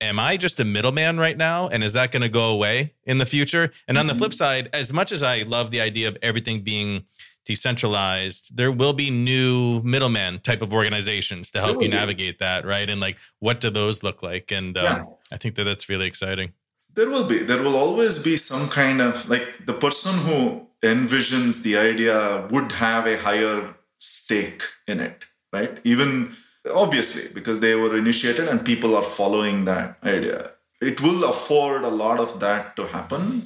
am 0.00 0.18
I 0.18 0.36
just 0.36 0.60
a 0.60 0.64
middleman 0.64 1.18
right 1.18 1.36
now? 1.36 1.68
And 1.68 1.82
is 1.82 1.92
that 1.94 2.12
going 2.12 2.22
to 2.22 2.28
go 2.28 2.50
away 2.50 2.94
in 3.04 3.18
the 3.18 3.26
future? 3.26 3.72
And 3.88 3.96
mm-hmm. 3.96 3.98
on 3.98 4.06
the 4.06 4.14
flip 4.14 4.30
mm-hmm. 4.30 4.36
side, 4.36 4.70
as 4.72 4.92
much 4.92 5.12
as 5.12 5.22
I 5.22 5.42
love 5.42 5.70
the 5.70 5.80
idea 5.80 6.08
of 6.08 6.16
everything 6.22 6.62
being 6.62 7.04
decentralized, 7.44 8.56
there 8.56 8.72
will 8.72 8.92
be 8.92 9.10
new 9.10 9.82
middleman 9.82 10.40
type 10.40 10.62
of 10.62 10.72
organizations 10.72 11.50
to 11.52 11.60
help 11.60 11.82
you 11.82 11.88
navigate 11.88 12.38
that, 12.38 12.64
right? 12.64 12.88
And 12.88 13.00
like, 13.00 13.18
what 13.40 13.60
do 13.60 13.70
those 13.70 14.02
look 14.02 14.22
like? 14.22 14.50
And 14.50 14.76
um, 14.78 14.84
yeah. 14.84 15.04
I 15.32 15.36
think 15.36 15.54
that 15.56 15.64
that's 15.64 15.88
really 15.88 16.06
exciting. 16.06 16.52
There 16.94 17.10
will 17.10 17.26
be. 17.26 17.38
There 17.38 17.62
will 17.62 17.76
always 17.76 18.22
be 18.22 18.36
some 18.36 18.68
kind 18.68 19.00
of 19.00 19.28
like 19.28 19.46
the 19.66 19.74
person 19.74 20.12
who 20.18 20.66
envisions 20.82 21.62
the 21.62 21.76
idea 21.76 22.46
would 22.50 22.70
have 22.72 23.06
a 23.06 23.18
higher 23.18 23.74
stake 23.98 24.62
in 24.86 25.00
it, 25.00 25.24
right? 25.52 25.78
Even 25.84 26.36
obviously 26.72 27.32
because 27.34 27.60
they 27.60 27.74
were 27.74 27.96
initiated 27.96 28.48
and 28.48 28.64
people 28.64 28.96
are 28.96 29.02
following 29.02 29.64
that 29.64 29.98
idea. 30.04 30.52
It 30.80 31.00
will 31.00 31.24
afford 31.24 31.82
a 31.82 31.88
lot 31.88 32.20
of 32.20 32.40
that 32.40 32.76
to 32.76 32.86
happen 32.86 33.42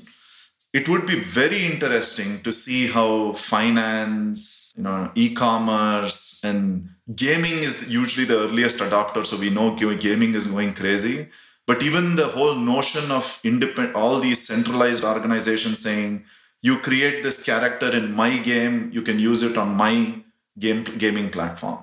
it 0.73 0.89
would 0.89 1.07
be 1.07 1.19
very 1.19 1.65
interesting 1.65 2.41
to 2.43 2.53
see 2.53 2.89
how 2.89 3.33
finance, 3.33 4.75
you 4.77 4.83
know, 4.83 5.11
e-commerce 5.15 6.43
and 6.45 6.91
gaming 7.15 7.59
is 7.59 7.89
usually 7.89 8.27
the 8.27 8.39
earliest 8.39 8.81
adopter. 8.81 9.25
So 9.25 9.39
we 9.39 9.51
know 9.51 9.75
gaming 9.75 10.35
is 10.35 10.47
going 10.47 10.75
crazy. 10.75 11.29
But 11.67 11.83
even 11.83 12.17
the 12.17 12.27
whole 12.27 12.55
notion 12.55 13.11
of 13.11 13.41
independent, 13.45 13.97
all 13.97 14.21
these 14.21 14.47
centralized 14.47 15.05
organizations 15.05 15.79
saying, 15.81 16.25
you 16.63 16.79
create 16.79 17.23
this 17.23 17.43
character 17.43 17.91
in 17.91 18.13
my 18.13 18.37
game, 18.39 18.91
you 18.93 19.03
can 19.03 19.19
use 19.19 19.43
it 19.43 19.57
on 19.57 19.75
my 19.75 20.23
game 20.59 20.85
gaming 20.85 21.31
platform. 21.31 21.79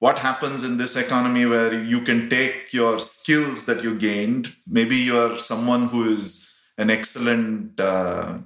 What 0.00 0.18
happens 0.18 0.64
in 0.64 0.76
this 0.76 0.96
economy 0.96 1.46
where 1.46 1.72
you 1.72 2.00
can 2.00 2.28
take 2.28 2.72
your 2.72 3.00
skills 3.00 3.66
that 3.66 3.82
you 3.82 3.96
gained? 3.96 4.54
Maybe 4.66 4.96
you 4.96 5.16
are 5.16 5.38
someone 5.38 5.88
who 5.88 6.12
is 6.12 6.51
an 6.82 6.90
excellent 6.90 7.80
uh, 7.80 8.38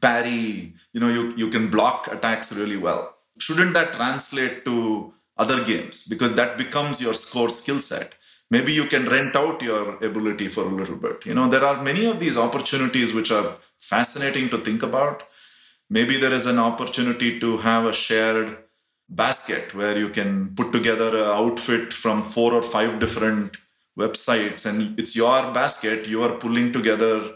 parry. 0.00 0.74
You 0.92 1.00
know, 1.00 1.08
you, 1.08 1.34
you 1.36 1.48
can 1.50 1.68
block 1.70 2.08
attacks 2.12 2.52
really 2.52 2.76
well. 2.76 3.16
Shouldn't 3.38 3.74
that 3.74 3.94
translate 3.94 4.64
to 4.66 5.12
other 5.36 5.64
games? 5.64 6.06
Because 6.06 6.34
that 6.34 6.58
becomes 6.58 7.00
your 7.00 7.14
score 7.14 7.50
skill 7.50 7.80
set. 7.80 8.14
Maybe 8.50 8.72
you 8.72 8.84
can 8.84 9.06
rent 9.06 9.36
out 9.36 9.62
your 9.62 10.02
ability 10.02 10.48
for 10.48 10.64
a 10.64 10.76
little 10.80 10.96
bit. 10.96 11.26
You 11.26 11.34
know, 11.34 11.48
there 11.48 11.64
are 11.64 11.82
many 11.82 12.06
of 12.06 12.18
these 12.18 12.38
opportunities 12.38 13.12
which 13.12 13.30
are 13.30 13.56
fascinating 13.78 14.48
to 14.50 14.58
think 14.58 14.82
about. 14.82 15.22
Maybe 15.90 16.16
there 16.18 16.32
is 16.32 16.46
an 16.46 16.58
opportunity 16.58 17.38
to 17.40 17.58
have 17.58 17.84
a 17.84 17.92
shared 17.92 18.56
basket 19.08 19.74
where 19.74 19.96
you 19.98 20.08
can 20.10 20.54
put 20.54 20.72
together 20.72 21.08
an 21.16 21.30
outfit 21.42 21.92
from 21.92 22.22
four 22.22 22.52
or 22.52 22.62
five 22.62 22.98
different 23.00 23.56
websites 23.98 24.64
and 24.66 24.98
it's 24.98 25.16
your 25.16 25.40
basket 25.52 26.06
you 26.06 26.22
are 26.22 26.34
pulling 26.36 26.72
together 26.72 27.34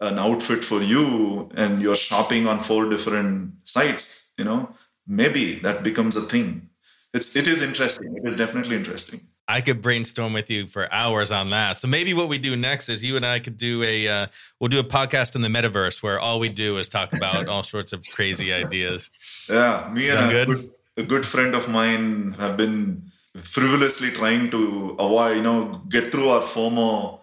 an 0.00 0.18
outfit 0.18 0.64
for 0.64 0.82
you 0.82 1.50
and 1.54 1.82
you're 1.82 1.96
shopping 1.96 2.46
on 2.46 2.60
four 2.62 2.88
different 2.88 3.52
sites 3.64 4.32
you 4.38 4.44
know 4.44 4.68
maybe 5.06 5.54
that 5.56 5.82
becomes 5.82 6.16
a 6.16 6.22
thing 6.22 6.68
it's 7.12 7.36
it 7.36 7.46
is 7.46 7.62
interesting 7.62 8.16
it 8.16 8.26
is 8.26 8.36
definitely 8.36 8.76
interesting 8.76 9.20
I 9.48 9.60
could 9.60 9.82
brainstorm 9.82 10.32
with 10.32 10.48
you 10.48 10.68
for 10.68 10.92
hours 10.92 11.32
on 11.32 11.48
that. 11.48 11.76
So 11.76 11.88
maybe 11.88 12.14
what 12.14 12.28
we 12.28 12.38
do 12.38 12.56
next 12.56 12.88
is 12.88 13.02
you 13.02 13.16
and 13.16 13.26
I 13.26 13.40
could 13.40 13.56
do 13.56 13.82
a 13.82 14.06
uh, 14.06 14.26
we'll 14.60 14.68
do 14.68 14.78
a 14.78 14.84
podcast 14.84 15.34
in 15.34 15.40
the 15.40 15.48
metaverse 15.48 16.04
where 16.04 16.20
all 16.20 16.38
we 16.38 16.48
do 16.48 16.78
is 16.78 16.88
talk 16.88 17.12
about 17.12 17.48
all 17.48 17.64
sorts 17.64 17.92
of 17.92 18.04
crazy 18.14 18.52
ideas. 18.62 19.10
Yeah, 19.48 19.90
me 19.92 20.08
and 20.08 20.20
a 20.20 20.30
good? 20.30 20.46
good? 20.46 20.70
a 20.96 21.02
good 21.02 21.26
friend 21.26 21.54
of 21.54 21.68
mine 21.68 22.32
have 22.38 22.56
been 22.56 23.10
frivolously 23.34 24.10
trying 24.10 24.50
to 24.50 24.96
avoid, 24.98 25.36
you 25.36 25.42
know, 25.42 25.82
get 25.88 26.12
through 26.12 26.28
our 26.28 26.42
FOMO 26.42 27.19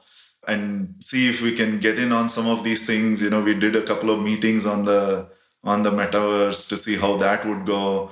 and 0.48 0.96
see 1.00 1.30
if 1.30 1.42
we 1.42 1.54
can 1.54 1.80
get 1.80 2.00
in 2.00 2.12
on 2.12 2.30
some 2.30 2.48
of 2.48 2.64
these 2.64 2.88
things. 2.88 3.22
You 3.22 3.30
know, 3.30 3.42
we 3.42 3.54
did 3.54 3.76
a 3.76 3.82
couple 3.82 4.10
of 4.10 4.22
meetings 4.22 4.66
on 4.66 4.86
the 4.86 5.30
on 5.64 5.84
the 5.84 5.92
metaverse 5.92 6.70
to 6.70 6.78
see 6.78 6.96
how 6.96 7.18
that 7.18 7.46
would 7.46 7.66
go. 7.66 8.12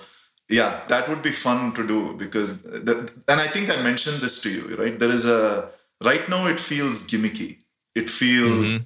Yeah, 0.50 0.82
that 0.90 1.10
would 1.10 1.22
be 1.24 1.32
fun 1.32 1.74
to 1.74 1.88
do 1.88 2.14
because, 2.18 2.62
the, 2.62 3.12
and 3.28 3.40
I 3.40 3.48
think 3.48 3.70
I 3.70 3.82
mentioned 3.82 4.22
this 4.22 4.42
to 4.44 4.52
you, 4.52 4.76
right? 4.76 5.00
There 5.00 5.10
is 5.12 5.28
a 5.28 5.72
right 6.04 6.28
now 6.30 6.48
it 6.48 6.60
feels 6.60 7.08
gimmicky. 7.08 7.60
It 7.96 8.10
feels 8.10 8.74
mm-hmm. 8.74 8.84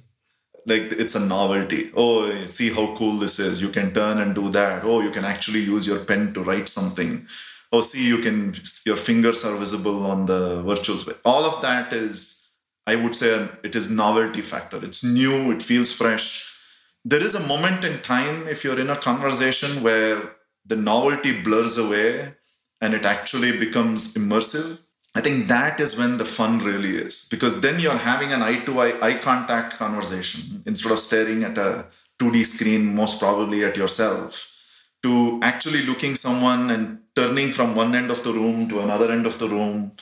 like 0.66 0.92
it's 0.92 1.16
a 1.16 1.26
novelty. 1.26 1.90
Oh, 1.96 2.30
see 2.46 2.70
how 2.72 2.94
cool 2.96 3.18
this 3.18 3.38
is! 3.38 3.60
You 3.60 3.68
can 3.68 3.92
turn 3.92 4.18
and 4.18 4.34
do 4.34 4.48
that. 4.50 4.84
Oh, 4.84 5.00
you 5.00 5.10
can 5.10 5.24
actually 5.24 5.60
use 5.60 5.86
your 5.86 6.04
pen 6.04 6.32
to 6.34 6.42
write 6.42 6.68
something. 6.68 7.26
Oh, 7.72 7.82
see, 7.82 8.06
you 8.06 8.18
can 8.18 8.54
your 8.86 8.96
fingers 8.96 9.44
are 9.44 9.56
visible 9.56 10.06
on 10.06 10.26
the 10.26 10.62
virtual 10.62 10.98
space. 10.98 11.16
All 11.24 11.44
of 11.44 11.60
that 11.62 11.92
is 11.92 12.39
I 12.90 12.96
would 12.96 13.14
say 13.14 13.48
it 13.62 13.76
is 13.76 13.88
novelty 13.88 14.42
factor. 14.42 14.78
It's 14.82 15.04
new, 15.04 15.52
it 15.52 15.62
feels 15.62 15.92
fresh. 15.92 16.26
There 17.04 17.22
is 17.22 17.36
a 17.36 17.46
moment 17.46 17.84
in 17.84 18.00
time 18.00 18.48
if 18.48 18.64
you're 18.64 18.80
in 18.80 18.90
a 18.90 18.96
conversation 18.96 19.84
where 19.84 20.18
the 20.66 20.74
novelty 20.74 21.40
blurs 21.40 21.78
away 21.78 22.34
and 22.80 22.92
it 22.92 23.04
actually 23.04 23.52
becomes 23.64 24.14
immersive. 24.14 24.80
I 25.14 25.20
think 25.20 25.46
that 25.46 25.78
is 25.78 25.96
when 25.96 26.18
the 26.18 26.24
fun 26.24 26.58
really 26.58 26.96
is 26.96 27.28
because 27.30 27.60
then 27.60 27.78
you're 27.78 28.04
having 28.10 28.32
an 28.32 28.42
eye 28.42 28.60
to 28.66 28.80
eye 28.80 29.18
contact 29.22 29.76
conversation 29.76 30.62
instead 30.66 30.90
of 30.90 30.98
staring 30.98 31.44
at 31.44 31.58
a 31.58 31.86
2D 32.18 32.44
screen, 32.44 32.94
most 32.94 33.20
probably 33.20 33.64
at 33.64 33.76
yourself, 33.76 34.32
to 35.04 35.40
actually 35.44 35.82
looking 35.86 36.16
someone 36.16 36.70
and 36.70 36.98
turning 37.14 37.52
from 37.52 37.76
one 37.76 37.94
end 37.94 38.10
of 38.10 38.24
the 38.24 38.32
room 38.32 38.68
to 38.68 38.80
another 38.80 39.12
end 39.12 39.26
of 39.26 39.38
the 39.38 39.48
room, 39.48 39.92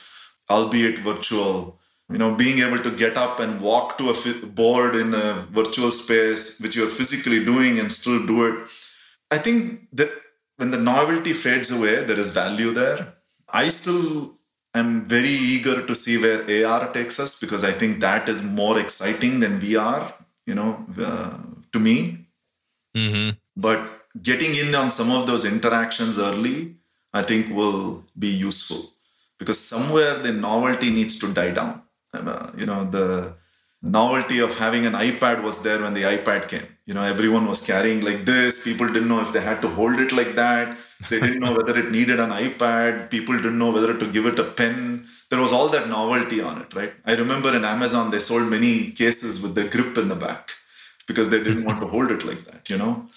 albeit 0.49 0.99
virtual 0.99 1.78
you 2.11 2.17
know 2.17 2.33
being 2.35 2.59
able 2.59 2.81
to 2.87 2.91
get 2.91 3.17
up 3.17 3.39
and 3.39 3.61
walk 3.61 3.97
to 3.97 4.09
a 4.09 4.45
board 4.47 4.95
in 4.95 5.13
a 5.13 5.45
virtual 5.59 5.91
space 5.91 6.59
which 6.59 6.75
you're 6.75 6.95
physically 6.99 7.43
doing 7.43 7.79
and 7.79 7.91
still 7.91 8.25
do 8.25 8.45
it 8.47 8.55
i 9.31 9.37
think 9.37 9.87
that 9.93 10.11
when 10.57 10.71
the 10.71 10.83
novelty 10.91 11.33
fades 11.33 11.71
away 11.71 12.03
there 12.03 12.19
is 12.19 12.31
value 12.31 12.71
there. 12.71 13.13
I 13.51 13.69
still 13.69 14.35
am 14.75 15.05
very 15.05 15.35
eager 15.53 15.85
to 15.87 15.95
see 15.95 16.15
where 16.23 16.67
ar 16.71 16.91
takes 16.97 17.19
us 17.23 17.39
because 17.43 17.63
i 17.69 17.71
think 17.79 17.99
that 18.01 18.29
is 18.33 18.41
more 18.43 18.75
exciting 18.79 19.39
than 19.43 19.59
vr 19.61 20.13
you 20.45 20.55
know 20.59 20.71
uh, 21.09 21.37
to 21.73 21.79
me. 21.87 21.95
Mm-hmm. 22.97 23.29
but 23.55 23.81
getting 24.23 24.55
in 24.55 24.73
on 24.75 24.89
some 24.91 25.11
of 25.17 25.27
those 25.27 25.45
interactions 25.45 26.17
early 26.27 26.75
i 27.13 27.21
think 27.21 27.55
will 27.59 28.03
be 28.25 28.27
useful 28.27 28.81
because 29.37 29.59
somewhere 29.73 30.15
the 30.27 30.31
novelty 30.31 30.89
needs 30.95 31.19
to 31.19 31.31
die 31.39 31.51
down 31.59 31.73
Uh, 32.13 32.51
you 32.57 32.65
know 32.65 32.85
the 32.89 33.35
novelty 33.81 34.39
of 34.39 34.57
having 34.57 34.85
an 34.85 34.93
ipad 34.93 35.41
was 35.43 35.61
there 35.63 35.81
when 35.81 35.93
the 35.93 36.03
ipad 36.03 36.47
came. 36.47 36.67
You 36.85 36.93
know 36.95 37.03
everyone 37.03 37.47
was 37.47 37.65
carrying 37.65 38.01
like 38.01 38.25
this. 38.25 38.63
People 38.63 38.87
didn't 38.87 39.07
know 39.07 39.21
if 39.21 39.31
they 39.31 39.41
had 39.41 39.61
to 39.61 39.69
hold 39.69 39.99
it 39.99 40.11
like 40.11 40.35
that. 40.35 40.77
They 41.09 41.19
didn't 41.19 41.39
know 41.39 41.53
whether 41.53 41.77
it 41.79 41.91
needed 41.91 42.19
an 42.19 42.31
ipad. 42.31 43.09
People 43.09 43.35
didn't 43.37 43.57
know 43.57 43.71
whether 43.71 43.97
to 43.97 44.07
give 44.07 44.25
it 44.25 44.39
a 44.39 44.43
pen. 44.43 45.07
There 45.29 45.39
was 45.39 45.53
all 45.53 45.69
that 45.69 45.87
novelty 45.87 46.41
on 46.41 46.61
it 46.61 46.73
right? 46.73 46.93
I 47.05 47.13
remember 47.13 47.55
in 47.55 47.63
amazon 47.63 48.11
they 48.11 48.19
sold 48.19 48.49
many 48.49 48.91
cases 48.91 49.41
with 49.43 49.53
the 49.55 49.65
grip 49.65 49.97
in 49.97 50.09
the 50.09 50.15
back 50.15 50.51
because 51.07 51.29
they 51.29 51.37
didn't 51.37 51.65
want 51.65 51.79
to 51.81 51.87
hold 51.87 52.11
it 52.11 52.25
like 52.25 52.43
that 52.45 52.69
you 52.69 52.77
know 52.77 53.07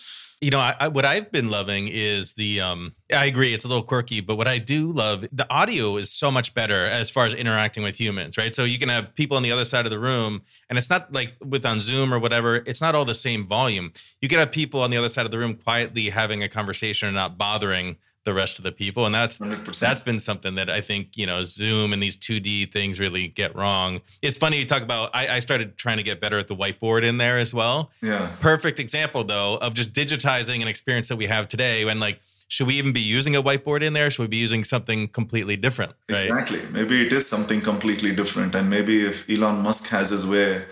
you 0.43 0.51
know, 0.51 0.59
I, 0.59 0.75
I, 0.81 0.89
what 0.89 1.05
I've 1.05 1.31
been 1.31 1.51
loving 1.51 1.89
is 1.89 2.33
the. 2.33 2.61
Um, 2.61 2.95
I 3.13 3.27
agree, 3.27 3.55
it's 3.55 3.65
a 3.65 3.69
little 3.69 3.85
quirky, 3.85 4.21
but 4.21 4.37
what 4.37 4.49
I 4.49 4.59
do 4.59 4.91
love, 4.91 5.25
the 5.31 5.47
audio 5.51 5.97
is 5.99 6.11
so 6.11 6.31
much 6.31 6.53
better 6.53 6.85
as 6.85 7.11
far 7.11 7.27
as 7.27 7.35
interacting 7.35 7.85
with 7.85 8.01
humans, 8.01 8.37
right? 8.37 8.55
So 8.55 8.65
you 8.65 8.79
can 8.79 8.89
have 8.89 9.15
people 9.15 9.37
on 9.37 9.45
the 9.45 9.53
other 9.53 9.65
side 9.65 9.85
of 9.85 9.91
the 9.91 10.01
room, 10.01 10.43
and 10.69 10.79
it's 10.79 10.91
not 10.91 11.13
like 11.13 11.35
with 11.45 11.65
on 11.65 11.81
Zoom 11.81 12.13
or 12.13 12.19
whatever. 12.19 12.57
It's 12.57 12.81
not 12.81 12.97
all 12.97 13.05
the 13.05 13.15
same 13.15 13.47
volume. 13.47 13.93
You 14.21 14.29
can 14.29 14.41
have 14.41 14.51
people 14.51 14.83
on 14.83 14.91
the 14.91 14.97
other 14.97 15.09
side 15.09 15.27
of 15.27 15.31
the 15.31 15.39
room 15.39 15.55
quietly 15.55 16.11
having 16.11 16.43
a 16.43 16.49
conversation 16.49 17.07
and 17.07 17.15
not 17.15 17.39
bothering 17.39 17.99
the 18.25 18.35
rest 18.35 18.59
of 18.59 18.65
the 18.65 18.73
people. 18.73 19.07
And 19.07 19.15
that's 19.15 19.39
100%. 19.39 19.79
that's 19.79 20.03
been 20.03 20.19
something 20.19 20.55
that 20.55 20.71
i 20.71 20.81
think 20.81 21.17
you 21.17 21.27
know 21.27 21.43
zoom 21.43 21.93
and 21.93 22.03
these 22.03 22.17
2d 22.17 22.73
things 22.73 23.01
really 23.01 23.29
get 23.29 23.55
wrong. 23.57 24.01
It's 24.21 24.37
funny 24.37 24.59
you 24.59 24.67
talk 24.67 24.83
about 24.83 25.11
I, 25.15 25.37
I, 25.37 25.39
started 25.41 25.77
trying 25.77 25.97
to 25.97 26.03
get 26.03 26.21
better 26.21 26.39
at 26.39 26.49
the 26.49 26.57
whiteboard 26.57 27.03
in 27.05 27.19
there 27.19 27.39
as 27.39 27.53
well. 27.53 27.91
Yeah. 28.01 28.31
Perfect 28.41 28.79
example 28.79 29.25
though 29.25 29.57
of 29.57 29.75
just 29.75 29.93
digitizing 29.93 30.63
an 30.63 30.69
experience 30.69 31.09
that 31.09 31.17
we 31.17 31.27
have 31.27 31.49
today 31.49 31.85
when 31.85 32.01
like 32.01 32.21
should 32.49 32.67
we 32.67 32.75
even 32.75 32.93
be 32.93 33.01
using 33.01 33.35
a 33.35 33.43
whiteboard 33.43 33.83
in 33.83 33.95
there? 33.95 34.11
Should 34.11 34.23
we 34.23 34.29
be 34.29 34.37
using 34.37 34.63
something 34.63 35.09
completely 35.09 35.57
different 35.57 35.93
right? 36.11 36.23
exactly. 36.23 36.61
Maybe 36.71 37.07
it 37.07 37.13
is 37.13 37.27
something 37.27 37.63
completely 37.63 38.15
different. 38.15 38.55
And 38.55 38.69
maybe 38.69 39.07
if 39.07 39.29
elon 39.31 39.63
musk 39.63 39.91
has 39.91 40.11
his 40.11 40.27
way 40.27 40.63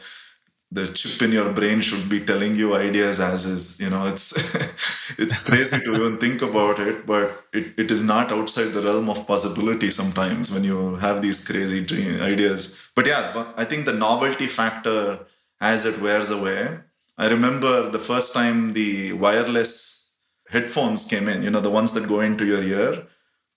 the 0.73 0.87
chip 0.89 1.21
in 1.23 1.33
your 1.33 1.53
brain 1.53 1.81
should 1.81 2.09
be 2.09 2.21
telling 2.21 2.55
you 2.55 2.77
ideas 2.77 3.19
as 3.19 3.45
is 3.45 3.81
you 3.81 3.91
know 3.91 4.07
it's 4.07 4.27
it's 5.19 5.43
crazy 5.43 5.79
to 5.81 5.95
even 5.97 6.17
think 6.19 6.43
about 6.43 6.79
it 6.79 7.05
but 7.07 7.45
it, 7.53 7.75
it 7.77 7.91
is 7.91 8.03
not 8.05 8.31
outside 8.31 8.71
the 8.73 8.83
realm 8.83 9.11
of 9.11 9.27
possibility 9.27 9.91
sometimes 9.91 10.53
when 10.53 10.63
you 10.63 10.95
have 10.97 11.23
these 11.23 11.45
crazy 11.47 11.85
dream 11.85 12.21
ideas. 12.21 12.79
But 12.95 13.07
yeah 13.07 13.33
but 13.35 13.55
i 13.57 13.65
think 13.65 13.85
the 13.85 13.93
novelty 13.93 14.47
factor 14.47 15.19
as 15.61 15.87
it 15.87 16.01
wears 16.01 16.31
away 16.31 16.79
i 17.19 17.29
remember 17.29 17.91
the 17.91 17.99
first 17.99 18.33
time 18.33 18.73
the 18.73 19.13
wireless 19.15 20.15
headphones 20.49 21.05
came 21.07 21.29
in 21.29 21.43
you 21.43 21.51
know 21.51 21.61
the 21.61 21.71
ones 21.71 21.93
that 21.93 22.09
go 22.09 22.21
into 22.21 22.45
your 22.45 22.63
ear 22.63 23.07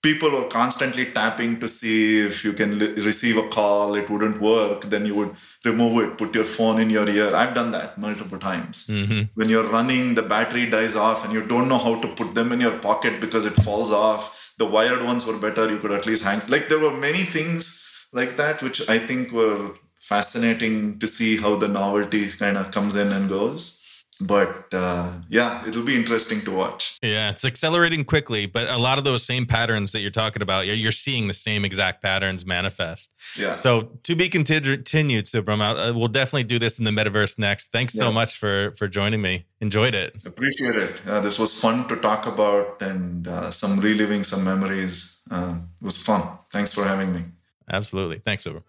people 0.04 0.30
were 0.36 0.48
constantly 0.48 1.04
tapping 1.18 1.58
to 1.60 1.68
see 1.68 2.20
if 2.20 2.44
you 2.44 2.52
can 2.52 2.78
li- 2.78 2.94
receive 3.08 3.36
a 3.42 3.48
call 3.56 3.94
it 4.00 4.08
wouldn't 4.10 4.40
work 4.40 4.82
then 4.94 5.06
you 5.08 5.14
would 5.18 5.34
remove 5.64 5.94
it 6.04 6.18
put 6.22 6.34
your 6.34 6.48
phone 6.56 6.80
in 6.84 6.90
your 6.90 7.08
ear. 7.08 7.34
I've 7.34 7.54
done 7.54 7.70
that 7.70 7.96
multiple 7.96 8.38
times. 8.38 8.86
Mm-hmm. 8.86 9.22
when 9.34 9.48
you're 9.48 9.70
running 9.76 10.14
the 10.14 10.26
battery 10.34 10.66
dies 10.66 10.96
off 10.96 11.24
and 11.24 11.32
you 11.32 11.42
don't 11.52 11.68
know 11.68 11.78
how 11.86 11.94
to 12.02 12.08
put 12.20 12.34
them 12.34 12.52
in 12.52 12.60
your 12.60 12.76
pocket 12.88 13.20
because 13.20 13.46
it 13.46 13.56
falls 13.66 13.90
off. 13.90 14.52
The 14.58 14.66
wired 14.66 15.02
ones 15.02 15.26
were 15.26 15.38
better 15.46 15.70
you 15.70 15.78
could 15.78 15.92
at 15.92 16.06
least 16.06 16.24
hang 16.24 16.42
like 16.48 16.68
there 16.68 16.82
were 16.86 16.96
many 17.08 17.24
things 17.36 17.70
like 18.12 18.36
that 18.36 18.62
which 18.62 18.88
i 18.88 18.98
think 18.98 19.32
were 19.32 19.72
fascinating 19.98 20.98
to 21.00 21.08
see 21.08 21.30
how 21.44 21.56
the 21.56 21.66
novelty 21.66 22.26
kind 22.42 22.56
of 22.56 22.70
comes 22.70 22.94
in 22.94 23.08
and 23.16 23.28
goes 23.28 23.80
but 24.26 24.72
uh, 24.72 25.10
yeah, 25.28 25.66
it'll 25.66 25.82
be 25.84 25.96
interesting 25.96 26.40
to 26.42 26.50
watch. 26.50 26.98
Yeah, 27.02 27.30
it's 27.30 27.44
accelerating 27.44 28.04
quickly, 28.04 28.46
but 28.46 28.68
a 28.68 28.78
lot 28.78 28.98
of 28.98 29.04
those 29.04 29.22
same 29.22 29.46
patterns 29.46 29.92
that 29.92 30.00
you're 30.00 30.10
talking 30.10 30.42
about, 30.42 30.66
you're 30.66 30.92
seeing 30.92 31.26
the 31.26 31.34
same 31.34 31.64
exact 31.64 32.02
patterns 32.02 32.44
manifest. 32.46 33.14
Yeah. 33.36 33.56
So 33.56 33.90
to 34.02 34.14
be 34.14 34.28
continued, 34.28 34.84
Subram. 34.86 35.60
Uh, 35.60 35.96
we'll 35.96 36.08
definitely 36.08 36.44
do 36.44 36.58
this 36.58 36.78
in 36.78 36.84
the 36.84 36.90
metaverse 36.90 37.38
next. 37.38 37.72
Thanks 37.72 37.94
so 37.94 38.12
much 38.12 38.36
for 38.36 38.72
for 38.76 38.88
joining 38.88 39.22
me. 39.22 39.46
Enjoyed 39.60 39.94
it. 39.94 40.16
Appreciate 40.26 40.76
it. 40.76 40.94
Uh, 41.06 41.20
this 41.20 41.38
was 41.38 41.58
fun 41.58 41.88
to 41.88 41.96
talk 41.96 42.26
about 42.26 42.82
and 42.82 43.28
uh, 43.28 43.50
some 43.50 43.80
reliving 43.80 44.24
some 44.24 44.44
memories. 44.44 45.20
Uh, 45.30 45.56
it 45.80 45.84
was 45.84 45.96
fun. 45.96 46.22
Thanks 46.52 46.72
for 46.72 46.84
having 46.84 47.12
me. 47.14 47.22
Absolutely. 47.70 48.18
Thanks, 48.18 48.44
Subram. 48.44 48.62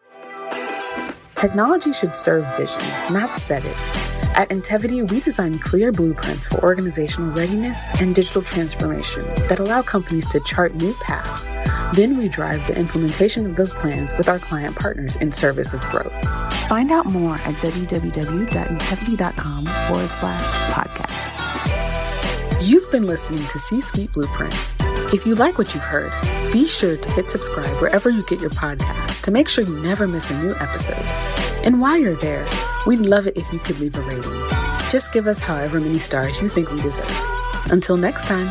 Technology 1.36 1.92
should 1.92 2.16
serve 2.16 2.46
vision, 2.56 2.80
not 3.12 3.38
set 3.38 3.66
it. 3.66 4.15
At 4.36 4.50
Intevity, 4.50 5.10
we 5.10 5.20
design 5.22 5.58
clear 5.60 5.94
blueprints 5.94 6.46
for 6.46 6.62
organizational 6.62 7.32
readiness 7.32 7.88
and 8.02 8.14
digital 8.14 8.42
transformation 8.42 9.24
that 9.48 9.60
allow 9.60 9.82
companies 9.82 10.28
to 10.28 10.42
chart 10.42 10.76
new 10.76 10.94
paths. 10.96 11.48
Then 11.96 12.18
we 12.18 12.28
drive 12.28 12.68
the 12.68 12.78
implementation 12.78 13.46
of 13.46 13.56
those 13.56 13.74
plans 13.74 14.14
with 14.18 14.28
our 14.28 14.38
client 14.38 14.76
partners 14.76 15.16
in 15.16 15.32
service 15.32 15.74
of 15.74 15.80
growth. 15.84 16.12
Find 16.68 16.92
out 16.92 17.06
more 17.06 17.36
at 17.36 17.56
www.intevity.com 17.56 19.66
forward 19.88 20.10
slash 20.10 20.74
podcast. 20.74 21.38
You've 22.68 22.92
been 22.92 23.08
listening 23.08 23.48
to 23.48 23.58
C 23.58 23.80
Suite 23.80 24.12
Blueprint. 24.12 24.54
If 25.14 25.26
you 25.26 25.36
like 25.36 25.58
what 25.58 25.74
you've 25.74 25.82
heard, 25.82 26.12
be 26.52 26.68
sure 26.68 26.98
to 26.98 27.12
hit 27.14 27.30
subscribe 27.30 27.80
wherever 27.80 28.10
you 28.10 28.22
get 28.24 28.42
your 28.42 28.50
podcasts 28.50 29.22
to 29.22 29.32
make 29.32 29.48
sure 29.48 29.64
you 29.64 29.80
never 29.80 30.10
miss 30.10 30.30
a 30.30 30.38
new 30.44 30.54
episode. 30.56 31.55
And 31.66 31.82
while 31.82 31.98
you're 31.98 32.16
there, 32.16 32.48
we'd 32.86 33.00
love 33.00 33.26
it 33.26 33.36
if 33.38 33.52
you 33.52 33.58
could 33.58 33.80
leave 33.80 33.96
a 33.96 34.02
rating. 34.02 34.50
Just 34.92 35.12
give 35.12 35.26
us 35.26 35.40
however 35.40 35.82
many 35.82 35.98
stars 35.98 36.40
you 36.40 36.48
think 36.48 36.72
we 36.72 36.80
deserve. 36.80 37.12
Until 37.72 37.98
next 37.98 38.26
time. 38.26 38.46